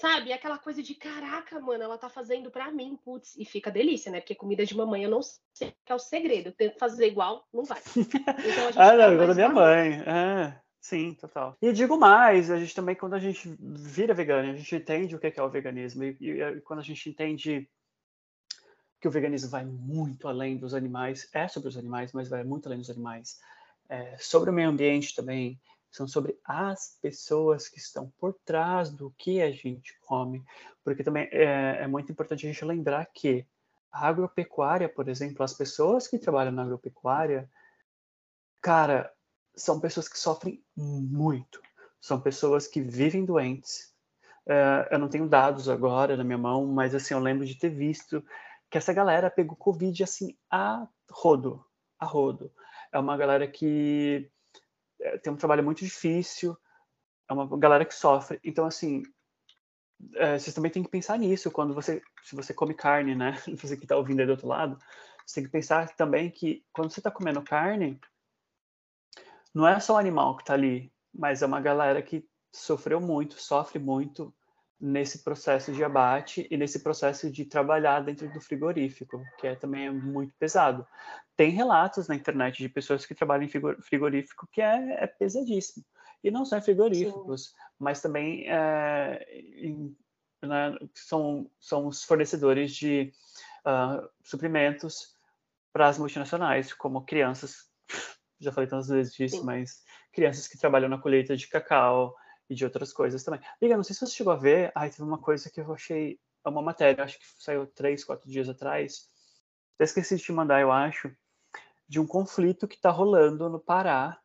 Sabe? 0.00 0.32
Aquela 0.32 0.56
coisa 0.58 0.82
de 0.82 0.94
caraca, 0.94 1.60
mano, 1.60 1.84
ela 1.84 1.98
tá 1.98 2.08
fazendo 2.08 2.50
para 2.50 2.72
mim, 2.72 2.98
putz, 3.04 3.36
e 3.36 3.44
fica 3.44 3.70
delícia, 3.70 4.10
né? 4.10 4.20
Porque 4.20 4.34
comida 4.34 4.64
de 4.64 4.74
mamãe 4.74 5.04
eu 5.04 5.10
não 5.10 5.20
sei 5.22 5.74
que 5.84 5.92
é 5.92 5.94
o 5.94 5.98
segredo. 5.98 6.48
Eu 6.48 6.52
tento 6.52 6.78
fazer 6.78 7.08
igual, 7.08 7.46
não 7.52 7.62
vai. 7.62 7.82
Então, 7.94 8.68
a 8.68 8.70
gente 8.72 8.78
ah, 8.78 8.96
não, 8.96 9.12
igual 9.12 9.28
da 9.28 9.34
minha 9.34 9.48
mãe. 9.50 10.02
É. 10.06 10.61
Sim, 10.82 11.14
total. 11.14 11.56
E 11.62 11.72
digo 11.72 11.96
mais, 11.96 12.50
a 12.50 12.58
gente 12.58 12.74
também, 12.74 12.96
quando 12.96 13.14
a 13.14 13.18
gente 13.20 13.56
vira 13.60 14.12
vegano, 14.12 14.50
a 14.50 14.56
gente 14.56 14.74
entende 14.74 15.14
o 15.14 15.18
que 15.18 15.32
é 15.38 15.42
o 15.42 15.48
veganismo. 15.48 16.02
E, 16.02 16.16
e, 16.20 16.42
e, 16.42 16.60
quando 16.60 16.80
a 16.80 16.82
gente 16.82 17.08
entende 17.08 17.70
que 19.00 19.06
o 19.06 19.10
veganismo 19.10 19.48
vai 19.48 19.64
muito 19.64 20.26
além 20.26 20.56
dos 20.56 20.74
animais, 20.74 21.28
é 21.32 21.46
sobre 21.46 21.68
os 21.68 21.76
animais, 21.76 22.12
mas 22.12 22.28
vai 22.28 22.42
muito 22.42 22.66
além 22.66 22.80
dos 22.80 22.90
animais, 22.90 23.40
é 23.88 24.16
sobre 24.18 24.50
o 24.50 24.52
meio 24.52 24.70
ambiente 24.70 25.14
também, 25.14 25.60
são 25.88 26.08
sobre 26.08 26.36
as 26.44 26.98
pessoas 27.00 27.68
que 27.68 27.78
estão 27.78 28.12
por 28.18 28.34
trás 28.44 28.90
do 28.90 29.14
que 29.16 29.40
a 29.40 29.52
gente 29.52 29.96
come. 30.00 30.44
Porque 30.82 31.04
também 31.04 31.28
é, 31.30 31.82
é 31.82 31.86
muito 31.86 32.10
importante 32.10 32.44
a 32.44 32.50
gente 32.50 32.64
lembrar 32.64 33.06
que 33.06 33.46
a 33.92 34.08
agropecuária, 34.08 34.88
por 34.88 35.08
exemplo, 35.08 35.44
as 35.44 35.54
pessoas 35.54 36.08
que 36.08 36.18
trabalham 36.18 36.50
na 36.50 36.62
agropecuária, 36.62 37.48
cara, 38.60 39.12
são 39.54 39.80
pessoas 39.80 40.08
que 40.08 40.18
sofrem 40.18 40.62
muito. 40.76 41.60
São 42.00 42.20
pessoas 42.20 42.66
que 42.66 42.80
vivem 42.80 43.24
doentes. 43.24 43.92
Uh, 44.46 44.88
eu 44.90 44.98
não 44.98 45.08
tenho 45.08 45.28
dados 45.28 45.68
agora 45.68 46.16
na 46.16 46.24
minha 46.24 46.38
mão, 46.38 46.66
mas 46.66 46.94
assim, 46.94 47.14
eu 47.14 47.20
lembro 47.20 47.46
de 47.46 47.54
ter 47.54 47.68
visto 47.68 48.24
que 48.70 48.78
essa 48.78 48.92
galera 48.92 49.30
pegou 49.30 49.56
Covid 49.56 50.02
assim 50.02 50.36
a 50.50 50.86
rodo, 51.10 51.64
a 51.98 52.06
rodo. 52.06 52.52
É 52.90 52.98
uma 52.98 53.16
galera 53.16 53.46
que 53.46 54.30
é, 55.00 55.18
tem 55.18 55.32
um 55.32 55.36
trabalho 55.36 55.62
muito 55.62 55.84
difícil, 55.84 56.56
é 57.28 57.32
uma 57.32 57.46
galera 57.58 57.84
que 57.84 57.94
sofre. 57.94 58.40
Então, 58.42 58.66
assim, 58.66 59.02
é, 60.16 60.38
vocês 60.38 60.54
também 60.54 60.70
têm 60.70 60.82
que 60.82 60.90
pensar 60.90 61.18
nisso 61.18 61.50
quando 61.50 61.74
você, 61.74 62.02
se 62.24 62.34
você 62.34 62.52
come 62.52 62.74
carne, 62.74 63.14
né? 63.14 63.34
Você 63.60 63.76
que 63.76 63.84
está 63.84 63.96
ouvindo 63.96 64.20
aí 64.20 64.26
do 64.26 64.32
outro 64.32 64.48
lado, 64.48 64.78
você 65.24 65.36
tem 65.36 65.44
que 65.44 65.50
pensar 65.50 65.94
também 65.94 66.30
que 66.30 66.64
quando 66.72 66.90
você 66.90 67.00
está 67.00 67.10
comendo 67.10 67.42
carne, 67.42 68.00
não 69.54 69.66
é 69.66 69.78
só 69.80 69.94
o 69.94 69.98
animal 69.98 70.36
que 70.36 70.42
está 70.42 70.54
ali, 70.54 70.92
mas 71.12 71.42
é 71.42 71.46
uma 71.46 71.60
galera 71.60 72.00
que 72.02 72.26
sofreu 72.52 73.00
muito, 73.00 73.40
sofre 73.40 73.78
muito 73.78 74.34
nesse 74.80 75.22
processo 75.22 75.72
de 75.72 75.84
abate 75.84 76.46
e 76.50 76.56
nesse 76.56 76.80
processo 76.80 77.30
de 77.30 77.44
trabalhar 77.44 78.00
dentro 78.00 78.28
do 78.32 78.40
frigorífico, 78.40 79.22
que 79.38 79.46
é 79.46 79.54
também 79.54 79.90
muito 79.92 80.34
pesado. 80.38 80.84
Tem 81.36 81.50
relatos 81.50 82.08
na 82.08 82.16
internet 82.16 82.58
de 82.58 82.68
pessoas 82.68 83.06
que 83.06 83.14
trabalham 83.14 83.44
em 83.44 83.80
frigorífico 83.80 84.48
que 84.50 84.60
é, 84.60 85.04
é 85.04 85.06
pesadíssimo. 85.06 85.84
E 86.22 86.30
não 86.30 86.44
só 86.44 86.56
em 86.56 86.62
frigoríficos, 86.62 87.44
Sim. 87.44 87.54
mas 87.78 88.00
também 88.00 88.44
é, 88.48 89.24
em, 89.56 89.96
né, 90.42 90.76
são, 90.94 91.48
são 91.60 91.86
os 91.86 92.02
fornecedores 92.02 92.74
de 92.74 93.12
uh, 93.64 94.08
suprimentos 94.22 95.16
para 95.72 95.88
as 95.88 95.98
multinacionais, 95.98 96.72
como 96.72 97.04
crianças 97.04 97.71
já 98.44 98.52
falei 98.52 98.68
tantas 98.68 98.88
vezes 98.88 99.14
disso, 99.14 99.38
Sim. 99.38 99.44
mas 99.44 99.82
crianças 100.12 100.48
que 100.48 100.58
trabalham 100.58 100.88
na 100.88 100.98
colheita 100.98 101.36
de 101.36 101.48
cacau 101.48 102.14
e 102.48 102.54
de 102.54 102.64
outras 102.64 102.92
coisas 102.92 103.22
também. 103.22 103.40
Liga, 103.60 103.76
não 103.76 103.84
sei 103.84 103.94
se 103.94 104.06
você 104.06 104.12
chegou 104.12 104.32
a 104.32 104.36
ver, 104.36 104.72
ai, 104.74 104.90
teve 104.90 105.02
uma 105.02 105.18
coisa 105.18 105.50
que 105.50 105.60
eu 105.60 105.72
achei, 105.72 106.18
é 106.44 106.48
uma 106.48 106.62
matéria, 106.62 107.04
acho 107.04 107.18
que 107.18 107.24
saiu 107.38 107.66
três, 107.66 108.04
quatro 108.04 108.28
dias 108.28 108.48
atrás, 108.48 109.08
até 109.74 109.84
esqueci 109.84 110.16
de 110.16 110.22
te 110.22 110.32
mandar, 110.32 110.60
eu 110.60 110.70
acho, 110.70 111.14
de 111.88 112.00
um 112.00 112.06
conflito 112.06 112.68
que 112.68 112.76
está 112.76 112.90
rolando 112.90 113.48
no 113.48 113.60
Pará 113.60 114.18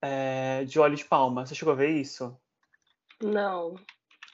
é, 0.00 0.64
de 0.64 0.80
óleo 0.80 0.96
de 0.96 1.04
palma. 1.04 1.46
Você 1.46 1.54
chegou 1.54 1.72
a 1.72 1.76
ver 1.76 1.90
isso? 1.90 2.36
Não. 3.22 3.76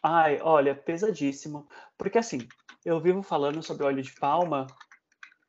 Ai, 0.03 0.41
olha, 0.41 0.75
pesadíssimo. 0.75 1.69
Porque 1.97 2.19
assim, 2.19 2.47
eu 2.85 3.01
vivo 3.01 3.23
falando 3.23 3.63
sobre 3.63 3.85
óleo 3.85 4.03
de 4.03 4.13
palma 4.15 4.67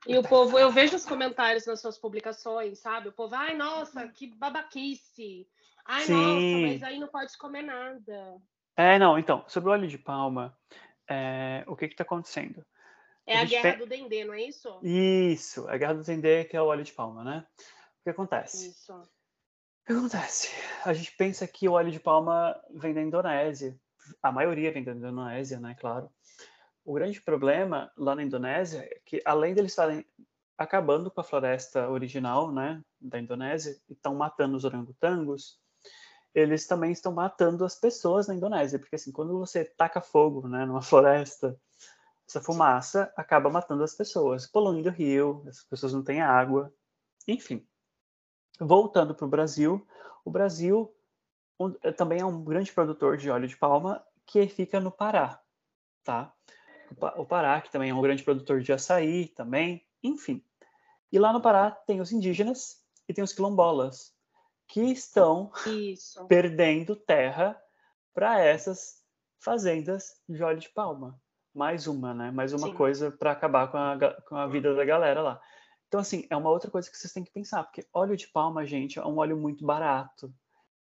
e 0.08 0.18
o 0.18 0.24
povo, 0.24 0.58
eu 0.58 0.72
vejo 0.72 0.96
os 0.96 1.06
comentários 1.06 1.66
nas 1.66 1.82
suas 1.82 1.98
publicações, 1.98 2.80
sabe? 2.80 3.10
O 3.10 3.14
povo, 3.14 3.36
ai, 3.36 3.56
nossa, 3.56 4.08
que 4.08 4.28
babaquice. 4.28 5.48
Ai, 5.86 6.04
Sim. 6.04 6.14
nossa, 6.14 6.68
mas 6.68 6.84
aí 6.84 7.00
não 7.00 7.08
pode 7.08 7.38
comer 7.38 7.64
nada. 7.64 8.42
É, 8.78 8.98
não, 8.98 9.20
então, 9.20 9.44
sobre 9.48 9.70
o 9.70 9.74
óleo 9.74 9.88
de 9.88 9.98
palma, 9.98 10.58
é, 11.08 11.64
o 11.68 11.76
que 11.76 11.88
que 11.88 11.96
tá 11.96 12.04
acontecendo? 12.04 12.66
É 13.26 13.38
a, 13.38 13.42
a 13.42 13.46
guerra 13.46 13.72
tem... 13.72 13.80
do 13.80 13.86
dendê, 13.86 14.24
não 14.24 14.34
é 14.34 14.44
isso? 14.44 14.80
Isso, 14.82 15.68
a 15.68 15.78
guerra 15.78 15.96
do 15.96 16.04
dendê 16.04 16.46
que 16.46 16.56
é 16.56 16.62
o 16.62 16.68
óleo 16.68 16.84
de 16.84 16.94
palma, 16.94 17.24
né? 17.24 17.46
O 18.00 18.04
que 18.04 18.10
acontece? 18.10 18.70
Isso. 18.70 18.94
O 18.94 19.86
que 19.86 19.94
acontece? 19.94 20.50
A 20.86 20.94
gente 20.94 21.12
pensa 21.18 21.48
que 21.48 21.68
o 21.68 21.74
óleo 21.74 21.92
de 21.92 22.00
palma 22.00 22.60
vem 22.72 22.94
da 22.94 23.02
Indonésia. 23.02 23.78
A 24.24 24.32
maioria 24.32 24.72
vem 24.72 24.84
da 24.84 24.94
Indonésia, 24.94 25.60
né? 25.60 25.76
Claro. 25.80 26.10
O 26.90 26.94
grande 26.94 27.22
problema 27.22 27.92
lá 27.96 28.16
na 28.16 28.24
Indonésia 28.24 28.80
é 28.80 29.00
que, 29.06 29.22
além 29.24 29.54
deles 29.54 29.74
estarem 29.74 30.04
acabando 30.58 31.12
com 31.12 31.22
a 31.22 31.24
floresta 31.24 31.88
original 31.88 32.52
né, 32.52 32.84
da 33.00 33.20
Indonésia 33.20 33.80
e 33.88 33.94
estão 33.94 34.16
matando 34.16 34.58
os 34.58 34.66
orangotangos, 34.66 35.60
eles 36.34 36.66
também 36.66 36.92
estão 36.92 37.14
matando 37.14 37.64
as 37.64 37.76
pessoas 37.76 38.28
na 38.28 38.34
Indonésia, 38.34 38.80
porque 38.80 38.96
assim, 38.96 39.12
quando 39.12 39.38
você 39.38 39.64
taca 39.64 40.02
fogo 40.02 40.48
né, 40.48 40.66
numa 40.66 40.82
floresta, 40.82 41.56
essa 42.28 42.42
fumaça 42.42 43.14
acaba 43.16 43.52
matando 43.52 43.84
as 43.84 43.94
pessoas, 43.94 44.48
poluindo 44.48 44.90
o 44.90 44.92
rio, 44.92 45.44
as 45.48 45.64
pessoas 45.66 45.94
não 45.94 46.04
têm 46.04 46.24
água, 46.24 46.74
enfim. 47.28 47.64
Voltando 48.60 49.14
para 49.14 49.28
o 49.28 49.30
Brasil, 49.30 49.88
o 50.26 50.32
Brasil 50.32 50.92
também 51.96 52.22
é 52.22 52.26
um 52.26 52.44
grande 52.44 52.74
produtor 52.74 53.16
de 53.16 53.30
óleo 53.30 53.48
de 53.48 53.58
palma 53.58 54.04
que 54.26 54.48
fica 54.48 54.80
no 54.80 54.92
Pará, 54.92 55.40
tá? 56.04 56.34
O 57.18 57.26
Pará, 57.26 57.62
que 57.62 57.72
também 57.72 57.90
é 57.90 57.94
um 57.94 58.02
grande 58.02 58.24
produtor 58.24 58.62
de 58.62 58.74
açaí 58.74 59.28
também, 59.28 59.86
enfim. 60.04 60.44
E 61.12 61.20
lá 61.20 61.34
no 61.34 61.42
Pará 61.42 61.72
tem 61.72 62.02
os 62.02 62.12
indígenas 62.12 62.84
e 63.08 63.14
tem 63.14 63.24
os 63.24 63.34
quilombolas, 63.34 64.14
que 64.68 64.82
estão 64.82 65.52
Isso. 65.66 66.26
perdendo 66.28 66.96
terra 66.96 67.60
para 68.14 68.40
essas 68.40 69.02
fazendas 69.40 70.22
de 70.28 70.44
óleo 70.44 70.60
de 70.60 70.70
palma. 70.70 71.20
Mais 71.54 71.88
uma, 71.88 72.14
né? 72.14 72.30
Mais 72.30 72.54
uma 72.54 72.68
Sim. 72.68 72.76
coisa 72.76 73.12
para 73.12 73.32
acabar 73.32 73.72
com 73.72 73.78
a, 73.78 74.22
com 74.22 74.36
a 74.36 74.48
vida 74.48 74.76
da 74.76 74.86
galera 74.86 75.22
lá. 75.22 75.42
Então, 75.88 76.00
assim, 76.00 76.28
é 76.30 76.38
uma 76.38 76.52
outra 76.52 76.70
coisa 76.70 76.90
que 76.90 76.96
vocês 76.96 77.12
têm 77.12 77.24
que 77.24 77.32
pensar, 77.32 77.64
porque 77.64 77.88
óleo 77.92 78.16
de 78.16 78.28
palma, 78.28 78.64
gente, 78.64 79.00
é 79.00 79.06
um 79.06 79.18
óleo 79.18 79.36
muito 79.36 79.66
barato, 79.66 80.32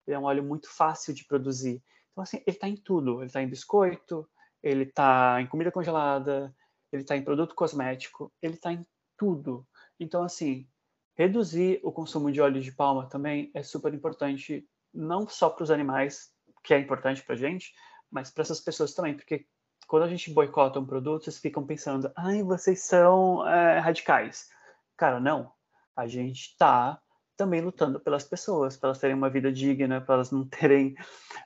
é 0.06 0.20
um 0.20 0.26
óleo 0.26 0.44
muito 0.44 0.70
fácil 0.70 1.14
de 1.14 1.24
produzir. 1.24 1.82
Então, 2.12 2.24
assim, 2.24 2.38
ele 2.46 2.58
está 2.58 2.68
em 2.68 2.76
tudo. 2.76 3.20
Ele 3.20 3.28
está 3.28 3.42
em 3.42 3.48
biscoito, 3.48 4.28
ele 4.62 4.84
está 4.84 5.42
em 5.42 5.48
comida 5.48 5.72
congelada, 5.72 6.54
ele 6.92 7.04
está 7.04 7.16
em 7.16 7.24
produto 7.24 7.56
cosmético, 7.56 8.32
ele 8.42 8.56
está 8.56 8.72
em 8.72 8.86
tudo. 9.18 9.68
Então, 10.00 10.24
assim, 10.24 10.68
reduzir 11.16 11.80
o 11.84 11.92
consumo 11.92 12.32
de 12.32 12.40
óleo 12.42 12.62
de 12.62 12.72
palma 12.72 13.08
também 13.08 13.52
é 13.54 13.64
super 13.64 13.94
importante, 13.94 14.68
não 14.94 15.28
só 15.28 15.50
para 15.50 15.64
os 15.64 15.72
animais, 15.72 16.32
que 16.64 16.74
é 16.74 16.80
importante 16.80 17.24
para 17.24 17.36
a 17.36 17.38
gente, 17.38 17.74
mas 18.10 18.30
para 18.30 18.44
essas 18.44 18.60
pessoas 18.60 18.94
também, 18.94 19.16
porque 19.16 19.46
quando 19.88 20.04
a 20.04 20.08
gente 20.08 20.32
boicota 20.32 20.80
um 20.80 20.86
produto, 20.86 21.24
vocês 21.24 21.40
ficam 21.40 21.66
pensando, 21.66 22.12
ai, 22.16 22.44
vocês 22.44 22.82
são 22.82 23.48
é, 23.48 23.80
radicais. 23.80 24.50
Cara, 24.98 25.20
não. 25.20 25.52
A 25.96 26.08
gente 26.08 26.52
está 26.52 27.02
também 27.38 27.62
lutando 27.62 28.00
pelas 28.00 28.24
pessoas, 28.24 28.76
para 28.76 28.90
elas 28.90 29.00
terem 29.00 29.16
uma 29.16 29.30
vida 29.30 29.52
digna, 29.52 30.02
para 30.02 30.16
elas 30.16 30.32
não 30.32 30.46
terem 30.46 30.96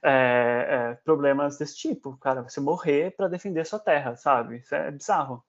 é, 0.01 0.67
é, 0.69 0.95
problemas 1.03 1.57
desse 1.57 1.77
tipo. 1.77 2.17
Cara, 2.17 2.41
você 2.41 2.61
morrer 2.61 3.15
para 3.15 3.27
defender 3.27 3.65
sua 3.65 3.77
terra, 3.77 4.15
sabe? 4.15 4.57
Isso 4.59 4.73
é 4.73 4.89
bizarro. 4.89 5.43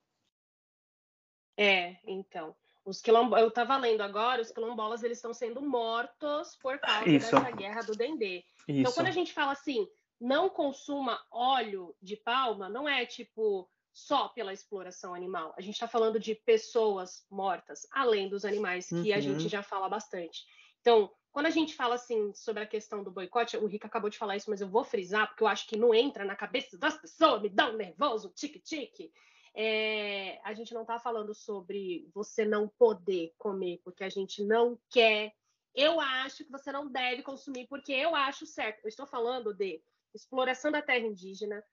É, 1.57 1.97
então. 2.05 2.55
Os 2.85 3.01
quilombo... 3.01 3.37
Eu 3.37 3.47
estava 3.47 3.77
lendo 3.77 4.01
agora, 4.01 4.41
os 4.41 4.51
quilombolas 4.51 5.03
eles 5.03 5.17
estão 5.17 5.33
sendo 5.33 5.61
mortos 5.61 6.57
por 6.57 6.77
causa 6.79 7.09
Isso. 7.09 7.33
dessa 7.33 7.51
guerra 7.51 7.81
do 7.81 7.95
Dendê. 7.95 8.43
Isso. 8.67 8.79
Então, 8.81 8.91
quando 8.91 9.07
a 9.07 9.11
gente 9.11 9.31
fala 9.31 9.53
assim, 9.53 9.87
não 10.19 10.49
consuma 10.49 11.17
óleo 11.31 11.95
de 12.01 12.17
palma, 12.17 12.67
não 12.67 12.87
é 12.87 13.05
tipo 13.05 13.69
só 13.93 14.27
pela 14.29 14.51
exploração 14.51 15.13
animal. 15.13 15.53
A 15.55 15.61
gente 15.61 15.75
está 15.75 15.87
falando 15.87 16.19
de 16.19 16.33
pessoas 16.33 17.25
mortas, 17.29 17.87
além 17.91 18.27
dos 18.27 18.43
animais, 18.43 18.87
que 18.87 18.95
uhum. 19.11 19.15
a 19.15 19.19
gente 19.19 19.43
uhum. 19.43 19.49
já 19.49 19.61
fala 19.61 19.87
bastante. 19.87 20.43
Então, 20.81 21.11
quando 21.31 21.45
a 21.45 21.51
gente 21.51 21.75
fala 21.75 21.95
assim 21.95 22.33
sobre 22.33 22.63
a 22.63 22.67
questão 22.67 23.03
do 23.03 23.11
boicote, 23.11 23.55
o 23.55 23.65
Rick 23.67 23.85
acabou 23.85 24.09
de 24.09 24.17
falar 24.17 24.35
isso, 24.35 24.49
mas 24.49 24.61
eu 24.61 24.67
vou 24.67 24.83
frisar, 24.83 25.27
porque 25.27 25.43
eu 25.43 25.47
acho 25.47 25.67
que 25.67 25.77
não 25.77 25.93
entra 25.93 26.25
na 26.25 26.35
cabeça 26.35 26.77
das 26.77 26.97
pessoas, 26.97 27.41
me 27.41 27.49
dá 27.49 27.69
um 27.69 27.77
nervoso, 27.77 28.33
tique-tique. 28.35 29.11
É, 29.55 30.39
a 30.43 30.53
gente 30.53 30.73
não 30.73 30.81
está 30.81 30.99
falando 30.99 31.33
sobre 31.35 32.09
você 32.13 32.43
não 32.43 32.67
poder 32.67 33.33
comer, 33.37 33.79
porque 33.83 34.03
a 34.03 34.09
gente 34.09 34.43
não 34.43 34.79
quer. 34.89 35.31
Eu 35.75 35.99
acho 35.99 36.43
que 36.43 36.51
você 36.51 36.71
não 36.71 36.87
deve 36.87 37.21
consumir, 37.21 37.67
porque 37.67 37.93
eu 37.93 38.15
acho 38.15 38.45
certo. 38.45 38.83
Eu 38.83 38.89
estou 38.89 39.05
falando 39.05 39.53
de 39.53 39.81
exploração 40.13 40.71
da 40.71 40.81
terra 40.81 41.05
indígena, 41.05 41.63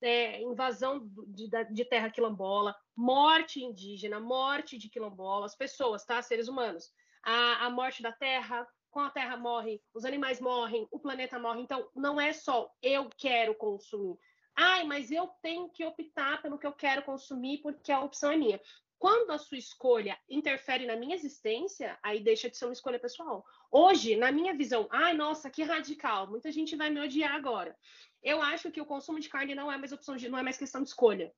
é, 0.00 0.40
invasão 0.42 1.08
de, 1.26 1.48
de, 1.70 1.84
terra 1.84 2.10
quilombola, 2.10 2.74
morte 2.96 3.62
indígena, 3.62 4.20
morte 4.20 4.78
de 4.78 4.88
quilombolas, 4.88 5.54
pessoas, 5.54 6.04
tá? 6.04 6.20
Seres 6.22 6.48
humanos. 6.48 6.90
A, 7.22 7.66
a 7.66 7.70
morte 7.70 8.02
da 8.02 8.12
terra, 8.12 8.66
com 8.90 9.00
a 9.00 9.10
terra 9.10 9.36
morre, 9.36 9.82
os 9.94 10.04
animais 10.04 10.40
morrem, 10.40 10.86
o 10.90 10.98
planeta 10.98 11.38
morre. 11.38 11.60
Então, 11.60 11.88
não 11.94 12.20
é 12.20 12.32
só 12.32 12.70
eu 12.82 13.08
quero 13.16 13.54
consumir. 13.54 14.16
Ai, 14.56 14.84
mas 14.84 15.10
eu 15.10 15.28
tenho 15.40 15.68
que 15.68 15.84
optar 15.84 16.42
pelo 16.42 16.58
que 16.58 16.66
eu 16.66 16.72
quero 16.72 17.02
consumir 17.02 17.58
porque 17.58 17.92
a 17.92 18.00
opção 18.00 18.32
é 18.32 18.36
minha. 18.36 18.60
Quando 18.98 19.30
a 19.30 19.38
sua 19.38 19.56
escolha 19.56 20.18
interfere 20.28 20.84
na 20.84 20.96
minha 20.96 21.14
existência, 21.14 21.96
aí 22.02 22.18
deixa 22.18 22.50
de 22.50 22.56
ser 22.56 22.64
uma 22.64 22.72
escolha 22.72 22.98
pessoal. 22.98 23.44
Hoje, 23.70 24.16
na 24.16 24.32
minha 24.32 24.56
visão, 24.56 24.88
ai, 24.90 25.14
nossa, 25.14 25.48
que 25.48 25.62
radical, 25.62 26.26
muita 26.28 26.50
gente 26.50 26.74
vai 26.74 26.90
me 26.90 27.00
odiar 27.00 27.32
agora. 27.32 27.76
Eu 28.22 28.42
acho 28.42 28.70
que 28.70 28.80
o 28.80 28.86
consumo 28.86 29.20
de 29.20 29.28
carne 29.28 29.54
não 29.54 29.70
é 29.70 29.76
mais 29.76 29.92
opção 29.92 30.16
de, 30.16 30.28
não 30.28 30.38
é 30.38 30.42
mais 30.42 30.58
questão 30.58 30.82
de 30.82 30.88
escolha. 30.88 31.32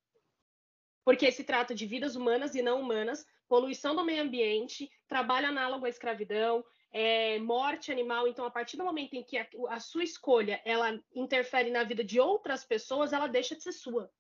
Porque 1.04 1.30
se 1.32 1.44
trata 1.44 1.74
de 1.74 1.86
vidas 1.86 2.16
humanas 2.16 2.54
e 2.54 2.62
não 2.62 2.80
humanas, 2.80 3.26
poluição 3.48 3.96
do 3.96 4.04
meio 4.04 4.22
ambiente, 4.22 4.90
trabalho 5.08 5.48
análogo 5.48 5.86
à 5.86 5.88
escravidão, 5.88 6.64
é, 6.92 7.38
morte 7.38 7.90
animal. 7.90 8.28
Então, 8.28 8.44
a 8.44 8.50
partir 8.50 8.76
do 8.76 8.84
momento 8.84 9.14
em 9.14 9.24
que 9.24 9.36
a, 9.38 9.46
a, 9.68 9.80
sua 9.80 10.04
escolha 10.04 10.60
ela 10.64 10.98
interfere 11.14 11.70
na 11.70 11.84
vida 11.84 12.04
de 12.04 12.20
outras 12.20 12.64
pessoas, 12.64 13.12
ela 13.12 13.26
deixa 13.26 13.56
de 13.56 13.62
ser 13.62 13.72
sua. 13.72 14.10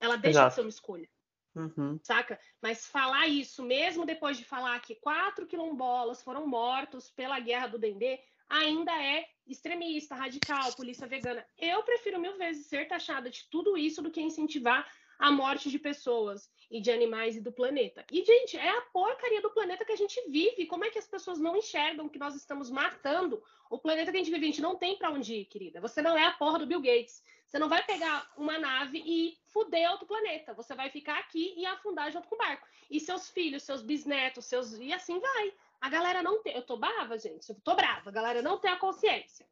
Ela 0.00 0.16
deixa 0.16 0.40
Exato. 0.40 0.48
de 0.48 0.54
ser 0.54 0.60
uma 0.62 0.68
escolha. 0.68 1.08
Uhum. 1.54 1.98
Saca? 2.02 2.40
Mas 2.60 2.86
falar 2.86 3.28
isso, 3.28 3.62
mesmo 3.62 4.06
depois 4.06 4.36
de 4.38 4.44
falar 4.44 4.78
que 4.80 4.94
quatro 4.96 5.46
quilombolas 5.46 6.22
foram 6.22 6.46
mortos 6.46 7.10
pela 7.10 7.38
guerra 7.38 7.66
do 7.66 7.78
Dendê, 7.78 8.20
ainda 8.52 8.92
é 8.92 9.26
extremista, 9.46 10.14
radical, 10.14 10.72
polícia 10.74 11.06
vegana. 11.06 11.44
Eu 11.58 11.82
prefiro 11.82 12.20
mil 12.20 12.36
vezes 12.36 12.66
ser 12.66 12.86
taxada 12.86 13.30
de 13.30 13.48
tudo 13.50 13.76
isso 13.76 14.02
do 14.02 14.10
que 14.10 14.20
incentivar 14.20 14.86
a 15.18 15.30
morte 15.30 15.70
de 15.70 15.78
pessoas 15.78 16.50
e 16.70 16.80
de 16.80 16.90
animais 16.90 17.36
e 17.36 17.40
do 17.40 17.52
planeta. 17.52 18.04
E, 18.10 18.24
gente, 18.24 18.56
é 18.56 18.68
a 18.68 18.82
porcaria 18.92 19.40
do 19.40 19.50
planeta 19.50 19.84
que 19.84 19.92
a 19.92 19.96
gente 19.96 20.20
vive. 20.28 20.66
Como 20.66 20.84
é 20.84 20.90
que 20.90 20.98
as 20.98 21.06
pessoas 21.06 21.38
não 21.38 21.56
enxergam 21.56 22.08
que 22.08 22.18
nós 22.18 22.34
estamos 22.34 22.70
matando 22.70 23.42
o 23.70 23.78
planeta 23.78 24.10
que 24.10 24.18
a 24.18 24.20
gente 24.20 24.32
vive? 24.32 24.46
A 24.46 24.48
gente 24.48 24.62
não 24.62 24.76
tem 24.76 24.96
para 24.96 25.10
onde 25.10 25.34
ir, 25.34 25.44
querida. 25.46 25.80
Você 25.80 26.02
não 26.02 26.16
é 26.16 26.24
a 26.24 26.32
porra 26.32 26.58
do 26.58 26.66
Bill 26.66 26.80
Gates. 26.80 27.22
Você 27.46 27.58
não 27.58 27.68
vai 27.68 27.84
pegar 27.84 28.30
uma 28.36 28.58
nave 28.58 29.02
e 29.04 29.38
fuder 29.46 29.90
outro 29.90 30.06
planeta. 30.06 30.54
Você 30.54 30.74
vai 30.74 30.90
ficar 30.90 31.18
aqui 31.18 31.54
e 31.56 31.64
afundar 31.66 32.10
junto 32.10 32.28
com 32.28 32.34
o 32.34 32.38
barco. 32.38 32.66
E 32.90 32.98
seus 32.98 33.30
filhos, 33.30 33.62
seus 33.62 33.82
bisnetos, 33.82 34.46
seus. 34.46 34.72
E 34.78 34.92
assim 34.92 35.20
vai. 35.20 35.54
A 35.82 35.90
galera 35.90 36.22
não 36.22 36.40
tem. 36.40 36.54
Eu 36.54 36.62
tô 36.62 36.76
brava, 36.76 37.18
gente. 37.18 37.50
Eu 37.50 37.56
tô 37.62 37.74
brava. 37.74 38.08
A 38.08 38.12
galera 38.12 38.40
não 38.40 38.56
tem 38.56 38.70
a 38.70 38.78
consciência. 38.78 39.44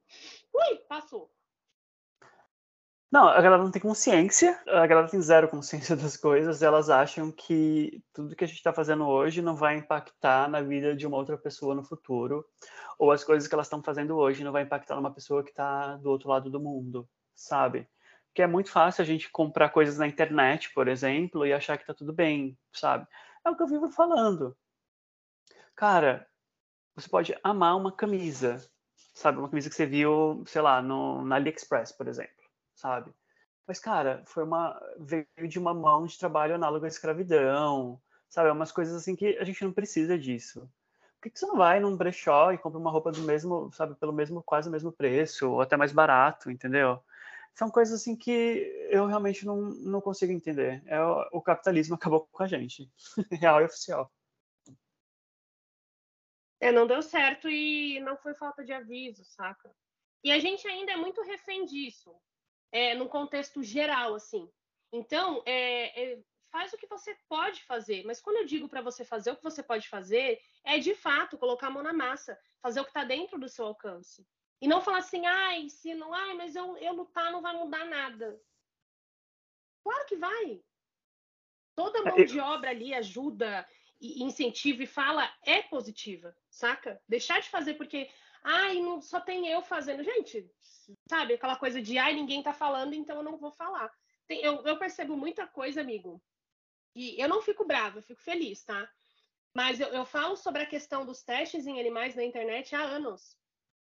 Ui, 0.55 0.76
passou. 0.89 1.28
Não, 3.11 3.26
a 3.26 3.41
galera 3.41 3.61
não 3.61 3.72
tem 3.72 3.83
consciência, 3.83 4.57
a 4.68 4.87
galera 4.87 5.09
tem 5.09 5.20
zero 5.20 5.49
consciência 5.49 5.97
das 5.99 6.16
coisas, 6.16 6.62
elas 6.62 6.89
acham 6.89 7.33
que 7.33 8.01
tudo 8.12 8.37
que 8.37 8.45
a 8.45 8.47
gente 8.47 8.59
está 8.59 8.72
fazendo 8.72 9.05
hoje 9.05 9.43
não 9.43 9.57
vai 9.57 9.76
impactar 9.76 10.49
na 10.49 10.61
vida 10.61 10.95
de 10.95 11.09
uma 11.09 11.16
outra 11.16 11.37
pessoa 11.37 11.74
no 11.74 11.83
futuro, 11.83 12.47
ou 12.97 13.11
as 13.11 13.24
coisas 13.24 13.49
que 13.49 13.55
elas 13.55 13.66
estão 13.66 13.83
fazendo 13.83 14.16
hoje 14.16 14.45
não 14.45 14.53
vai 14.53 14.62
impactar 14.62 14.95
numa 14.95 15.12
pessoa 15.12 15.43
que 15.43 15.51
está 15.51 15.97
do 15.97 16.09
outro 16.09 16.28
lado 16.28 16.49
do 16.49 16.61
mundo, 16.61 17.09
sabe? 17.35 17.89
Porque 18.28 18.43
é 18.43 18.47
muito 18.47 18.70
fácil 18.70 19.03
a 19.03 19.05
gente 19.05 19.28
comprar 19.28 19.70
coisas 19.70 19.99
na 19.99 20.07
internet, 20.07 20.72
por 20.72 20.87
exemplo, 20.87 21.45
e 21.45 21.53
achar 21.53 21.76
que 21.76 21.83
está 21.83 21.93
tudo 21.93 22.12
bem, 22.12 22.57
sabe? 22.72 23.09
É 23.45 23.51
o 23.51 23.57
que 23.57 23.62
eu 23.64 23.66
vivo 23.66 23.91
falando. 23.91 24.57
Cara, 25.81 26.28
você 26.95 27.09
pode 27.09 27.35
amar 27.43 27.74
uma 27.74 27.91
camisa, 27.91 28.62
sabe? 29.14 29.39
Uma 29.39 29.49
camisa 29.49 29.70
que 29.70 29.74
você 29.74 29.87
viu, 29.87 30.45
sei 30.47 30.61
lá, 30.61 30.83
no, 30.83 31.24
na 31.24 31.37
AliExpress, 31.37 31.91
por 31.91 32.07
exemplo, 32.07 32.45
sabe? 32.74 33.11
Mas, 33.66 33.81
cara, 33.81 34.22
foi 34.26 34.45
uma 34.45 34.78
veio 34.99 35.26
de 35.49 35.59
uma 35.59 35.72
mão 35.72 36.05
de 36.05 36.18
trabalho 36.18 36.55
análogo 36.55 36.85
à 36.85 36.89
escravidão, 36.89 37.99
sabe? 38.28 38.51
É 38.51 38.53
umas 38.53 38.70
coisas 38.70 38.95
assim 38.95 39.16
que 39.16 39.39
a 39.39 39.45
gente 39.45 39.64
não 39.64 39.72
precisa 39.72 40.18
disso. 40.18 40.70
Por 41.18 41.31
que, 41.31 41.39
você 41.39 41.47
não 41.47 41.57
vai 41.57 41.81
num 41.81 41.97
brechó 41.97 42.53
e 42.53 42.59
compra 42.59 42.78
uma 42.78 42.91
roupa 42.91 43.11
do 43.11 43.22
mesmo, 43.22 43.72
sabe, 43.72 43.95
pelo 43.95 44.12
mesmo, 44.12 44.43
quase 44.43 44.68
o 44.68 44.72
mesmo 44.72 44.93
preço, 44.93 45.51
ou 45.51 45.62
até 45.62 45.78
mais 45.78 45.93
barato, 45.93 46.51
entendeu? 46.51 47.03
São 47.55 47.70
coisas 47.70 48.03
assim 48.03 48.14
que 48.14 48.31
eu 48.91 49.07
realmente 49.07 49.47
não, 49.47 49.62
não 49.62 50.03
consigo 50.03 50.31
entender. 50.31 50.83
É, 50.85 51.01
o 51.33 51.41
capitalismo 51.41 51.95
acabou 51.97 52.28
com 52.31 52.43
a 52.43 52.47
gente, 52.47 52.93
real 53.33 53.62
e 53.62 53.64
oficial. 53.64 54.12
É, 56.61 56.71
não 56.71 56.87
deu 56.87 57.01
certo 57.03 57.49
e 57.49 57.99
não 58.01 58.17
foi 58.17 58.35
falta 58.35 58.63
de 58.63 58.73
aviso, 58.73 59.25
saca? 59.25 59.75
E 60.23 60.31
a 60.31 60.39
gente 60.39 60.69
ainda 60.69 60.93
é 60.93 60.97
muito 60.97 61.23
refém 61.23 61.65
disso, 61.65 62.15
é, 62.71 62.95
no 62.95 63.09
contexto 63.09 63.63
geral, 63.63 64.15
assim. 64.15 64.51
Então, 64.93 65.43
é, 65.47 66.13
é, 66.13 66.23
faz 66.51 66.73
o 66.73 66.77
que 66.77 66.87
você 66.87 67.17
pode 67.29 67.65
fazer, 67.65 68.05
mas 68.05 68.21
quando 68.21 68.37
eu 68.39 68.45
digo 68.45 68.69
para 68.69 68.83
você 68.83 69.05
fazer 69.05 69.31
o 69.31 69.37
que 69.37 69.43
você 69.43 69.63
pode 69.63 69.89
fazer, 69.89 70.41
é 70.65 70.79
de 70.79 70.95
fato 70.95 71.39
colocar 71.39 71.69
a 71.69 71.71
mão 71.71 71.83
na 71.83 71.93
massa, 71.93 72.39
fazer 72.61 72.81
o 72.81 72.85
que 72.85 72.91
está 72.91 73.05
dentro 73.05 73.39
do 73.39 73.49
seu 73.49 73.67
alcance. 73.67 74.27
E 74.61 74.69
não 74.69 74.83
falar 74.83 74.99
assim, 74.99 75.25
ai, 75.25 75.71
se 75.71 75.95
não, 75.95 76.13
ai, 76.13 76.35
mas 76.35 76.55
eu, 76.55 76.77
eu 76.77 76.93
lutar 76.93 77.33
não 77.33 77.41
vai 77.41 77.57
mudar 77.57 77.87
nada. 77.87 78.39
Claro 79.83 80.07
que 80.07 80.17
vai. 80.17 80.63
Toda 81.75 82.03
mão 82.03 82.25
de 82.25 82.39
obra 82.39 82.71
ali 82.71 82.93
ajuda, 82.93 83.67
e 84.01 84.22
incentiva 84.22 84.82
e 84.82 84.86
fala 84.86 85.30
é 85.44 85.62
positiva, 85.62 86.34
saca? 86.48 87.01
Deixar 87.09 87.40
de 87.40 87.51
fazer 87.51 87.74
porque, 87.74 88.09
ai, 88.42 88.80
não, 88.80 89.01
só 89.03 89.20
tem 89.20 89.46
eu 89.46 89.62
fazendo. 89.62 90.03
Gente, 90.03 90.51
sabe, 91.09 91.34
aquela 91.34 91.57
coisa 91.57 91.82
de, 91.82 91.98
ai, 91.98 92.14
ninguém 92.14 92.42
tá 92.42 92.53
falando, 92.53 92.94
então 92.94 93.16
eu 93.16 93.22
não 93.22 93.36
vou 93.36 93.53
falar. 93.53 93.90
Tem, 94.26 94.40
eu, 94.42 94.62
eu 94.64 94.78
percebo 94.78 95.16
muita 95.16 95.46
coisa, 95.46 95.80
amigo, 95.80 96.22
e 96.94 97.20
eu 97.20 97.28
não 97.28 97.42
fico 97.42 97.64
brava, 97.64 97.98
eu 97.98 98.03
fico 98.03 98.22
feliz, 98.22 98.64
tá? 98.64 98.90
Mas 99.55 99.80
eu, 99.80 99.88
eu 99.88 100.05
falo 100.05 100.36
sobre 100.36 100.62
a 100.62 100.66
questão 100.66 101.05
dos 101.05 101.22
testes 101.22 101.66
em 101.66 101.78
animais 101.78 102.14
na 102.14 102.24
internet 102.24 102.74
há 102.74 102.80
anos. 102.80 103.36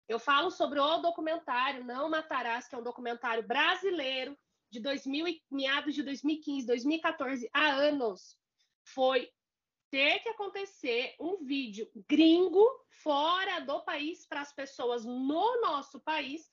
Eu 0.07 0.19
falo 0.19 0.49
sobre 0.49 0.79
o 0.79 0.97
documentário 0.97 1.83
Não 1.83 2.09
Matarás, 2.09 2.67
que 2.67 2.75
é 2.75 2.77
um 2.77 2.83
documentário 2.83 3.43
brasileiro 3.43 4.37
de 4.69 4.79
2000, 4.79 5.25
meados 5.49 5.93
de 5.93 6.03
2015, 6.03 6.65
2014, 6.65 7.49
há 7.53 7.67
anos. 7.67 8.37
Foi 8.83 9.29
ter 9.91 10.19
que 10.19 10.29
acontecer 10.29 11.15
um 11.19 11.43
vídeo 11.43 11.87
gringo 12.07 12.65
fora 12.87 13.59
do 13.59 13.81
país 13.81 14.25
para 14.25 14.39
as 14.39 14.53
pessoas 14.53 15.03
no 15.03 15.61
nosso 15.61 15.99
país 15.99 16.49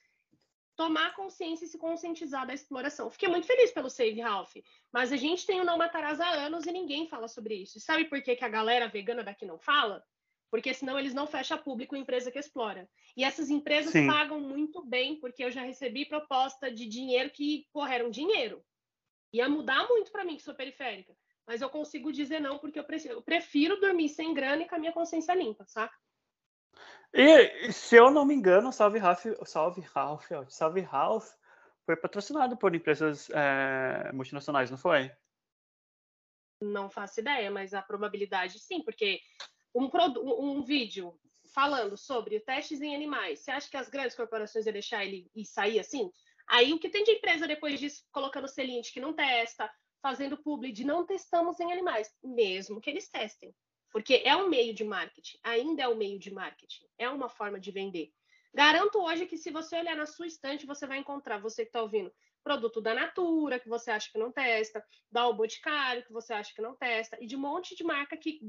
tomar 0.74 1.14
consciência 1.14 1.64
e 1.64 1.68
se 1.68 1.78
conscientizar 1.78 2.46
da 2.46 2.54
exploração. 2.54 3.10
Fiquei 3.10 3.28
muito 3.28 3.46
feliz 3.46 3.70
pelo 3.70 3.88
Save 3.88 4.20
Ralph, 4.20 4.56
mas 4.92 5.12
a 5.12 5.16
gente 5.16 5.46
tem 5.46 5.60
o 5.60 5.64
Não 5.64 5.78
Matarás 5.78 6.20
há 6.20 6.30
anos 6.30 6.66
e 6.66 6.72
ninguém 6.72 7.08
fala 7.08 7.28
sobre 7.28 7.54
isso. 7.54 7.78
E 7.78 7.80
sabe 7.80 8.04
por 8.04 8.20
que, 8.22 8.36
que 8.36 8.44
a 8.44 8.48
galera 8.48 8.88
vegana 8.88 9.22
daqui 9.22 9.46
não 9.46 9.58
fala? 9.58 10.04
Porque 10.50 10.74
senão 10.74 10.98
eles 10.98 11.14
não 11.14 11.26
fecham 11.26 11.58
público 11.58 11.94
a 11.94 11.98
empresa 11.98 12.30
que 12.30 12.38
explora. 12.38 12.88
E 13.16 13.22
essas 13.22 13.50
empresas 13.50 13.92
Sim. 13.92 14.06
pagam 14.06 14.40
muito 14.40 14.84
bem, 14.84 15.16
porque 15.16 15.44
eu 15.44 15.50
já 15.50 15.62
recebi 15.62 16.06
proposta 16.06 16.70
de 16.70 16.86
dinheiro 16.86 17.30
que, 17.30 17.66
porra, 17.72 17.96
era 17.96 18.06
um 18.06 18.10
dinheiro. 18.10 18.64
Ia 19.32 19.48
mudar 19.48 19.86
muito 19.88 20.10
para 20.10 20.24
mim, 20.24 20.36
que 20.36 20.42
sou 20.42 20.54
periférica 20.54 21.14
mas 21.48 21.62
eu 21.62 21.70
consigo 21.70 22.12
dizer 22.12 22.40
não 22.40 22.58
porque 22.58 22.78
eu 22.78 22.84
prefiro, 22.84 23.14
eu 23.14 23.22
prefiro 23.22 23.80
dormir 23.80 24.10
sem 24.10 24.34
grana 24.34 24.62
e 24.62 24.68
com 24.68 24.74
a 24.74 24.78
minha 24.78 24.92
consciência 24.92 25.34
limpa, 25.34 25.64
saca? 25.66 25.96
E 27.10 27.72
se 27.72 27.96
eu 27.96 28.10
não 28.10 28.26
me 28.26 28.34
engano, 28.34 28.70
Salve 28.70 28.98
Ralph, 28.98 29.24
Salve 29.46 29.80
Ralph, 29.80 30.30
Salve 30.50 30.82
Ralph 30.82 31.32
foi 31.86 31.96
patrocinado 31.96 32.54
por 32.54 32.74
empresas 32.74 33.30
é, 33.30 34.12
multinacionais, 34.12 34.70
não 34.70 34.76
foi? 34.76 35.10
Não 36.60 36.90
faço 36.90 37.20
ideia, 37.20 37.50
mas 37.50 37.72
a 37.72 37.80
probabilidade 37.80 38.58
sim, 38.58 38.82
porque 38.82 39.18
um, 39.74 39.88
um 40.38 40.62
vídeo 40.62 41.18
falando 41.54 41.96
sobre 41.96 42.40
testes 42.40 42.82
em 42.82 42.94
animais, 42.94 43.38
você 43.38 43.50
acha 43.52 43.70
que 43.70 43.76
as 43.78 43.88
grandes 43.88 44.14
corporações 44.14 44.66
iam 44.66 44.72
deixar 44.74 45.02
ele 45.02 45.30
e 45.34 45.46
sair 45.46 45.80
assim? 45.80 46.12
Aí 46.46 46.74
o 46.74 46.78
que 46.78 46.90
tem 46.90 47.04
de 47.04 47.12
empresa 47.12 47.48
depois 47.48 47.80
disso 47.80 48.04
colocando 48.12 48.48
selinho 48.48 48.82
de 48.82 48.92
que 48.92 49.00
não 49.00 49.14
testa, 49.14 49.70
fazendo 50.00 50.36
publi 50.36 50.72
de 50.72 50.84
não 50.84 51.04
testamos 51.04 51.58
em 51.60 51.72
animais, 51.72 52.08
mesmo 52.22 52.80
que 52.80 52.90
eles 52.90 53.08
testem. 53.08 53.54
Porque 53.90 54.22
é 54.24 54.36
um 54.36 54.48
meio 54.48 54.74
de 54.74 54.84
marketing, 54.84 55.38
ainda 55.42 55.82
é 55.82 55.88
um 55.88 55.96
meio 55.96 56.18
de 56.18 56.32
marketing, 56.32 56.84
é 56.98 57.08
uma 57.08 57.28
forma 57.28 57.58
de 57.58 57.70
vender. 57.70 58.12
Garanto 58.54 59.00
hoje 59.00 59.26
que 59.26 59.36
se 59.36 59.50
você 59.50 59.76
olhar 59.76 59.96
na 59.96 60.06
sua 60.06 60.26
estante, 60.26 60.66
você 60.66 60.86
vai 60.86 60.98
encontrar, 60.98 61.38
você 61.38 61.62
que 61.62 61.68
está 61.68 61.82
ouvindo, 61.82 62.12
produto 62.42 62.80
da 62.80 62.94
Natura, 62.94 63.58
que 63.58 63.68
você 63.68 63.90
acha 63.90 64.10
que 64.10 64.18
não 64.18 64.32
testa, 64.32 64.84
da 65.10 65.26
O 65.26 65.34
Boticário, 65.34 66.04
que 66.04 66.12
você 66.12 66.32
acha 66.32 66.54
que 66.54 66.62
não 66.62 66.74
testa, 66.74 67.18
e 67.20 67.26
de 67.26 67.36
um 67.36 67.40
monte 67.40 67.76
de 67.76 67.84
marca 67.84 68.16
que 68.16 68.40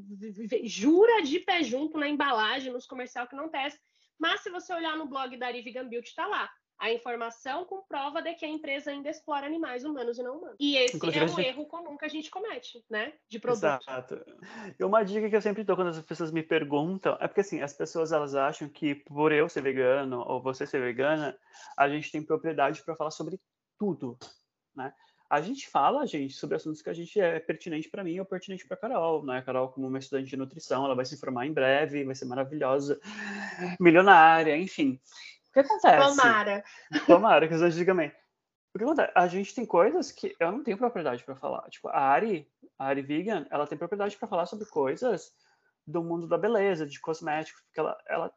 jura 0.63 1.21
de 1.21 1.39
pé 1.39 1.63
junto 1.63 1.97
na 1.97 2.07
embalagem, 2.07 2.71
nos 2.71 2.85
comercial 2.85 3.27
que 3.27 3.35
não 3.35 3.49
testa. 3.49 3.79
Mas 4.17 4.41
se 4.41 4.49
você 4.49 4.73
olhar 4.73 4.97
no 4.97 5.07
blog 5.07 5.35
da 5.37 5.47
Ari 5.47 5.61
Vegan 5.61 5.87
Beauty, 5.87 6.09
está 6.09 6.25
lá 6.27 6.49
a 6.79 6.91
informação 6.93 7.65
com 7.65 7.81
prova 7.81 8.21
de 8.21 8.33
que 8.35 8.45
a 8.45 8.47
empresa 8.47 8.89
ainda 8.89 9.09
explora 9.09 9.45
animais 9.45 9.83
humanos 9.83 10.17
e 10.17 10.23
não 10.23 10.37
humanos. 10.37 10.55
E 10.59 10.77
esse 10.77 10.95
Inclusive, 10.95 11.25
é 11.25 11.25
um 11.25 11.35
gente... 11.35 11.45
erro 11.45 11.65
comum 11.65 11.97
que 11.97 12.05
a 12.05 12.09
gente 12.09 12.31
comete, 12.31 12.83
né? 12.89 13.13
De 13.27 13.37
produto. 13.37 13.81
Exato. 13.81 14.25
E 14.79 14.83
uma 14.83 15.03
dica 15.03 15.29
que 15.29 15.35
eu 15.35 15.41
sempre 15.41 15.63
dou 15.63 15.75
quando 15.75 15.89
as 15.89 16.01
pessoas 16.01 16.31
me 16.31 16.41
perguntam 16.41 17.17
é 17.19 17.27
porque 17.27 17.41
assim, 17.41 17.61
as 17.61 17.73
pessoas 17.73 18.13
elas 18.13 18.33
acham 18.33 18.69
que 18.69 18.95
por 18.95 19.33
eu 19.33 19.49
ser 19.49 19.61
vegano 19.61 20.23
ou 20.25 20.41
você 20.41 20.65
ser 20.65 20.81
vegana, 20.81 21.37
a 21.77 21.89
gente 21.89 22.11
tem 22.11 22.23
propriedade 22.23 22.81
para 22.83 22.95
falar 22.95 23.11
sobre 23.11 23.37
tudo, 23.77 24.17
né? 24.73 24.93
A 25.29 25.41
gente 25.41 25.69
fala, 25.69 26.07
gente, 26.07 26.33
sobre 26.33 26.55
assuntos 26.55 26.81
que 26.81 26.89
a 26.89 26.93
gente 26.93 27.19
é 27.19 27.39
pertinente 27.39 27.87
para 27.87 28.03
mim 28.03 28.17
ou 28.19 28.25
pertinente 28.25 28.67
para 28.67 28.75
Carol, 28.75 29.23
né? 29.23 29.37
A 29.37 29.41
Carol, 29.43 29.69
como 29.69 29.87
uma 29.87 29.99
estudante 29.99 30.27
de 30.27 30.37
nutrição, 30.37 30.85
ela 30.85 30.95
vai 30.95 31.05
se 31.05 31.19
formar 31.19 31.45
em 31.45 31.53
breve, 31.53 32.03
vai 32.03 32.15
ser 32.15 32.25
maravilhosa, 32.25 32.99
milionária, 33.79 34.57
enfim. 34.57 34.99
O 35.49 35.53
que 35.53 35.59
acontece? 35.59 36.09
Tomara. 36.09 36.63
Tomara, 37.05 37.47
que 37.47 37.53
os 37.53 37.75
digam 37.75 37.93
amém. 37.93 38.11
O 38.73 38.77
que 38.77 38.83
acontece? 38.83 39.11
A 39.15 39.27
gente 39.27 39.55
tem 39.55 39.65
coisas 39.65 40.11
que 40.11 40.35
eu 40.39 40.51
não 40.51 40.63
tenho 40.63 40.77
propriedade 40.77 41.23
para 41.23 41.35
falar. 41.35 41.67
Tipo, 41.69 41.89
a 41.89 41.99
Ari, 41.99 42.47
a 42.77 42.85
Ari 42.85 43.01
Vegan, 43.01 43.45
ela 43.49 43.65
tem 43.65 43.77
propriedade 43.77 44.15
para 44.15 44.27
falar 44.27 44.45
sobre 44.45 44.65
coisas 44.65 45.33
do 45.85 46.03
mundo 46.03 46.27
da 46.27 46.37
beleza, 46.37 46.85
de 46.85 46.99
cosméticos, 46.99 47.61
porque 47.63 47.79
ela, 47.79 47.97
ela 48.07 48.33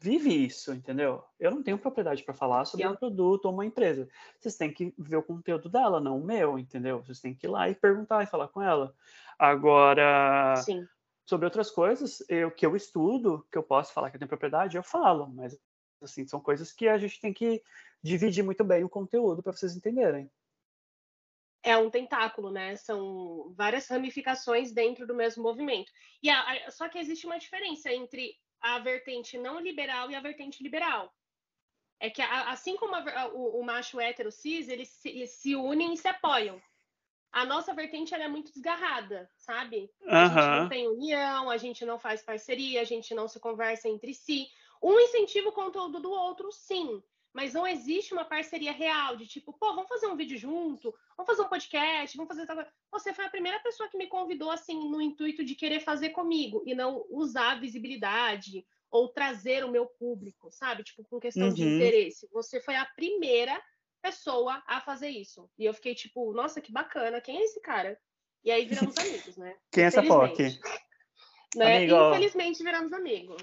vive 0.00 0.46
isso, 0.46 0.72
entendeu? 0.72 1.22
Eu 1.38 1.50
não 1.50 1.62
tenho 1.62 1.78
propriedade 1.78 2.22
para 2.22 2.34
falar 2.34 2.64
sobre 2.64 2.86
um 2.86 2.96
produto 2.96 3.46
ou 3.46 3.52
uma 3.52 3.66
empresa. 3.66 4.08
Vocês 4.38 4.56
têm 4.56 4.72
que 4.72 4.94
ver 4.96 5.16
o 5.16 5.22
conteúdo 5.22 5.68
dela, 5.68 6.00
não 6.00 6.18
o 6.18 6.24
meu, 6.24 6.58
entendeu? 6.58 7.02
Vocês 7.02 7.20
têm 7.20 7.34
que 7.34 7.46
ir 7.46 7.50
lá 7.50 7.68
e 7.68 7.74
perguntar 7.74 8.22
e 8.22 8.26
falar 8.26 8.48
com 8.48 8.62
ela. 8.62 8.94
Agora, 9.38 10.56
Sim. 10.56 10.86
sobre 11.26 11.46
outras 11.46 11.70
coisas, 11.70 12.24
eu 12.28 12.50
que 12.50 12.64
eu 12.64 12.76
estudo, 12.76 13.46
que 13.50 13.58
eu 13.58 13.62
posso 13.62 13.92
falar 13.92 14.10
que 14.10 14.16
eu 14.16 14.20
tenho 14.20 14.28
propriedade, 14.28 14.76
eu 14.76 14.82
falo, 14.82 15.28
mas 15.28 15.58
Assim, 16.00 16.26
são 16.26 16.40
coisas 16.40 16.72
que 16.72 16.88
a 16.88 16.96
gente 16.98 17.20
tem 17.20 17.32
que 17.32 17.62
dividir 18.02 18.44
muito 18.44 18.62
bem 18.64 18.84
o 18.84 18.88
conteúdo 18.88 19.42
para 19.42 19.52
vocês 19.52 19.76
entenderem. 19.76 20.30
É 21.62 21.76
um 21.76 21.90
tentáculo, 21.90 22.50
né? 22.50 22.76
São 22.76 23.52
várias 23.54 23.88
ramificações 23.88 24.72
dentro 24.72 25.06
do 25.06 25.14
mesmo 25.14 25.42
movimento. 25.42 25.90
E 26.22 26.30
a, 26.30 26.40
a, 26.40 26.70
só 26.70 26.88
que 26.88 26.98
existe 26.98 27.26
uma 27.26 27.38
diferença 27.38 27.92
entre 27.92 28.34
a 28.60 28.78
vertente 28.78 29.36
não 29.36 29.60
liberal 29.60 30.10
e 30.10 30.14
a 30.14 30.20
vertente 30.20 30.62
liberal. 30.62 31.12
É 32.00 32.08
que 32.08 32.22
a, 32.22 32.50
assim 32.50 32.76
como 32.76 32.94
o, 33.34 33.60
o, 33.60 33.64
macho 33.64 34.00
hétero 34.00 34.30
cis, 34.30 34.68
eles 34.68 34.88
se, 34.88 35.08
eles 35.08 35.30
se, 35.32 35.56
unem 35.56 35.94
e 35.94 35.96
se 35.96 36.06
apoiam. 36.06 36.62
A 37.30 37.44
nossa 37.44 37.74
vertente 37.74 38.14
é 38.14 38.28
muito 38.28 38.52
desgarrada, 38.52 39.30
sabe? 39.36 39.90
A 40.06 40.28
gente 40.28 40.60
não 40.62 40.68
tem 40.68 40.88
união, 40.88 41.50
a 41.50 41.56
gente 41.58 41.84
não 41.84 41.98
faz 41.98 42.22
parceria, 42.22 42.80
a 42.80 42.84
gente 42.84 43.14
não 43.14 43.28
se 43.28 43.38
conversa 43.38 43.88
entre 43.88 44.14
si. 44.14 44.48
Um 44.82 44.98
incentiva 45.00 45.48
o 45.48 45.52
conteúdo 45.52 46.00
do 46.00 46.10
outro, 46.10 46.50
sim. 46.52 47.02
Mas 47.32 47.52
não 47.52 47.66
existe 47.66 48.12
uma 48.12 48.24
parceria 48.24 48.72
real 48.72 49.16
de 49.16 49.26
tipo, 49.26 49.52
pô, 49.52 49.74
vamos 49.74 49.88
fazer 49.88 50.06
um 50.06 50.16
vídeo 50.16 50.36
junto, 50.36 50.94
vamos 51.16 51.30
fazer 51.30 51.42
um 51.42 51.48
podcast, 51.48 52.16
vamos 52.16 52.28
fazer 52.28 52.46
tal 52.46 52.56
coisa. 52.56 52.72
Você 52.90 53.12
foi 53.12 53.26
a 53.26 53.30
primeira 53.30 53.60
pessoa 53.60 53.88
que 53.88 53.98
me 53.98 54.06
convidou 54.06 54.50
assim 54.50 54.88
no 54.90 55.00
intuito 55.00 55.44
de 55.44 55.54
querer 55.54 55.80
fazer 55.80 56.10
comigo 56.10 56.62
e 56.66 56.74
não 56.74 57.04
usar 57.10 57.52
a 57.52 57.60
visibilidade 57.60 58.66
ou 58.90 59.08
trazer 59.08 59.64
o 59.64 59.70
meu 59.70 59.86
público, 59.86 60.50
sabe? 60.50 60.82
Tipo, 60.82 61.04
com 61.04 61.20
questão 61.20 61.48
uhum. 61.48 61.54
de 61.54 61.62
interesse. 61.62 62.28
Você 62.32 62.60
foi 62.60 62.74
a 62.74 62.86
primeira 62.86 63.62
pessoa 64.00 64.62
a 64.66 64.80
fazer 64.80 65.10
isso. 65.10 65.48
E 65.58 65.64
eu 65.64 65.74
fiquei 65.74 65.94
tipo, 65.94 66.32
nossa, 66.32 66.60
que 66.60 66.72
bacana, 66.72 67.20
quem 67.20 67.38
é 67.38 67.44
esse 67.44 67.60
cara? 67.60 67.98
E 68.42 68.50
aí 68.50 68.64
viramos 68.64 68.96
amigos, 68.98 69.36
né? 69.36 69.56
Quem 69.70 69.84
é 69.84 69.86
essa 69.88 70.02
POC? 70.02 70.58
Né? 71.54 71.84
Infelizmente 71.84 72.62
viramos 72.62 72.92
amigos. 72.92 73.42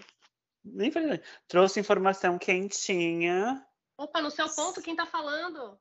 Nem 0.66 0.91
falei. 0.91 1.22
Trouxe 1.47 1.80
informação 1.80 2.39
quentinha. 2.39 3.66
Opa, 3.97 4.22
no 4.22 4.32
seu 4.32 4.49
ponto, 4.49 4.82
quem 4.82 4.95
tá 4.95 5.05
falando? 5.05 5.80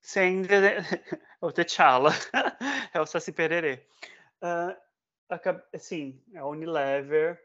Sem. 0.00 0.42
o 1.40 1.52
T'Challa. 1.52 2.10
é 2.94 3.00
o 3.00 3.06
Saci 3.06 3.32
Pererê. 3.32 3.86
Uh, 4.40 4.76
assim, 5.74 6.22
a 6.36 6.46
Unilever 6.46 7.42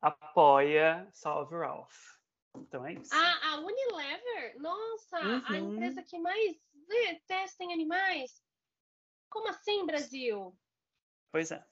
apoia 0.00 1.08
Salve 1.12 1.56
Ralph. 1.56 2.18
Então 2.56 2.86
é 2.86 2.94
isso. 2.94 3.10
Ah, 3.12 3.52
a 3.52 3.60
Unilever? 3.60 4.58
Nossa, 4.58 5.20
uhum. 5.20 5.42
a 5.46 5.56
empresa 5.58 6.02
que 6.02 6.18
mais 6.18 6.56
testa 7.26 7.64
em 7.64 7.72
animais? 7.72 8.42
Como 9.28 9.48
assim, 9.48 9.84
Brasil? 9.84 10.56
Pois 11.30 11.50
é. 11.50 11.64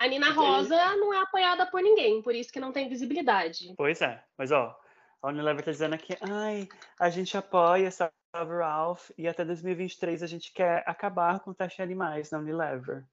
A 0.00 0.08
Nina 0.08 0.32
Rosa 0.32 0.96
não 0.96 1.12
é 1.12 1.18
apoiada 1.18 1.66
por 1.66 1.82
ninguém, 1.82 2.22
por 2.22 2.34
isso 2.34 2.50
que 2.50 2.58
não 2.58 2.72
tem 2.72 2.88
visibilidade. 2.88 3.74
Pois 3.76 4.00
é, 4.00 4.24
mas 4.38 4.50
ó, 4.50 4.74
a 5.20 5.28
Unilever 5.28 5.62
tá 5.62 5.70
dizendo 5.70 5.94
aqui, 5.94 6.16
ai, 6.22 6.66
a 6.98 7.10
gente 7.10 7.36
apoia 7.36 7.90
Salve 7.90 8.56
Ralph 8.58 9.10
e 9.18 9.28
até 9.28 9.44
2023 9.44 10.22
a 10.22 10.26
gente 10.26 10.54
quer 10.54 10.82
acabar 10.86 11.40
com 11.40 11.50
o 11.50 11.54
teste 11.54 11.76
de 11.76 11.82
animais 11.82 12.30
na 12.30 12.38
Unilever. 12.38 13.04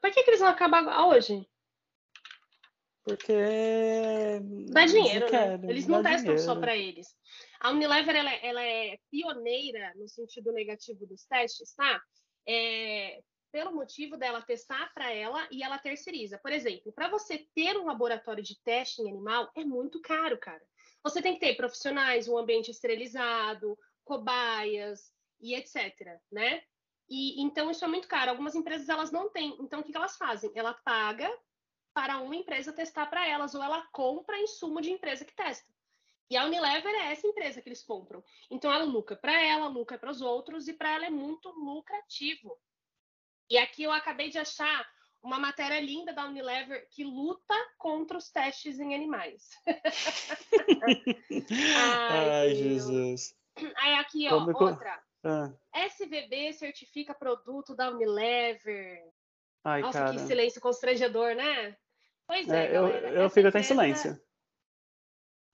Por 0.00 0.10
que, 0.10 0.22
que 0.22 0.30
eles 0.30 0.40
vão 0.40 0.48
acabar 0.48 1.06
hoje? 1.06 1.46
Porque. 3.04 3.34
Dá 4.70 4.86
dinheiro, 4.86 5.30
né? 5.30 5.60
Eles 5.64 5.86
não 5.86 6.02
testam 6.02 6.20
dinheiro. 6.22 6.42
só 6.42 6.56
para 6.56 6.74
eles. 6.74 7.06
A 7.60 7.70
Unilever 7.70 8.16
ela, 8.16 8.32
ela, 8.36 8.62
é 8.62 8.98
pioneira 9.10 9.92
no 9.96 10.08
sentido 10.08 10.52
negativo 10.52 11.06
dos 11.06 11.26
testes, 11.26 11.74
tá? 11.74 12.00
É, 12.46 13.20
pelo 13.50 13.74
motivo 13.74 14.16
dela 14.16 14.42
testar 14.42 14.92
para 14.94 15.12
ela 15.12 15.46
e 15.50 15.62
ela 15.62 15.78
terceiriza. 15.78 16.38
Por 16.38 16.52
exemplo, 16.52 16.92
para 16.92 17.08
você 17.08 17.46
ter 17.54 17.76
um 17.76 17.86
laboratório 17.86 18.42
de 18.42 18.60
teste 18.62 19.02
em 19.02 19.08
animal 19.08 19.50
é 19.56 19.64
muito 19.64 20.00
caro, 20.00 20.38
cara. 20.38 20.62
Você 21.02 21.22
tem 21.22 21.34
que 21.34 21.40
ter 21.40 21.56
profissionais, 21.56 22.28
um 22.28 22.36
ambiente 22.36 22.70
esterilizado, 22.70 23.78
cobaias 24.04 25.12
e 25.40 25.54
etc, 25.54 26.20
né? 26.30 26.62
E 27.08 27.40
então 27.42 27.70
isso 27.70 27.84
é 27.84 27.88
muito 27.88 28.08
caro. 28.08 28.30
Algumas 28.30 28.54
empresas 28.54 28.88
elas 28.88 29.10
não 29.10 29.30
têm. 29.30 29.56
Então 29.60 29.80
o 29.80 29.82
que, 29.82 29.96
elas 29.96 30.16
fazem? 30.16 30.50
Ela 30.54 30.74
paga 30.74 31.30
para 31.94 32.18
uma 32.18 32.36
empresa 32.36 32.72
testar 32.72 33.06
para 33.06 33.26
elas 33.26 33.54
ou 33.54 33.62
ela 33.62 33.86
compra 33.92 34.38
insumo 34.40 34.80
de 34.80 34.90
empresa 34.90 35.24
que 35.24 35.34
testa. 35.34 35.72
E 36.30 36.36
a 36.36 36.44
Unilever 36.44 36.94
é 36.94 37.12
essa 37.12 37.26
empresa 37.26 37.62
que 37.62 37.68
eles 37.68 37.82
compram. 37.82 38.22
Então 38.50 38.70
ela 38.70 38.84
lucra 38.84 39.16
para 39.16 39.40
ela, 39.40 39.68
lucra 39.68 39.98
para 39.98 40.10
os 40.10 40.20
outros 40.20 40.68
e 40.68 40.74
para 40.74 40.90
ela 40.90 41.06
é 41.06 41.10
muito 41.10 41.48
lucrativo. 41.50 42.58
E 43.50 43.56
aqui 43.56 43.82
eu 43.82 43.92
acabei 43.92 44.28
de 44.28 44.38
achar 44.38 44.86
uma 45.22 45.38
matéria 45.38 45.80
linda 45.80 46.12
da 46.12 46.26
Unilever 46.26 46.86
que 46.90 47.04
luta 47.04 47.54
contra 47.76 48.18
os 48.18 48.30
testes 48.30 48.78
em 48.78 48.94
animais. 48.94 49.50
Ai, 51.76 52.30
Ai 52.30 52.54
Jesus. 52.54 53.34
Aí 53.76 53.94
aqui, 53.94 54.28
ó, 54.28 54.44
Como... 54.44 54.70
outra. 54.70 55.02
Ah. 55.24 55.52
SVB 55.72 56.52
certifica 56.52 57.14
produto 57.14 57.74
da 57.74 57.90
Unilever. 57.90 59.02
Ai, 59.64 59.82
Nossa, 59.82 59.98
cara. 59.98 60.12
que 60.12 60.20
silêncio 60.20 60.60
constrangedor, 60.60 61.34
né? 61.34 61.76
Pois 62.26 62.48
é, 62.48 62.66
é 62.66 62.76
eu, 62.76 62.88
eu 62.88 63.30
fico 63.30 63.48
até 63.48 63.60
em 63.60 63.64
silêncio. 63.64 64.20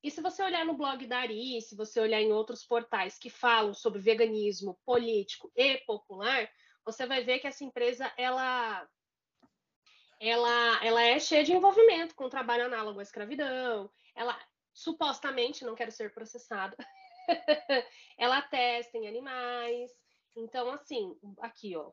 E 0.03 0.11
se 0.11 0.21
você 0.21 0.43
olhar 0.43 0.67
no 0.67 0.77
blog 0.77 1.07
da 1.07 1.21
Ari, 1.21 1.63
se 1.63 1.75
você 1.75 1.99
olhar 1.99 2.21
em 2.21 2.31
outros 2.31 2.63
portais 2.63 3.19
que 3.19 3.31
falam 3.31 3.73
sobre 3.73 4.03
veganismo 4.03 4.79
político 4.85 5.51
e 5.57 5.79
popular, 5.87 6.47
você 6.85 7.07
vai 7.07 7.25
ver 7.25 7.39
que 7.39 7.47
essa 7.47 7.65
empresa 7.65 8.13
ela 8.17 8.89
ela, 10.21 10.85
ela 10.85 11.03
é 11.03 11.19
cheia 11.19 11.45
de 11.45 11.53
envolvimento 11.53 12.15
com 12.15 12.29
trabalho 12.29 12.65
análogo 12.65 13.01
à 13.01 13.03
escravidão. 13.03 13.91
Ela 14.15 14.39
supostamente, 14.73 15.65
não 15.65 15.75
quero 15.75 15.93
ser 15.93 16.13
processada, 16.13 16.77
ela 18.19 18.43
testa 18.43 18.97
em 18.97 19.07
animais. 19.07 19.91
Então, 20.37 20.71
assim, 20.71 21.17
aqui, 21.39 21.77
ó. 21.77 21.93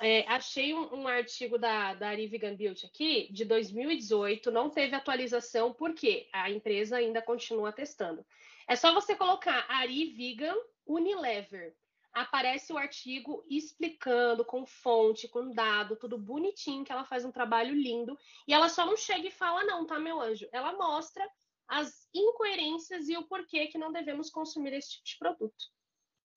É, 0.00 0.26
achei 0.26 0.74
um, 0.74 0.94
um, 0.94 1.06
artigo 1.06 1.58
da, 1.58 1.94
da 1.94 2.08
Ari 2.08 2.26
Vegan 2.26 2.56
Beauty 2.56 2.86
aqui, 2.86 3.32
de 3.32 3.44
2018, 3.44 4.50
não 4.50 4.68
teve 4.68 4.96
atualização, 4.96 5.72
porque 5.72 6.28
a 6.32 6.50
empresa 6.50 6.96
ainda 6.96 7.22
continua 7.22 7.72
testando. 7.72 8.26
É 8.66 8.74
só 8.74 8.92
você 8.92 9.14
colocar 9.14 9.64
Ari 9.68 10.06
Vegan 10.12 10.56
Unilever 10.86 11.76
aparece 12.12 12.72
o 12.72 12.78
artigo 12.78 13.44
explicando 13.48 14.44
com 14.44 14.66
fonte, 14.66 15.28
com 15.28 15.50
dado, 15.52 15.96
tudo 15.96 16.18
bonitinho, 16.18 16.84
que 16.84 16.92
ela 16.92 17.04
faz 17.04 17.24
um 17.24 17.32
trabalho 17.32 17.74
lindo. 17.74 18.18
E 18.46 18.52
ela 18.52 18.68
só 18.68 18.84
não 18.84 18.96
chega 18.96 19.28
e 19.28 19.30
fala, 19.30 19.64
não, 19.64 19.86
tá, 19.86 19.98
meu 19.98 20.20
anjo? 20.20 20.46
Ela 20.52 20.72
mostra 20.74 21.26
as 21.68 22.06
incoerências 22.14 23.08
e 23.08 23.16
o 23.16 23.22
porquê 23.26 23.66
que 23.66 23.78
não 23.78 23.90
devemos 23.92 24.28
consumir 24.28 24.74
esse 24.74 24.90
tipo 24.90 25.04
de 25.04 25.18
produto, 25.18 25.64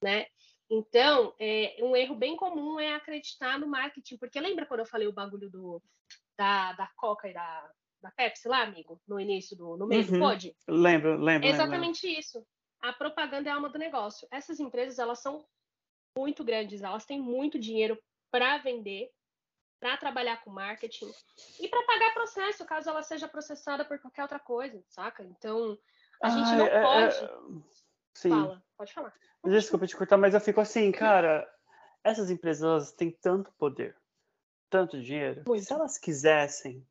né? 0.01 0.27
Então, 0.69 1.35
é, 1.39 1.77
um 1.81 1.95
erro 1.95 2.15
bem 2.15 2.35
comum 2.35 2.79
é 2.79 2.95
acreditar 2.95 3.59
no 3.59 3.67
marketing, 3.67 4.17
porque 4.17 4.39
lembra 4.39 4.65
quando 4.65 4.79
eu 4.79 4.85
falei 4.85 5.07
o 5.07 5.13
bagulho 5.13 5.49
do, 5.49 5.81
da, 6.37 6.71
da 6.73 6.87
Coca 6.95 7.27
e 7.29 7.33
da, 7.33 7.71
da 8.01 8.11
Pepsi 8.11 8.47
lá, 8.47 8.61
amigo, 8.63 8.99
no 9.07 9.19
início 9.19 9.55
do 9.57 9.77
no 9.77 9.85
meio 9.85 10.05
Uhum. 10.05 10.13
do 10.13 10.19
pod? 10.19 10.55
Lembro, 10.67 11.11
lembro, 11.11 11.21
É 11.21 11.25
lembro. 11.33 11.47
exatamente 11.49 12.07
isso. 12.07 12.43
A 12.81 12.93
propaganda 12.93 13.49
é 13.49 13.51
a 13.51 13.55
alma 13.55 13.69
do 13.69 13.77
negócio. 13.77 14.27
Essas 14.31 14.59
empresas, 14.59 14.99
elas 14.99 15.19
são 15.21 15.45
muito 16.17 16.43
grandes, 16.43 16.81
elas 16.81 17.05
têm 17.05 17.19
muito 17.19 17.59
dinheiro 17.59 18.01
para 18.31 18.57
vender, 18.59 19.11
para 19.79 19.97
trabalhar 19.97 20.43
com 20.43 20.49
marketing 20.49 21.11
e 21.59 21.67
para 21.67 21.83
pagar 21.83 22.13
processo, 22.13 22.65
caso 22.65 22.89
ela 22.89 23.03
seja 23.03 23.27
processada 23.27 23.83
por 23.83 23.99
qualquer 23.99 24.23
outra 24.23 24.39
coisa, 24.39 24.81
saca? 24.87 25.23
Então, 25.23 25.77
a 26.21 26.29
gente 26.29 26.55
não 26.55 26.65
é- 26.65 26.75
é- 26.75 26.81
pode. 26.81 27.65
Sim. 28.13 28.29
Fala, 28.29 28.63
pode 28.77 28.93
falar. 28.93 29.13
Desculpa 29.43 29.85
te 29.85 29.95
cortar, 29.95 30.17
mas 30.17 30.33
eu 30.33 30.39
fico 30.39 30.61
assim, 30.61 30.91
cara, 30.91 31.47
essas 32.03 32.31
empresas 32.31 32.91
têm 32.93 33.11
tanto 33.11 33.51
poder, 33.53 33.95
tanto 34.69 35.01
dinheiro, 35.01 35.43
Muito. 35.47 35.65
se 35.65 35.73
elas 35.73 35.97
quisessem, 35.97 36.87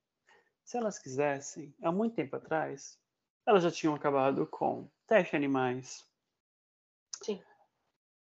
se 0.62 0.76
elas 0.76 0.98
quisessem, 0.98 1.74
há 1.82 1.90
muito 1.90 2.14
tempo 2.14 2.36
atrás, 2.36 2.98
elas 3.46 3.62
já 3.62 3.70
tinham 3.70 3.94
acabado 3.94 4.46
com 4.46 4.88
teste 5.06 5.34
animais. 5.34 6.06
Sim. 7.22 7.42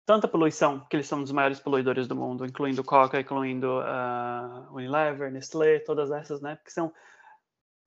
Tanta 0.06 0.28
poluição, 0.28 0.86
que 0.90 0.98
eles 0.98 1.08
são 1.08 1.20
um 1.20 1.24
dos 1.24 1.32
maiores 1.32 1.62
poluidores 1.62 2.08
do 2.08 2.16
mundo, 2.16 2.46
incluindo 2.46 2.84
Coca, 2.84 3.22
incluindo 3.22 3.80
a 3.80 4.68
Unilever, 4.72 5.32
Nestlé, 5.32 5.80
todas 5.80 6.12
essas, 6.12 6.42
né? 6.42 6.56
Porque 6.56 6.72
são, 6.72 6.94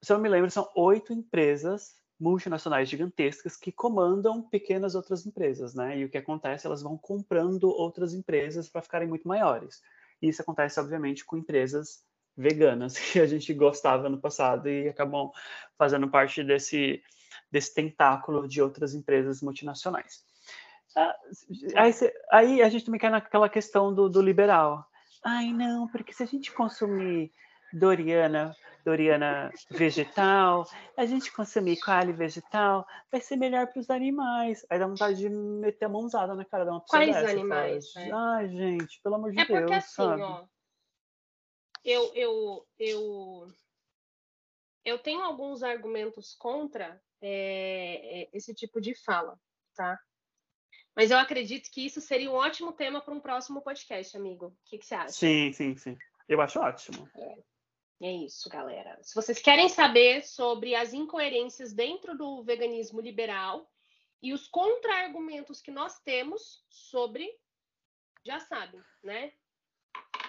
se 0.01 0.11
eu 0.11 0.17
me 0.17 0.27
lembro, 0.27 0.49
são 0.49 0.67
oito 0.75 1.13
empresas 1.13 1.95
multinacionais 2.19 2.89
gigantescas 2.89 3.55
que 3.55 3.71
comandam 3.71 4.41
pequenas 4.41 4.95
outras 4.95 5.27
empresas, 5.27 5.75
né? 5.75 5.99
E 5.99 6.05
o 6.05 6.09
que 6.09 6.17
acontece, 6.17 6.65
elas 6.65 6.81
vão 6.81 6.97
comprando 6.97 7.69
outras 7.69 8.13
empresas 8.13 8.67
para 8.67 8.81
ficarem 8.81 9.07
muito 9.07 9.27
maiores. 9.27 9.83
E 10.19 10.27
isso 10.29 10.41
acontece, 10.41 10.79
obviamente, 10.79 11.23
com 11.23 11.37
empresas 11.37 12.03
veganas 12.35 12.97
que 13.13 13.19
a 13.19 13.27
gente 13.27 13.53
gostava 13.53 14.09
no 14.09 14.19
passado 14.19 14.67
e 14.67 14.89
acabam 14.89 15.31
fazendo 15.77 16.09
parte 16.09 16.43
desse, 16.43 16.99
desse 17.51 17.75
tentáculo 17.75 18.47
de 18.47 18.59
outras 18.59 18.95
empresas 18.95 19.41
multinacionais. 19.41 20.26
Ah, 20.97 21.15
Aí, 22.31 22.63
a 22.63 22.69
gente 22.69 22.85
também 22.85 22.99
cai 22.99 23.11
naquela 23.11 23.47
questão 23.47 23.93
do, 23.93 24.09
do 24.09 24.19
liberal. 24.19 24.83
Ai, 25.23 25.53
não, 25.53 25.87
porque 25.87 26.11
se 26.11 26.23
a 26.23 26.25
gente 26.25 26.51
consumir 26.51 27.31
Doriana, 27.71 28.55
Doriana 28.83 29.51
vegetal, 29.69 30.67
a 30.97 31.05
gente 31.05 31.31
consumir 31.31 31.77
quali 31.79 32.11
vegetal, 32.11 32.87
vai 33.11 33.21
ser 33.21 33.35
melhor 33.35 33.67
para 33.67 33.79
os 33.79 33.91
animais. 33.91 34.65
Aí 34.71 34.79
dá 34.79 34.87
vontade 34.87 35.17
de 35.17 35.29
meter 35.29 35.85
a 35.85 35.89
mãozada 35.89 36.33
na 36.33 36.43
cara 36.43 36.63
de 36.63 36.71
uma 36.71 36.81
pessoa 36.81 37.03
Quais 37.03 37.15
dessa, 37.15 37.31
animais, 37.31 37.93
né? 37.95 38.11
Ai, 38.11 38.49
gente, 38.49 38.99
pelo 39.03 39.15
amor 39.15 39.31
de 39.31 39.39
É 39.39 39.45
porque 39.45 39.59
Deus, 39.65 39.75
assim, 39.75 40.03
sabe? 40.03 40.21
ó. 40.23 40.45
Eu, 41.85 42.11
eu, 42.15 42.67
eu, 42.79 43.47
eu 44.83 44.97
tenho 44.97 45.21
alguns 45.21 45.61
argumentos 45.61 46.33
contra 46.33 46.99
é, 47.21 48.23
é, 48.23 48.29
esse 48.33 48.53
tipo 48.55 48.81
de 48.81 48.95
fala, 48.95 49.39
tá? 49.75 49.99
Mas 50.97 51.11
eu 51.11 51.17
acredito 51.19 51.69
que 51.69 51.85
isso 51.85 52.01
seria 52.01 52.31
um 52.31 52.33
ótimo 52.33 52.71
tema 52.71 52.99
para 52.99 53.13
um 53.13 53.19
próximo 53.19 53.61
podcast, 53.61 54.17
amigo. 54.17 54.47
O 54.47 54.53
que, 54.65 54.79
que 54.79 54.85
você 54.87 54.95
acha? 54.95 55.09
Sim, 55.09 55.53
sim, 55.53 55.77
sim. 55.77 55.95
Eu 56.27 56.41
acho 56.41 56.59
ótimo. 56.59 57.07
É 58.01 58.11
isso, 58.11 58.49
galera. 58.49 58.97
Se 59.03 59.13
vocês 59.13 59.39
querem 59.39 59.69
saber 59.69 60.25
sobre 60.25 60.73
as 60.73 60.93
incoerências 60.93 61.71
dentro 61.71 62.17
do 62.17 62.43
veganismo 62.43 62.99
liberal 62.99 63.69
e 64.23 64.33
os 64.33 64.47
contra-argumentos 64.47 65.61
que 65.61 65.69
nós 65.69 65.99
temos 65.99 66.63
sobre, 66.67 67.29
já 68.25 68.39
sabem, 68.39 68.81
né? 69.03 69.31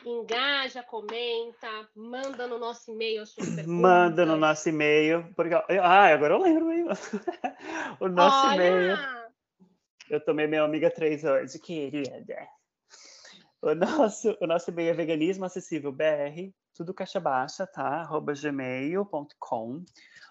Engaja, 0.05 0.83
comenta, 0.83 1.89
manda 1.97 2.47
no 2.47 2.59
nosso 2.59 2.93
e-mail 2.93 3.23
as 3.23 3.31
suas 3.31 3.49
perguntas. 3.49 3.67
Manda 3.73 4.27
no 4.27 4.37
nosso 4.37 4.69
e-mail. 4.69 5.33
Porque... 5.35 5.55
Ah, 5.55 6.13
agora 6.13 6.35
eu 6.35 6.43
lembro 6.43 6.67
o 8.01 8.09
nosso 8.09 8.55
e-mail. 8.55 9.28
Eu 10.11 10.21
tomei 10.25 10.47
minha 10.47 10.65
ômega 10.65 10.91
3 10.91 11.25
hoje, 11.25 11.59
querida. 11.59 12.49
O 13.61 13.75
nosso, 13.75 14.37
o 14.41 14.47
nosso 14.47 14.71
e-mail 14.71 14.91
é 14.91 14.95
veganismo 14.95 15.45
acessível 15.45 15.91
br, 15.93 16.53
tudo 16.75 16.95
caixa 16.95 17.19
baixa, 17.21 17.67
tá? 17.67 18.01
Arroba 18.03 18.33
gmail.com. 18.33 19.85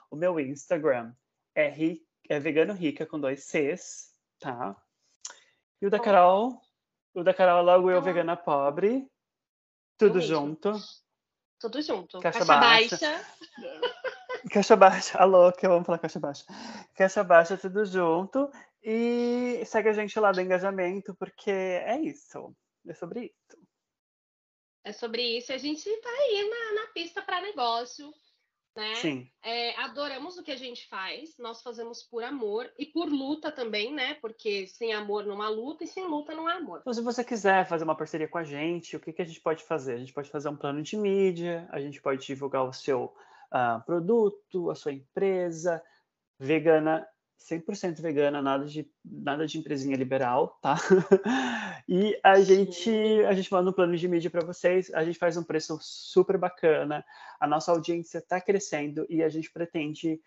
O 0.09 0.15
meu 0.15 0.39
Instagram 0.39 1.13
é, 1.53 1.67
ri, 1.69 2.05
é 2.29 2.39
vegano 2.39 2.73
rica 2.73 3.05
com 3.05 3.19
dois 3.19 3.43
Cs, 3.43 4.13
tá? 4.39 4.75
E 5.81 5.85
o 5.85 5.89
da. 5.89 5.99
Carol, 5.99 6.61
o 7.13 7.23
da 7.23 7.33
Carol 7.33 7.59
é 7.59 7.61
logo 7.61 7.91
eu 7.91 7.97
Ah. 7.97 8.01
vegana 8.01 8.35
pobre, 8.37 9.07
tudo 9.97 10.21
junto. 10.21 10.71
Tudo 11.59 11.81
junto. 11.81 12.19
Caixa 12.19 12.45
Caixa, 12.45 12.59
baixa. 12.59 12.97
baixa. 12.97 13.25
Caixa 14.51 14.75
baixa, 14.75 15.17
alô, 15.17 15.51
que 15.51 15.65
eu 15.65 15.73
amo 15.73 15.83
falar 15.83 15.97
caixa 15.97 16.19
baixa. 16.19 16.45
Caixa 16.95 17.23
baixa, 17.23 17.57
tudo 17.57 17.83
junto. 17.85 18.49
E 18.83 19.63
segue 19.65 19.89
a 19.89 19.93
gente 19.93 20.19
lá 20.19 20.31
do 20.31 20.41
engajamento, 20.41 21.15
porque 21.15 21.51
é 21.51 21.99
isso. 21.99 22.55
É 22.87 22.93
sobre 22.93 23.25
isso. 23.25 23.67
É 24.83 24.93
sobre 24.93 25.21
isso. 25.37 25.51
A 25.51 25.57
gente 25.57 25.83
tá 26.01 26.09
aí 26.09 26.49
na, 26.49 26.81
na 26.81 26.87
pista 26.93 27.21
para 27.21 27.41
negócio, 27.41 28.13
né? 28.77 28.93
Sim, 28.95 29.27
É, 29.43 29.75
adoramos 29.81 30.37
o 30.37 30.43
que 30.43 30.51
a 30.51 30.55
gente 30.55 30.87
faz, 30.87 31.35
nós 31.39 31.63
fazemos 31.63 32.03
por 32.03 32.23
amor 32.23 32.71
e 32.77 32.85
por 32.85 33.09
luta 33.09 33.51
também, 33.51 33.91
né? 33.91 34.13
Porque 34.21 34.67
sem 34.67 34.93
amor 34.93 35.25
não 35.25 35.41
há 35.41 35.49
luta 35.49 35.83
e 35.83 35.87
sem 35.87 36.05
luta 36.05 36.35
não 36.35 36.47
há 36.47 36.53
amor. 36.53 36.79
Então, 36.81 36.93
se 36.93 37.01
você 37.01 37.23
quiser 37.23 37.67
fazer 37.67 37.83
uma 37.83 37.97
parceria 37.97 38.27
com 38.27 38.37
a 38.37 38.43
gente, 38.43 38.95
o 38.95 38.99
que, 38.99 39.11
que 39.11 39.21
a 39.21 39.25
gente 39.25 39.41
pode 39.41 39.63
fazer? 39.63 39.95
A 39.95 39.97
gente 39.97 40.13
pode 40.13 40.29
fazer 40.29 40.47
um 40.49 40.55
plano 40.55 40.83
de 40.83 40.95
mídia, 40.95 41.67
a 41.71 41.79
gente 41.81 41.99
pode 41.99 42.23
divulgar 42.25 42.63
o 42.63 42.71
seu 42.71 43.13
ah, 43.51 43.81
produto, 43.83 44.69
a 44.69 44.75
sua 44.75 44.93
empresa, 44.93 45.83
vegana, 46.39 47.05
100% 47.39 48.01
vegana, 48.01 48.41
nada 48.41 48.65
de, 48.65 48.89
nada 49.05 49.45
de 49.45 49.57
empresinha 49.57 49.95
liberal, 49.95 50.57
tá? 50.61 50.75
e 51.87 52.19
a 52.23 52.39
gente, 52.41 52.91
a 53.25 53.33
gente 53.33 53.51
manda 53.51 53.69
um 53.69 53.73
plano 53.73 53.95
de 53.95 54.07
mídia 54.07 54.29
para 54.29 54.45
vocês, 54.45 54.91
a 54.93 55.03
gente 55.03 55.19
faz 55.19 55.37
um 55.37 55.43
preço 55.43 55.77
super 55.81 56.37
bacana, 56.37 57.05
a 57.39 57.47
nossa 57.47 57.71
audiência 57.71 58.17
está 58.17 58.41
crescendo 58.41 59.05
e 59.09 59.23
a 59.23 59.29
gente 59.29 59.51
pretende 59.51 60.19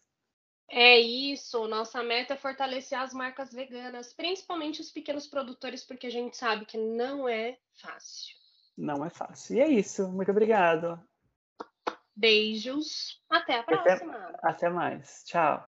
É 0.70 1.00
isso, 1.00 1.66
nossa 1.70 2.04
meta 2.04 2.34
é 2.34 2.38
fortalecer 2.38 3.00
as 3.00 3.14
marcas 3.14 3.54
veganas, 3.54 4.12
principalmente 4.14 4.82
os 4.82 4.92
pequenos 4.92 5.26
produtores, 5.26 5.86
porque 5.86 6.08
a 6.08 6.12
gente 6.12 6.36
sabe 6.36 6.66
que 6.66 6.78
não 6.78 7.28
é 7.30 7.58
fácil. 7.82 8.36
Não 8.78 9.06
é 9.06 9.10
fácil. 9.10 9.56
E 9.56 9.60
é 9.62 9.68
isso. 9.70 10.10
Muito 10.10 10.30
obrigado. 10.30 11.02
Beijos, 12.14 13.22
até 13.30 13.56
a 13.56 13.60
Até- 13.62 13.78
próxima. 13.78 14.34
Até 14.44 14.70
mais. 14.70 15.24
Tchau. 15.26 15.66